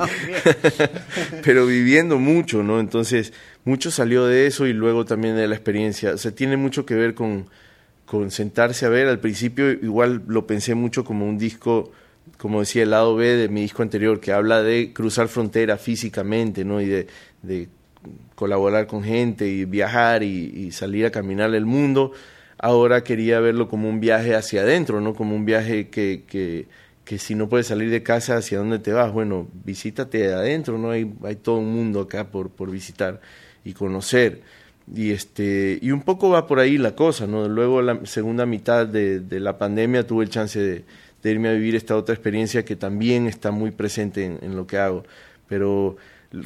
pero 1.43 1.65
viviendo 1.65 2.19
mucho, 2.19 2.61
¿no? 2.61 2.81
Entonces, 2.81 3.31
mucho 3.63 3.89
salió 3.89 4.25
de 4.25 4.47
eso 4.47 4.67
y 4.67 4.73
luego 4.73 5.05
también 5.05 5.37
de 5.37 5.47
la 5.47 5.55
experiencia. 5.55 6.13
O 6.13 6.17
sea, 6.17 6.31
tiene 6.31 6.57
mucho 6.57 6.85
que 6.85 6.95
ver 6.95 7.13
con, 7.15 7.49
con 8.05 8.31
sentarse 8.31 8.85
a 8.85 8.89
ver. 8.89 9.07
Al 9.07 9.19
principio 9.19 9.71
igual 9.71 10.23
lo 10.27 10.45
pensé 10.45 10.75
mucho 10.75 11.05
como 11.05 11.25
un 11.25 11.37
disco, 11.37 11.91
como 12.37 12.59
decía 12.59 12.83
el 12.83 12.89
lado 12.89 13.15
B 13.15 13.27
de 13.27 13.47
mi 13.47 13.61
disco 13.61 13.81
anterior, 13.81 14.19
que 14.19 14.33
habla 14.33 14.61
de 14.61 14.91
cruzar 14.91 15.29
frontera 15.29 15.77
físicamente, 15.77 16.65
¿no? 16.65 16.81
Y 16.81 16.87
de, 16.87 17.07
de 17.43 17.69
colaborar 18.35 18.87
con 18.87 19.05
gente 19.05 19.47
y 19.47 19.63
viajar 19.63 20.21
y, 20.21 20.51
y 20.53 20.71
salir 20.73 21.05
a 21.05 21.11
caminar 21.11 21.55
el 21.55 21.65
mundo 21.65 22.11
ahora 22.57 23.03
quería 23.03 23.39
verlo 23.39 23.67
como 23.67 23.89
un 23.89 23.99
viaje 23.99 24.35
hacia 24.35 24.61
adentro, 24.61 25.01
¿no? 25.01 25.13
Como 25.13 25.35
un 25.35 25.45
viaje 25.45 25.89
que, 25.89 26.23
que, 26.27 26.67
que 27.03 27.19
si 27.19 27.35
no 27.35 27.49
puedes 27.49 27.67
salir 27.67 27.89
de 27.89 28.03
casa, 28.03 28.37
¿hacia 28.37 28.59
dónde 28.59 28.79
te 28.79 28.91
vas? 28.91 29.11
Bueno, 29.11 29.47
visítate 29.63 30.33
adentro, 30.33 30.77
¿no? 30.77 30.91
Hay, 30.91 31.13
hay 31.23 31.35
todo 31.35 31.57
un 31.57 31.73
mundo 31.73 32.01
acá 32.01 32.25
por, 32.31 32.49
por 32.49 32.71
visitar 32.71 33.21
y 33.63 33.73
conocer. 33.73 34.41
Y, 34.93 35.11
este, 35.11 35.79
y 35.81 35.91
un 35.91 36.01
poco 36.01 36.29
va 36.29 36.45
por 36.47 36.59
ahí 36.59 36.77
la 36.77 36.95
cosa, 36.95 37.25
¿no? 37.25 37.47
Luego 37.47 37.81
la 37.81 38.05
segunda 38.05 38.45
mitad 38.45 38.85
de, 38.85 39.23
la 39.39 39.57
pandemia 39.57 40.05
tuve 40.05 40.23
el 40.23 40.29
chance 40.29 40.59
de, 40.59 40.85
irme 41.23 41.49
a 41.49 41.53
vivir 41.53 41.75
esta 41.75 41.97
otra 41.97 42.13
experiencia 42.13 42.63
que 42.63 42.75
también 42.75 43.25
está 43.25 43.49
muy 43.49 43.71
presente 43.71 44.37
en, 44.39 44.55
lo 44.55 44.67
que 44.67 44.77
hago. 44.77 45.03
Pero 45.47 45.97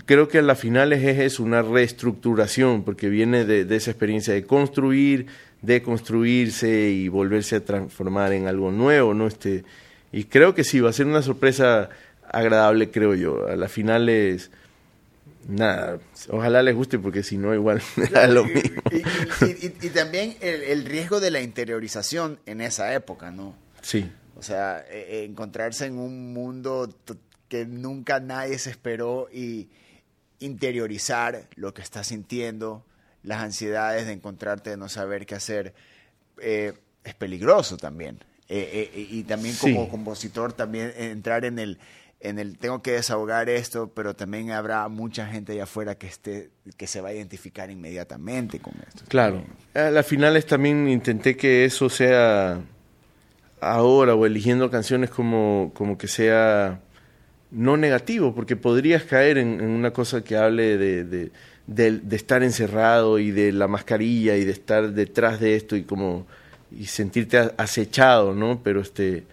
creo 0.05 0.29
que 0.29 0.37
a 0.37 0.41
la 0.41 0.55
final 0.55 0.93
es, 0.93 1.39
una 1.41 1.61
reestructuración, 1.61 2.83
porque 2.83 3.09
viene 3.09 3.43
de 3.43 3.75
esa 3.75 3.91
experiencia 3.91 4.33
de 4.33 4.43
construir, 4.43 5.27
deconstruirse 5.61 6.89
y 6.89 7.07
volverse 7.07 7.57
a 7.57 7.65
transformar 7.65 8.33
en 8.33 8.47
algo 8.47 8.71
nuevo, 8.71 9.13
¿no? 9.13 9.27
Este, 9.27 9.63
y 10.11 10.25
creo 10.25 10.55
que 10.55 10.63
sí, 10.63 10.79
va 10.79 10.89
a 10.89 10.93
ser 10.93 11.05
una 11.05 11.21
sorpresa 11.21 11.89
agradable, 12.31 12.91
creo 12.91 13.15
yo. 13.15 13.47
A 13.47 13.55
la 13.55 13.67
final 13.67 14.09
es 14.09 14.51
nada, 15.47 15.99
ojalá 16.29 16.61
les 16.63 16.75
guste 16.75 16.99
porque 16.99 17.23
si 17.23 17.37
no 17.37 17.53
igual 17.53 17.81
era 17.97 18.27
lo 18.27 18.45
mismo. 18.45 18.81
Y, 18.91 18.97
y, 19.45 19.75
y, 19.81 19.87
y 19.87 19.89
también 19.89 20.35
el, 20.41 20.63
el, 20.63 20.85
riesgo 20.85 21.19
de 21.19 21.31
la 21.31 21.41
interiorización 21.41 22.39
en 22.45 22.61
esa 22.61 22.93
época, 22.93 23.31
¿no? 23.31 23.55
Sí. 23.81 24.09
O 24.37 24.41
sea, 24.41 24.85
eh, 24.89 25.25
encontrarse 25.29 25.85
en 25.85 25.97
un 25.97 26.33
mundo 26.33 26.89
que 27.49 27.65
nunca 27.65 28.19
nadie 28.19 28.57
se 28.57 28.69
esperó 28.69 29.27
y 29.33 29.67
interiorizar 30.39 31.49
lo 31.55 31.73
que 31.73 31.81
está 31.81 32.03
sintiendo, 32.03 32.85
las 33.23 33.41
ansiedades 33.41 34.07
de 34.07 34.13
encontrarte, 34.13 34.71
de 34.71 34.77
no 34.77 34.89
saber 34.89 35.25
qué 35.25 35.35
hacer, 35.35 35.73
eh, 36.41 36.73
es 37.03 37.13
peligroso 37.15 37.77
también. 37.77 38.19
Eh, 38.47 38.89
eh, 38.93 39.07
y 39.11 39.23
también 39.23 39.55
como 39.55 39.85
sí. 39.85 39.91
compositor, 39.91 40.53
también 40.53 40.91
entrar 40.97 41.45
en 41.45 41.59
el, 41.59 41.77
en 42.19 42.39
el 42.39 42.57
tengo 42.57 42.81
que 42.81 42.93
desahogar 42.93 43.47
esto, 43.47 43.91
pero 43.93 44.15
también 44.15 44.51
habrá 44.51 44.87
mucha 44.87 45.27
gente 45.27 45.53
allá 45.53 45.63
afuera 45.63 45.95
que 45.95 46.07
esté, 46.07 46.49
que 46.75 46.87
se 46.87 46.99
va 46.99 47.09
a 47.09 47.13
identificar 47.13 47.69
inmediatamente 47.69 48.59
con 48.59 48.73
esto. 48.87 49.03
Claro. 49.07 49.43
A 49.75 49.91
las 49.91 50.05
finales 50.05 50.47
también 50.47 50.89
intenté 50.89 51.37
que 51.37 51.63
eso 51.63 51.89
sea 51.89 52.59
ahora 53.61 54.15
o 54.15 54.25
eligiendo 54.25 54.71
canciones 54.71 55.11
como, 55.11 55.71
como 55.75 55.97
que 55.97 56.07
sea 56.07 56.81
no 57.51 57.77
negativo, 57.77 58.33
porque 58.33 58.55
podrías 58.55 59.03
caer 59.03 59.37
en, 59.37 59.59
en 59.61 59.69
una 59.69 59.91
cosa 59.91 60.23
que 60.23 60.37
hable 60.37 60.77
de, 60.77 61.03
de 61.03 61.31
de, 61.69 62.01
estar 62.11 62.41
encerrado 62.43 63.19
y 63.19 63.31
de 63.31 63.51
la 63.51 63.67
mascarilla 63.67 64.35
y 64.35 64.43
de 64.43 64.51
estar 64.51 64.91
detrás 64.91 65.39
de 65.39 65.55
esto 65.55 65.75
y 65.75 65.83
como 65.83 66.25
y 66.71 66.85
sentirte 66.85 67.37
acechado, 67.57 68.33
¿no? 68.33 68.61
Pero 68.63 68.81
este, 68.81 69.25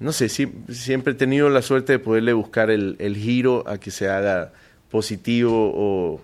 no 0.00 0.12
sé, 0.12 0.28
si, 0.28 0.52
siempre 0.70 1.12
he 1.12 1.16
tenido 1.16 1.48
la 1.50 1.62
suerte 1.62 1.92
de 1.92 1.98
poderle 1.98 2.32
buscar 2.32 2.70
el, 2.70 3.16
giro 3.16 3.68
a 3.68 3.78
que 3.78 3.90
se 3.90 4.08
haga 4.08 4.52
positivo 4.90 5.72
o, 5.74 6.20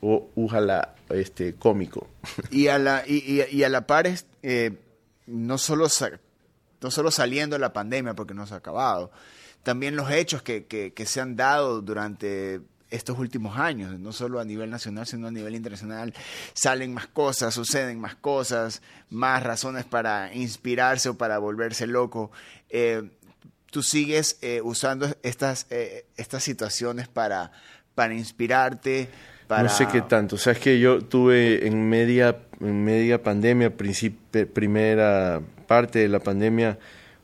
o 0.00 0.28
ojalá 0.36 0.94
este, 1.10 1.54
cómico. 1.54 2.08
Y 2.50 2.68
a 2.68 2.78
la, 2.78 3.04
y, 3.06 3.42
y, 3.50 3.62
a 3.62 3.68
la 3.68 3.86
par, 3.86 4.08
eh, 4.42 4.72
no 5.26 5.58
solo 5.58 5.86
no 6.80 6.90
solo 6.90 7.10
saliendo 7.10 7.54
de 7.54 7.60
la 7.60 7.72
pandemia 7.72 8.14
porque 8.14 8.34
no 8.34 8.46
se 8.46 8.54
ha 8.54 8.58
acabado, 8.58 9.10
también 9.62 9.96
los 9.96 10.10
hechos 10.10 10.42
que, 10.42 10.66
que 10.66 11.06
se 11.06 11.20
han 11.20 11.36
dado 11.36 11.80
durante 11.80 12.60
estos 12.90 13.18
últimos 13.18 13.58
años, 13.58 13.98
no 13.98 14.12
solo 14.12 14.40
a 14.40 14.44
nivel 14.44 14.70
nacional, 14.70 15.06
sino 15.06 15.26
a 15.26 15.30
nivel 15.30 15.54
internacional, 15.54 16.14
salen 16.52 16.94
más 16.94 17.06
cosas, 17.06 17.54
suceden 17.54 18.00
más 18.00 18.14
cosas, 18.14 18.82
más 19.10 19.42
razones 19.42 19.84
para 19.84 20.32
inspirarse 20.34 21.08
o 21.08 21.14
para 21.14 21.38
volverse 21.38 21.86
loco. 21.86 22.30
Eh, 22.70 23.02
tú 23.70 23.82
sigues 23.82 24.38
eh, 24.42 24.60
usando 24.62 25.08
estas, 25.22 25.66
eh, 25.70 26.06
estas 26.16 26.44
situaciones 26.44 27.08
para, 27.08 27.52
para 27.94 28.14
inspirarte. 28.14 29.08
No 29.48 29.68
sé 29.68 29.86
qué 29.86 30.02
tanto. 30.02 30.36
O 30.36 30.38
sea, 30.38 30.52
es 30.52 30.58
que 30.58 30.80
yo 30.80 31.02
tuve 31.02 31.66
en 31.66 31.88
media, 31.88 32.38
en 32.60 32.84
media 32.84 33.22
pandemia, 33.22 33.72
primera 33.76 35.40
parte 35.66 36.00
de 36.00 36.08
la 36.08 36.18
pandemia, 36.18 36.78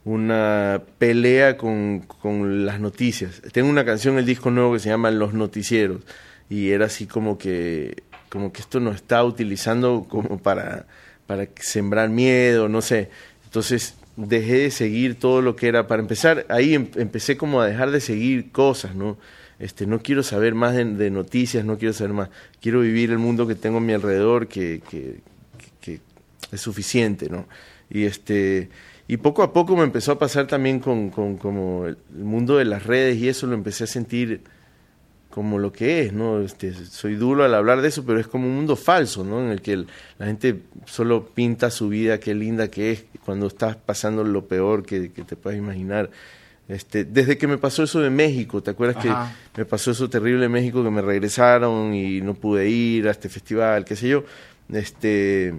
una 0.04 0.82
pelea 0.98 1.56
con, 1.56 2.00
con, 2.00 2.66
las 2.66 2.80
noticias. 2.80 3.40
Tengo 3.52 3.68
una 3.68 3.84
canción, 3.84 4.18
el 4.18 4.26
disco 4.26 4.50
nuevo 4.50 4.72
que 4.72 4.80
se 4.80 4.88
llama 4.88 5.10
Los 5.10 5.32
Noticieros 5.34 6.02
y 6.50 6.70
era 6.70 6.86
así 6.86 7.06
como 7.06 7.38
que 7.38 8.02
como 8.28 8.52
que 8.52 8.62
esto 8.62 8.80
nos 8.80 8.96
está 8.96 9.22
utilizando 9.24 10.06
como 10.08 10.38
para 10.38 10.86
para 11.26 11.48
sembrar 11.60 12.08
miedo, 12.08 12.68
no 12.68 12.82
sé. 12.82 13.10
Entonces 13.44 13.94
dejé 14.16 14.58
de 14.58 14.70
seguir 14.70 15.18
todo 15.18 15.40
lo 15.40 15.56
que 15.56 15.68
era 15.68 15.86
para 15.86 16.02
empezar, 16.02 16.46
ahí 16.48 16.74
em, 16.74 16.88
empecé 16.96 17.36
como 17.36 17.60
a 17.60 17.66
dejar 17.66 17.90
de 17.90 18.00
seguir 18.00 18.50
cosas, 18.52 18.94
¿no? 18.94 19.18
Este, 19.58 19.86
no 19.86 20.02
quiero 20.02 20.22
saber 20.22 20.54
más 20.54 20.74
de, 20.74 21.10
noticias, 21.10 21.64
no 21.64 21.78
quiero 21.78 21.94
saber 21.94 22.12
más, 22.12 22.30
quiero 22.60 22.80
vivir 22.80 23.10
el 23.10 23.18
mundo 23.18 23.46
que 23.46 23.54
tengo 23.54 23.78
a 23.78 23.80
mi 23.80 23.92
alrededor 23.92 24.48
que, 24.48 24.82
que, 24.90 25.20
que 25.80 26.00
es 26.50 26.60
suficiente, 26.60 27.28
¿no? 27.30 27.46
Y 27.88 28.04
este 28.04 28.70
y 29.12 29.18
poco 29.18 29.42
a 29.42 29.52
poco 29.52 29.76
me 29.76 29.82
empezó 29.82 30.12
a 30.12 30.18
pasar 30.18 30.46
también 30.46 30.80
con, 30.80 31.10
con 31.10 31.36
como 31.36 31.84
el 31.84 31.98
mundo 32.16 32.56
de 32.56 32.64
las 32.64 32.86
redes 32.86 33.18
y 33.18 33.28
eso 33.28 33.46
lo 33.46 33.52
empecé 33.52 33.84
a 33.84 33.86
sentir 33.86 34.40
como 35.28 35.58
lo 35.58 35.70
que 35.70 36.00
es, 36.00 36.14
¿no? 36.14 36.40
Este, 36.40 36.72
soy 36.72 37.16
duro 37.16 37.44
al 37.44 37.54
hablar 37.54 37.82
de 37.82 37.88
eso, 37.88 38.06
pero 38.06 38.18
es 38.18 38.26
como 38.26 38.46
un 38.46 38.54
mundo 38.54 38.74
falso, 38.74 39.22
¿no? 39.22 39.42
En 39.42 39.50
el 39.50 39.60
que 39.60 39.84
la 40.16 40.24
gente 40.24 40.62
solo 40.86 41.26
pinta 41.26 41.70
su 41.70 41.90
vida, 41.90 42.20
qué 42.20 42.34
linda 42.34 42.68
que 42.68 42.92
es, 42.92 43.04
cuando 43.22 43.48
estás 43.48 43.76
pasando 43.76 44.24
lo 44.24 44.46
peor 44.46 44.82
que, 44.82 45.10
te 45.10 45.36
puedas 45.36 45.58
imaginar. 45.58 46.08
Este, 46.66 47.04
desde 47.04 47.36
que 47.36 47.46
me 47.46 47.58
pasó 47.58 47.82
eso 47.82 48.00
de 48.00 48.08
México, 48.08 48.62
¿te 48.62 48.70
acuerdas 48.70 48.96
que 49.04 49.12
me 49.60 49.66
pasó 49.66 49.90
eso 49.90 50.08
terrible 50.08 50.46
en 50.46 50.52
México, 50.52 50.82
que 50.82 50.90
me 50.90 51.02
regresaron 51.02 51.92
y 51.92 52.22
no 52.22 52.32
pude 52.32 52.66
ir 52.66 53.08
a 53.08 53.10
este 53.10 53.28
festival, 53.28 53.84
qué 53.84 53.94
sé 53.94 54.08
yo? 54.08 54.24
Este, 54.72 55.52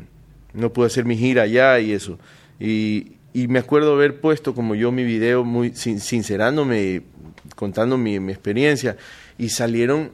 no 0.55 0.73
pude 0.73 0.87
hacer 0.87 1.05
mi 1.05 1.15
gira 1.15 1.43
allá 1.43 1.79
y 1.79 1.91
eso. 1.91 2.17
Y, 2.59 3.17
y 3.33 3.47
me 3.47 3.59
acuerdo 3.59 3.93
haber 3.93 4.21
puesto 4.21 4.53
como 4.53 4.75
yo 4.75 4.91
mi 4.91 5.03
video 5.03 5.43
muy 5.43 5.73
sincerándome, 5.73 7.01
contando 7.55 7.97
mi, 7.97 8.15
experiencia 8.15 8.95
y 9.37 9.49
salieron 9.49 10.11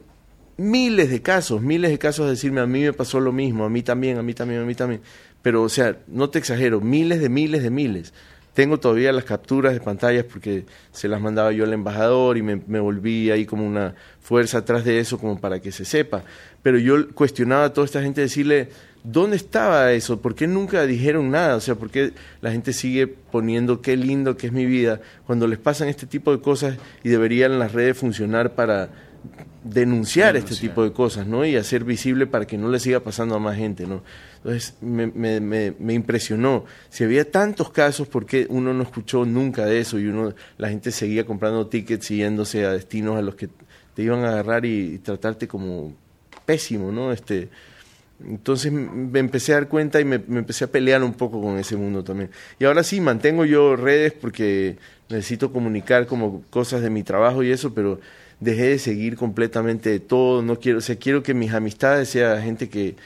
miles 0.56 1.10
de 1.10 1.20
casos, 1.20 1.60
miles 1.60 1.90
de 1.90 1.98
casos 1.98 2.26
de 2.26 2.32
decirme 2.32 2.60
a 2.60 2.66
mí 2.66 2.80
me 2.80 2.92
pasó 2.92 3.20
lo 3.20 3.32
mismo, 3.32 3.64
a 3.64 3.70
mí 3.70 3.82
también, 3.82 4.18
a 4.18 4.22
mí 4.22 4.32
también, 4.32 4.62
a 4.62 4.64
mí 4.64 4.74
también. 4.74 5.02
Pero 5.42 5.62
o 5.62 5.68
sea, 5.68 5.98
no 6.08 6.30
te 6.30 6.38
exagero, 6.38 6.80
miles 6.80 7.20
de 7.20 7.28
miles 7.28 7.62
de 7.62 7.70
miles. 7.70 8.14
Tengo 8.54 8.78
todavía 8.80 9.12
las 9.12 9.24
capturas 9.24 9.72
de 9.72 9.80
pantallas 9.80 10.24
porque 10.24 10.64
se 10.92 11.08
las 11.08 11.20
mandaba 11.20 11.52
yo 11.52 11.64
al 11.64 11.72
embajador 11.72 12.36
y 12.36 12.42
me, 12.42 12.60
me 12.66 12.80
volví 12.80 13.30
ahí 13.30 13.46
como 13.46 13.66
una 13.66 13.94
fuerza 14.20 14.58
atrás 14.58 14.84
de 14.84 14.98
eso 14.98 15.18
como 15.18 15.40
para 15.40 15.60
que 15.60 15.72
se 15.72 15.84
sepa. 15.84 16.24
Pero 16.62 16.78
yo 16.78 17.10
cuestionaba 17.14 17.66
a 17.66 17.72
toda 17.72 17.84
esta 17.84 18.02
gente 18.02 18.20
decirle, 18.20 18.68
¿Dónde 19.02 19.36
estaba 19.36 19.92
eso? 19.92 20.20
¿Por 20.20 20.34
qué 20.34 20.46
nunca 20.46 20.84
dijeron 20.84 21.30
nada? 21.30 21.56
O 21.56 21.60
sea, 21.60 21.74
¿por 21.74 21.90
qué 21.90 22.12
la 22.42 22.52
gente 22.52 22.74
sigue 22.74 23.06
poniendo 23.06 23.80
qué 23.80 23.96
lindo 23.96 24.36
que 24.36 24.48
es 24.48 24.52
mi 24.52 24.66
vida 24.66 25.00
cuando 25.26 25.46
les 25.46 25.58
pasan 25.58 25.88
este 25.88 26.06
tipo 26.06 26.30
de 26.32 26.42
cosas 26.42 26.76
y 27.02 27.08
deberían 27.08 27.58
las 27.58 27.72
redes 27.72 27.96
funcionar 27.96 28.54
para 28.54 28.90
denunciar, 29.64 30.36
este 30.36 30.54
tipo 30.54 30.84
de 30.84 30.92
cosas, 30.92 31.26
¿no? 31.26 31.46
Y 31.46 31.56
hacer 31.56 31.84
visible 31.84 32.26
para 32.26 32.46
que 32.46 32.58
no 32.58 32.68
le 32.68 32.78
siga 32.78 33.00
pasando 33.00 33.34
a 33.34 33.38
más 33.38 33.56
gente, 33.56 33.86
¿no? 33.86 34.02
Entonces 34.42 34.74
me, 34.80 35.06
me, 35.06 35.74
me, 35.78 35.92
impresionó. 35.92 36.64
Si 36.88 37.04
había 37.04 37.30
tantos 37.30 37.70
casos, 37.70 38.08
¿por 38.08 38.24
qué 38.24 38.46
uno 38.48 38.72
no 38.72 38.82
escuchó 38.82 39.26
nunca 39.26 39.66
de 39.66 39.80
eso? 39.80 39.98
Y 39.98 40.06
uno, 40.06 40.32
la 40.56 40.70
gente 40.70 40.92
seguía 40.92 41.26
comprando 41.26 41.66
tickets 41.66 42.10
y 42.10 42.18
yéndose 42.18 42.64
a 42.64 42.72
destinos 42.72 43.18
a 43.18 43.22
los 43.22 43.34
que 43.34 43.50
te 43.94 44.02
iban 44.02 44.24
a 44.24 44.30
agarrar 44.30 44.64
y, 44.64 44.98
tratarte 44.98 45.46
como 45.46 45.92
pésimo, 46.46 46.90
¿no? 46.90 47.12
Este, 47.12 47.50
entonces 48.26 48.72
me 48.72 49.18
empecé 49.18 49.52
a 49.52 49.56
dar 49.56 49.68
cuenta 49.68 50.00
y 50.00 50.06
me, 50.06 50.16
empecé 50.16 50.64
a 50.64 50.68
pelear 50.68 51.02
un 51.02 51.12
poco 51.12 51.42
con 51.42 51.58
ese 51.58 51.76
mundo 51.76 52.02
también. 52.02 52.30
Y 52.58 52.64
ahora 52.64 52.82
sí, 52.82 52.98
mantengo 53.00 53.44
yo 53.44 53.76
redes 53.76 54.14
porque 54.14 54.78
necesito 55.10 55.52
comunicar 55.52 56.06
como 56.06 56.42
cosas 56.48 56.80
de 56.80 56.88
mi 56.88 57.02
trabajo 57.02 57.42
y 57.42 57.50
eso, 57.50 57.74
pero 57.74 58.00
dejé 58.40 58.68
de 58.68 58.78
seguir 58.78 59.16
completamente 59.16 59.90
de 59.90 60.00
todo. 60.00 60.40
No 60.40 60.58
quiero, 60.58 60.78
o 60.78 60.82
sea, 60.82 60.96
quiero 60.96 61.22
que 61.22 61.34
mis 61.34 61.52
amistades 61.52 62.08
sean 62.08 62.42
gente 62.42 62.70
que 62.70 62.96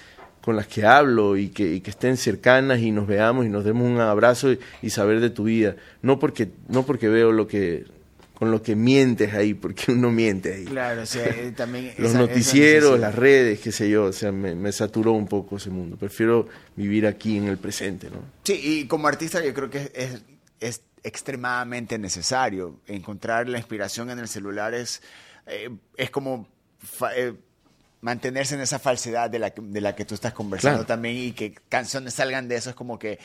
con 0.45 0.57
las 0.57 0.67
que 0.67 0.85
hablo 0.85 1.39
y 1.39 1.49
que, 1.49 1.75
y 1.75 1.81
que 1.81 1.89
estén 1.89 2.19
cercanas 2.19 2.81
y 2.81 2.91
nos 2.91 3.07
veamos 3.07 3.47
y 3.47 3.49
nos 3.49 3.65
demos 3.65 3.89
un 3.89 3.99
abrazo 3.99 4.53
y, 4.53 4.59
y 4.83 4.91
saber 4.91 5.21
de 5.21 5.31
tu 5.31 5.45
vida. 5.45 5.75
No 6.03 6.19
porque, 6.19 6.51
no 6.69 6.85
porque 6.85 7.09
veo 7.09 7.33
lo 7.33 7.49
que 7.49 7.87
con 8.35 8.51
lo 8.51 8.63
que 8.63 8.77
mientes 8.77 9.33
ahí, 9.33 9.55
porque 9.55 9.93
uno 9.93 10.11
miente 10.11 10.53
ahí. 10.53 10.65
Claro, 10.67 11.03
o 11.03 11.07
sea, 11.07 11.33
también... 11.57 11.95
Los 11.97 12.13
noticieros, 12.13 13.01
las 13.01 13.15
redes, 13.15 13.59
qué 13.61 13.73
sé 13.73 13.89
yo, 13.89 14.05
o 14.05 14.13
sea, 14.13 14.33
me, 14.33 14.71
saturó 14.73 15.13
un 15.13 15.27
poco 15.27 15.57
ese 15.57 15.71
mundo. 15.71 15.97
Prefiero 15.97 16.47
vivir 16.77 17.07
aquí 17.07 17.39
en 17.39 17.49
el 17.49 17.57
presente, 17.57 18.11
¿no? 18.11 18.19
Sí, 18.43 18.61
y 18.63 18.87
como 18.87 19.09
artista 19.09 19.43
yo 19.43 19.55
creo 19.55 19.71
que 19.71 19.91
es, 19.95 20.23
es 20.61 20.83
extremadamente 21.03 21.97
necesario. 21.97 22.81
Encontrar 22.87 23.49
la 23.49 23.57
inspiración 23.57 24.11
en 24.11 24.19
el 24.19 24.29
celular 24.29 24.75
es, 24.75 25.01
eh, 25.47 25.71
es 25.97 26.11
como... 26.11 26.47
Eh, 27.17 27.33
mantenerse 28.05 28.55
en 28.55 28.61
esa 28.61 28.79
falsedad 28.79 29.31
de 29.31 29.39
la, 29.39 29.55
de 29.57 29.81
la 29.81 29.97
que 29.97 30.05
tú 30.05 30.15
estás 30.15 30.35
conversando 30.35 30.85
también 30.85 31.17
y 31.17 31.33
que 31.33 31.55
canciones 31.71 32.13
salgan 32.13 32.49
de 32.49 32.57
eso 32.57 32.69
es 32.69 32.77
como 32.77 32.99
que 32.99 33.19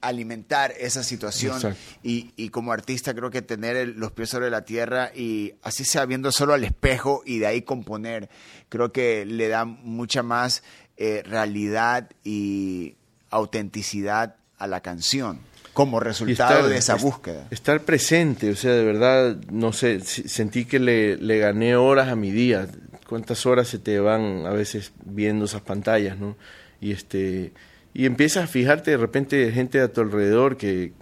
alimentar 0.00 0.72
esa 0.78 1.02
situación 1.02 1.76
y, 2.02 2.30
y, 2.34 2.48
como 2.48 2.72
artista 2.72 3.12
creo 3.12 3.28
que 3.28 3.42
tener 3.42 3.86
los 3.88 4.12
pies 4.12 4.30
sobre 4.30 4.48
la 4.48 4.64
tierra 4.64 5.12
y 5.14 5.52
así 5.62 5.84
sea 5.84 6.06
viendo 6.06 6.32
solo 6.32 6.54
al 6.54 6.64
espejo 6.64 7.22
y 7.26 7.38
de 7.38 7.48
ahí 7.48 7.60
componer, 7.60 8.30
creo 8.70 8.92
que 8.92 9.26
le 9.26 9.48
da 9.48 9.66
mucha 9.66 10.22
más 10.22 10.62
eh, 10.96 11.22
realidad 11.26 12.08
y 12.24 12.96
autenticidad 13.28 14.36
a 14.56 14.66
la 14.66 14.80
canción 14.80 15.40
como 15.74 16.00
resultado 16.00 16.66
de 16.66 16.78
esa 16.78 16.94
búsqueda. 16.94 17.46
Estar 17.50 17.82
presente, 17.82 18.50
o 18.50 18.56
sea, 18.56 18.72
de 18.72 18.84
verdad, 18.84 19.36
no 19.52 19.72
sé, 19.72 20.00
sentí 20.00 20.64
que 20.64 20.80
le, 20.80 21.18
le 21.18 21.38
gané 21.38 21.76
horas 21.76 22.08
a 22.08 22.16
mi 22.16 22.32
día 22.32 22.66
cuántas 23.08 23.46
horas 23.46 23.68
se 23.68 23.78
te 23.78 23.98
van 23.98 24.46
a 24.46 24.50
veces 24.50 24.92
viendo 25.04 25.46
esas 25.46 25.62
pantallas, 25.62 26.18
¿no? 26.18 26.36
Y 26.80 26.92
este 26.92 27.52
y 27.94 28.06
empiezas 28.06 28.44
a 28.44 28.46
fijarte 28.46 28.92
de 28.92 28.96
repente 28.96 29.50
gente 29.50 29.80
a 29.80 29.88
tu 29.92 30.02
alrededor 30.02 30.56
que, 30.56 30.92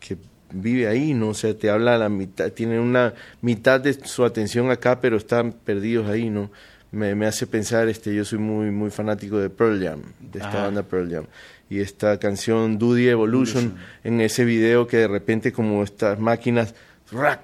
que 0.00 0.16
vive 0.50 0.88
ahí, 0.88 1.14
¿no? 1.14 1.28
O 1.28 1.34
sea, 1.34 1.56
te 1.56 1.70
habla 1.70 1.98
la 1.98 2.08
mitad, 2.08 2.50
tienen 2.50 2.80
una 2.80 3.14
mitad 3.42 3.80
de 3.80 3.92
su 3.92 4.24
atención 4.24 4.70
acá, 4.70 5.00
pero 5.00 5.16
están 5.16 5.52
perdidos 5.52 6.08
ahí, 6.08 6.30
¿no? 6.30 6.50
Me, 6.90 7.14
me 7.14 7.26
hace 7.26 7.46
pensar, 7.46 7.88
este, 7.88 8.14
yo 8.14 8.24
soy 8.24 8.38
muy, 8.38 8.70
muy 8.70 8.90
fanático 8.90 9.38
de 9.38 9.50
Pearl 9.50 9.82
Jam, 9.82 10.02
de 10.20 10.38
esta 10.38 10.62
banda 10.62 10.82
Pearl 10.82 11.10
Jam. 11.10 11.26
Y 11.68 11.80
esta 11.80 12.18
canción 12.18 12.78
Duty 12.78 13.08
Evolution, 13.08 13.76
en 14.04 14.20
ese 14.20 14.44
video 14.44 14.86
que 14.86 14.98
de 14.98 15.08
repente 15.08 15.52
como 15.52 15.82
estas 15.82 16.18
máquinas, 16.18 16.74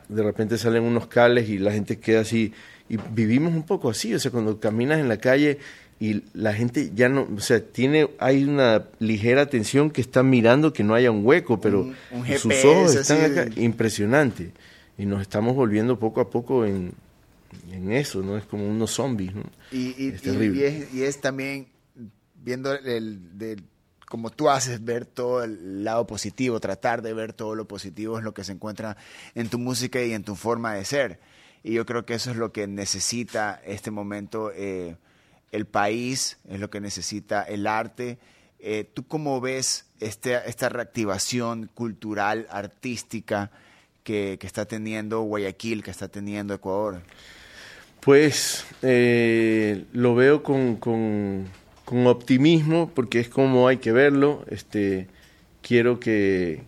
de 0.08 0.22
repente 0.22 0.56
salen 0.56 0.82
unos 0.82 1.06
cables 1.06 1.48
y 1.48 1.58
la 1.58 1.72
gente 1.72 1.98
queda 1.98 2.20
así 2.20 2.52
y 2.90 2.98
vivimos 3.12 3.54
un 3.54 3.62
poco 3.62 3.88
así, 3.88 4.12
o 4.12 4.18
sea, 4.18 4.32
cuando 4.32 4.58
caminas 4.58 4.98
en 4.98 5.08
la 5.08 5.18
calle 5.18 5.58
y 6.00 6.24
la 6.34 6.52
gente 6.52 6.90
ya 6.92 7.08
no, 7.08 7.28
o 7.36 7.40
sea, 7.40 7.64
tiene, 7.64 8.10
hay 8.18 8.42
una 8.42 8.86
ligera 8.98 9.46
tensión 9.46 9.92
que 9.92 10.00
está 10.00 10.24
mirando 10.24 10.72
que 10.72 10.82
no 10.82 10.94
haya 10.94 11.12
un 11.12 11.24
hueco, 11.24 11.60
pero 11.60 11.88
sus 12.36 12.64
ojos 12.64 12.96
están 12.96 13.30
acá, 13.30 13.48
impresionante. 13.56 14.50
Y 14.98 15.06
nos 15.06 15.22
estamos 15.22 15.54
volviendo 15.54 16.00
poco 16.00 16.20
a 16.20 16.30
poco 16.30 16.66
en, 16.66 16.92
en 17.70 17.92
eso, 17.92 18.22
¿no? 18.22 18.36
Es 18.36 18.44
como 18.44 18.68
unos 18.68 18.90
zombies, 18.90 19.36
¿no? 19.36 19.44
Y, 19.70 20.08
es 20.08 20.22
terrible. 20.22 20.88
Y, 20.92 21.02
es, 21.02 21.20
también 21.20 21.68
viendo 22.34 22.74
el, 22.74 23.62
como 24.04 24.30
tú 24.30 24.50
haces 24.50 24.84
ver 24.84 25.06
todo 25.06 25.44
el 25.44 25.84
lado 25.84 26.08
positivo, 26.08 26.58
tratar 26.58 27.02
de 27.02 27.14
ver 27.14 27.34
todo 27.34 27.54
lo 27.54 27.68
positivo 27.68 28.18
es 28.18 28.24
lo 28.24 28.34
que 28.34 28.42
se 28.42 28.50
encuentra 28.50 28.96
en 29.36 29.48
tu 29.48 29.60
música 29.60 30.02
y 30.02 30.12
en 30.12 30.24
tu 30.24 30.34
forma 30.34 30.74
de 30.74 30.84
ser. 30.84 31.20
Y 31.62 31.74
yo 31.74 31.84
creo 31.84 32.06
que 32.06 32.14
eso 32.14 32.30
es 32.30 32.36
lo 32.36 32.52
que 32.52 32.66
necesita 32.66 33.60
este 33.66 33.90
momento 33.90 34.50
eh, 34.54 34.96
el 35.52 35.66
país, 35.66 36.38
es 36.48 36.60
lo 36.60 36.70
que 36.70 36.80
necesita 36.80 37.42
el 37.42 37.66
arte. 37.66 38.18
Eh, 38.58 38.88
¿Tú 38.92 39.06
cómo 39.06 39.40
ves 39.40 39.86
este, 40.00 40.38
esta 40.46 40.68
reactivación 40.68 41.70
cultural, 41.74 42.46
artística 42.50 43.50
que, 44.04 44.38
está 44.42 44.64
teniendo 44.64 45.22
Guayaquil, 45.22 45.82
que 45.82 45.90
está 45.90 46.08
teniendo 46.08 46.54
Ecuador? 46.54 47.02
Pues 48.00 48.64
eh, 48.82 49.84
lo 49.92 50.14
veo 50.14 50.42
con, 50.42 50.76
con, 50.76 51.48
optimismo 52.06 52.90
porque 52.94 53.20
es 53.20 53.28
como 53.28 53.68
hay 53.68 53.78
que 53.78 53.92
verlo. 53.92 54.44
Este, 54.48 55.08
quiero 55.60 56.00
que, 56.00 56.62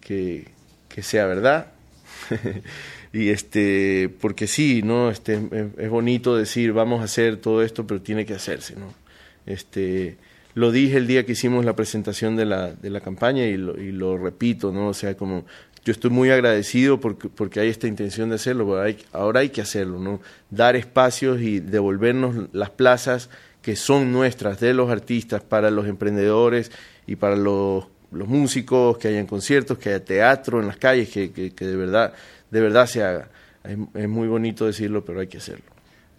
que, 0.00 0.48
que 0.88 1.02
sea 1.02 1.24
verdad. 1.26 1.72
y 3.12 3.30
este, 3.30 4.10
porque 4.20 4.46
sí, 4.46 4.82
¿no? 4.82 5.10
Este, 5.10 5.40
es, 5.78 5.90
bonito 5.90 6.36
decir 6.36 6.72
vamos 6.72 7.00
a 7.00 7.04
hacer 7.04 7.36
todo 7.38 7.62
esto, 7.62 7.86
pero 7.86 8.00
tiene 8.02 8.26
que 8.26 8.34
hacerse, 8.34 8.76
¿no? 8.76 8.92
Este, 9.46 10.16
lo 10.54 10.72
dije 10.72 10.96
el 10.96 11.06
día 11.06 11.24
que 11.26 11.32
hicimos 11.32 11.64
la 11.64 11.76
presentación 11.76 12.36
de 12.36 12.46
la, 12.46 12.72
de 12.72 12.90
la 12.90 13.00
campaña 13.00 13.44
y 13.44 13.56
lo, 13.56 13.80
y 13.80 13.92
lo 13.92 14.16
repito, 14.18 14.72
¿no? 14.72 14.88
O 14.88 14.94
sea, 14.94 15.16
como 15.16 15.44
yo 15.86 15.92
estoy 15.92 16.10
muy 16.10 16.30
agradecido 16.30 16.98
porque, 16.98 17.28
porque 17.28 17.60
hay 17.60 17.68
esta 17.68 17.86
intención 17.86 18.28
de 18.28 18.34
hacerlo, 18.34 18.80
hay, 18.80 18.98
ahora 19.12 19.40
hay 19.40 19.50
que 19.50 19.60
hacerlo, 19.60 20.00
¿no? 20.00 20.20
Dar 20.50 20.74
espacios 20.74 21.40
y 21.40 21.60
devolvernos 21.60 22.48
las 22.52 22.70
plazas 22.70 23.30
que 23.62 23.76
son 23.76 24.12
nuestras, 24.12 24.58
de 24.58 24.74
los 24.74 24.90
artistas, 24.90 25.42
para 25.42 25.70
los 25.70 25.86
emprendedores 25.86 26.72
y 27.06 27.16
para 27.16 27.36
los, 27.36 27.86
los 28.10 28.26
músicos, 28.26 28.98
que 28.98 29.08
hayan 29.08 29.26
conciertos, 29.26 29.78
que 29.78 29.90
haya 29.90 30.04
teatro 30.04 30.60
en 30.60 30.66
las 30.66 30.76
calles, 30.76 31.08
que, 31.08 31.30
que, 31.30 31.52
que 31.52 31.66
de 31.66 31.76
verdad 31.76 32.14
de 32.56 32.62
verdad 32.62 32.86
se 32.86 33.04
haga. 33.04 33.28
Es, 33.64 34.08
muy 34.08 34.28
bonito 34.28 34.64
decirlo, 34.64 35.04
pero 35.04 35.20
hay 35.20 35.26
que 35.26 35.36
hacerlo. 35.36 35.66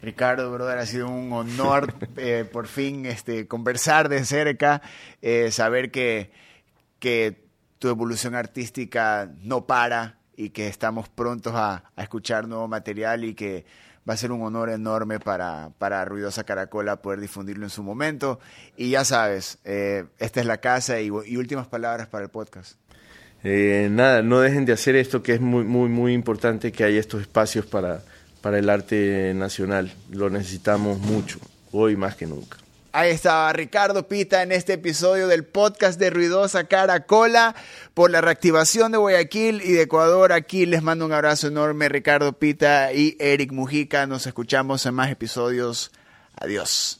Ricardo, 0.04 0.52
brother, 0.52 0.78
ha 0.78 0.86
sido 0.86 1.10
un 1.10 1.34
honor 1.34 1.96
eh, 2.18 2.46
por 2.52 2.68
fin 2.68 3.08
este, 3.08 3.48
conversar 3.48 4.08
de 4.08 4.24
cerca, 4.24 4.84
eh, 5.24 5.50
saber 5.50 5.90
que, 5.90 6.30
que 7.00 7.44
tu 7.80 7.90
evolución 7.90 8.36
artística 8.36 9.32
no 9.42 9.66
para 9.66 10.20
y 10.36 10.52
que 10.52 10.68
estamos 10.68 11.10
prontos 11.10 11.54
a, 11.56 11.86
escuchar 11.98 12.48
nuevo 12.48 12.68
material 12.68 13.24
y 13.24 13.34
que 13.34 13.66
va 14.08 14.14
a 14.14 14.18
ser 14.18 14.32
un 14.32 14.44
honor 14.44 14.70
enorme 14.70 15.20
para, 15.20 15.72
para 15.80 16.06
Ruidosa 16.06 16.44
Caracola 16.44 17.02
poder 17.02 17.20
difundirlo 17.20 17.66
en 17.66 17.72
su 17.72 17.82
momento. 17.82 18.40
Y 18.76 18.92
ya 18.92 19.04
sabes, 19.06 19.58
eh, 19.64 20.06
esta 20.20 20.40
es 20.40 20.46
la 20.46 20.58
casa 20.60 21.02
y 21.02 21.10
últimas 21.10 21.66
palabras 21.66 22.08
para 22.08 22.26
el 22.26 22.30
podcast. 22.30 22.78
Eh, 23.50 23.88
nada, 23.90 24.24
no 24.24 24.42
dejen 24.42 24.66
de 24.66 24.74
hacer 24.74 24.98
esto 24.98 25.24
que 25.24 25.32
es 25.32 25.40
muy, 25.40 25.64
muy, 25.64 25.88
muy 25.88 26.12
importante 26.12 26.74
que 26.74 26.84
haya 26.84 27.00
estos 27.00 27.22
espacios 27.22 27.66
para, 27.66 28.04
para 28.42 28.60
el 28.60 28.70
arte 28.70 29.32
nacional. 29.34 29.94
Lo 30.12 30.30
necesitamos 30.30 31.00
mucho, 31.00 31.40
hoy 31.72 31.96
más 31.96 32.18
que 32.18 32.28
nunca. 32.28 32.58
Ahí 32.92 33.12
estaba 33.12 33.54
Ricardo 33.54 34.06
Pita 34.10 34.44
en 34.44 34.52
este 34.52 34.74
episodio 34.74 35.30
del 35.30 35.46
podcast 35.46 35.98
de 35.98 36.10
Ruidosa 36.10 36.66
Caracola 36.66 37.56
por 37.94 38.12
la 38.12 38.20
reactivación 38.20 38.92
de 38.92 38.98
Guayaquil 38.98 39.62
y 39.62 39.72
de 39.72 39.84
Ecuador. 39.84 40.34
Aquí 40.34 40.66
les 40.66 40.84
mando 40.84 41.06
un 41.06 41.14
abrazo 41.14 41.48
enorme, 41.48 41.88
Ricardo 41.88 42.34
Pita 42.34 42.92
y 42.92 43.16
Eric 43.18 43.54
Mujica. 43.54 44.08
Nos 44.08 44.28
escuchamos 44.28 44.86
en 44.86 44.94
más 44.94 45.10
episodios. 45.10 45.92
Adiós. 46.36 47.00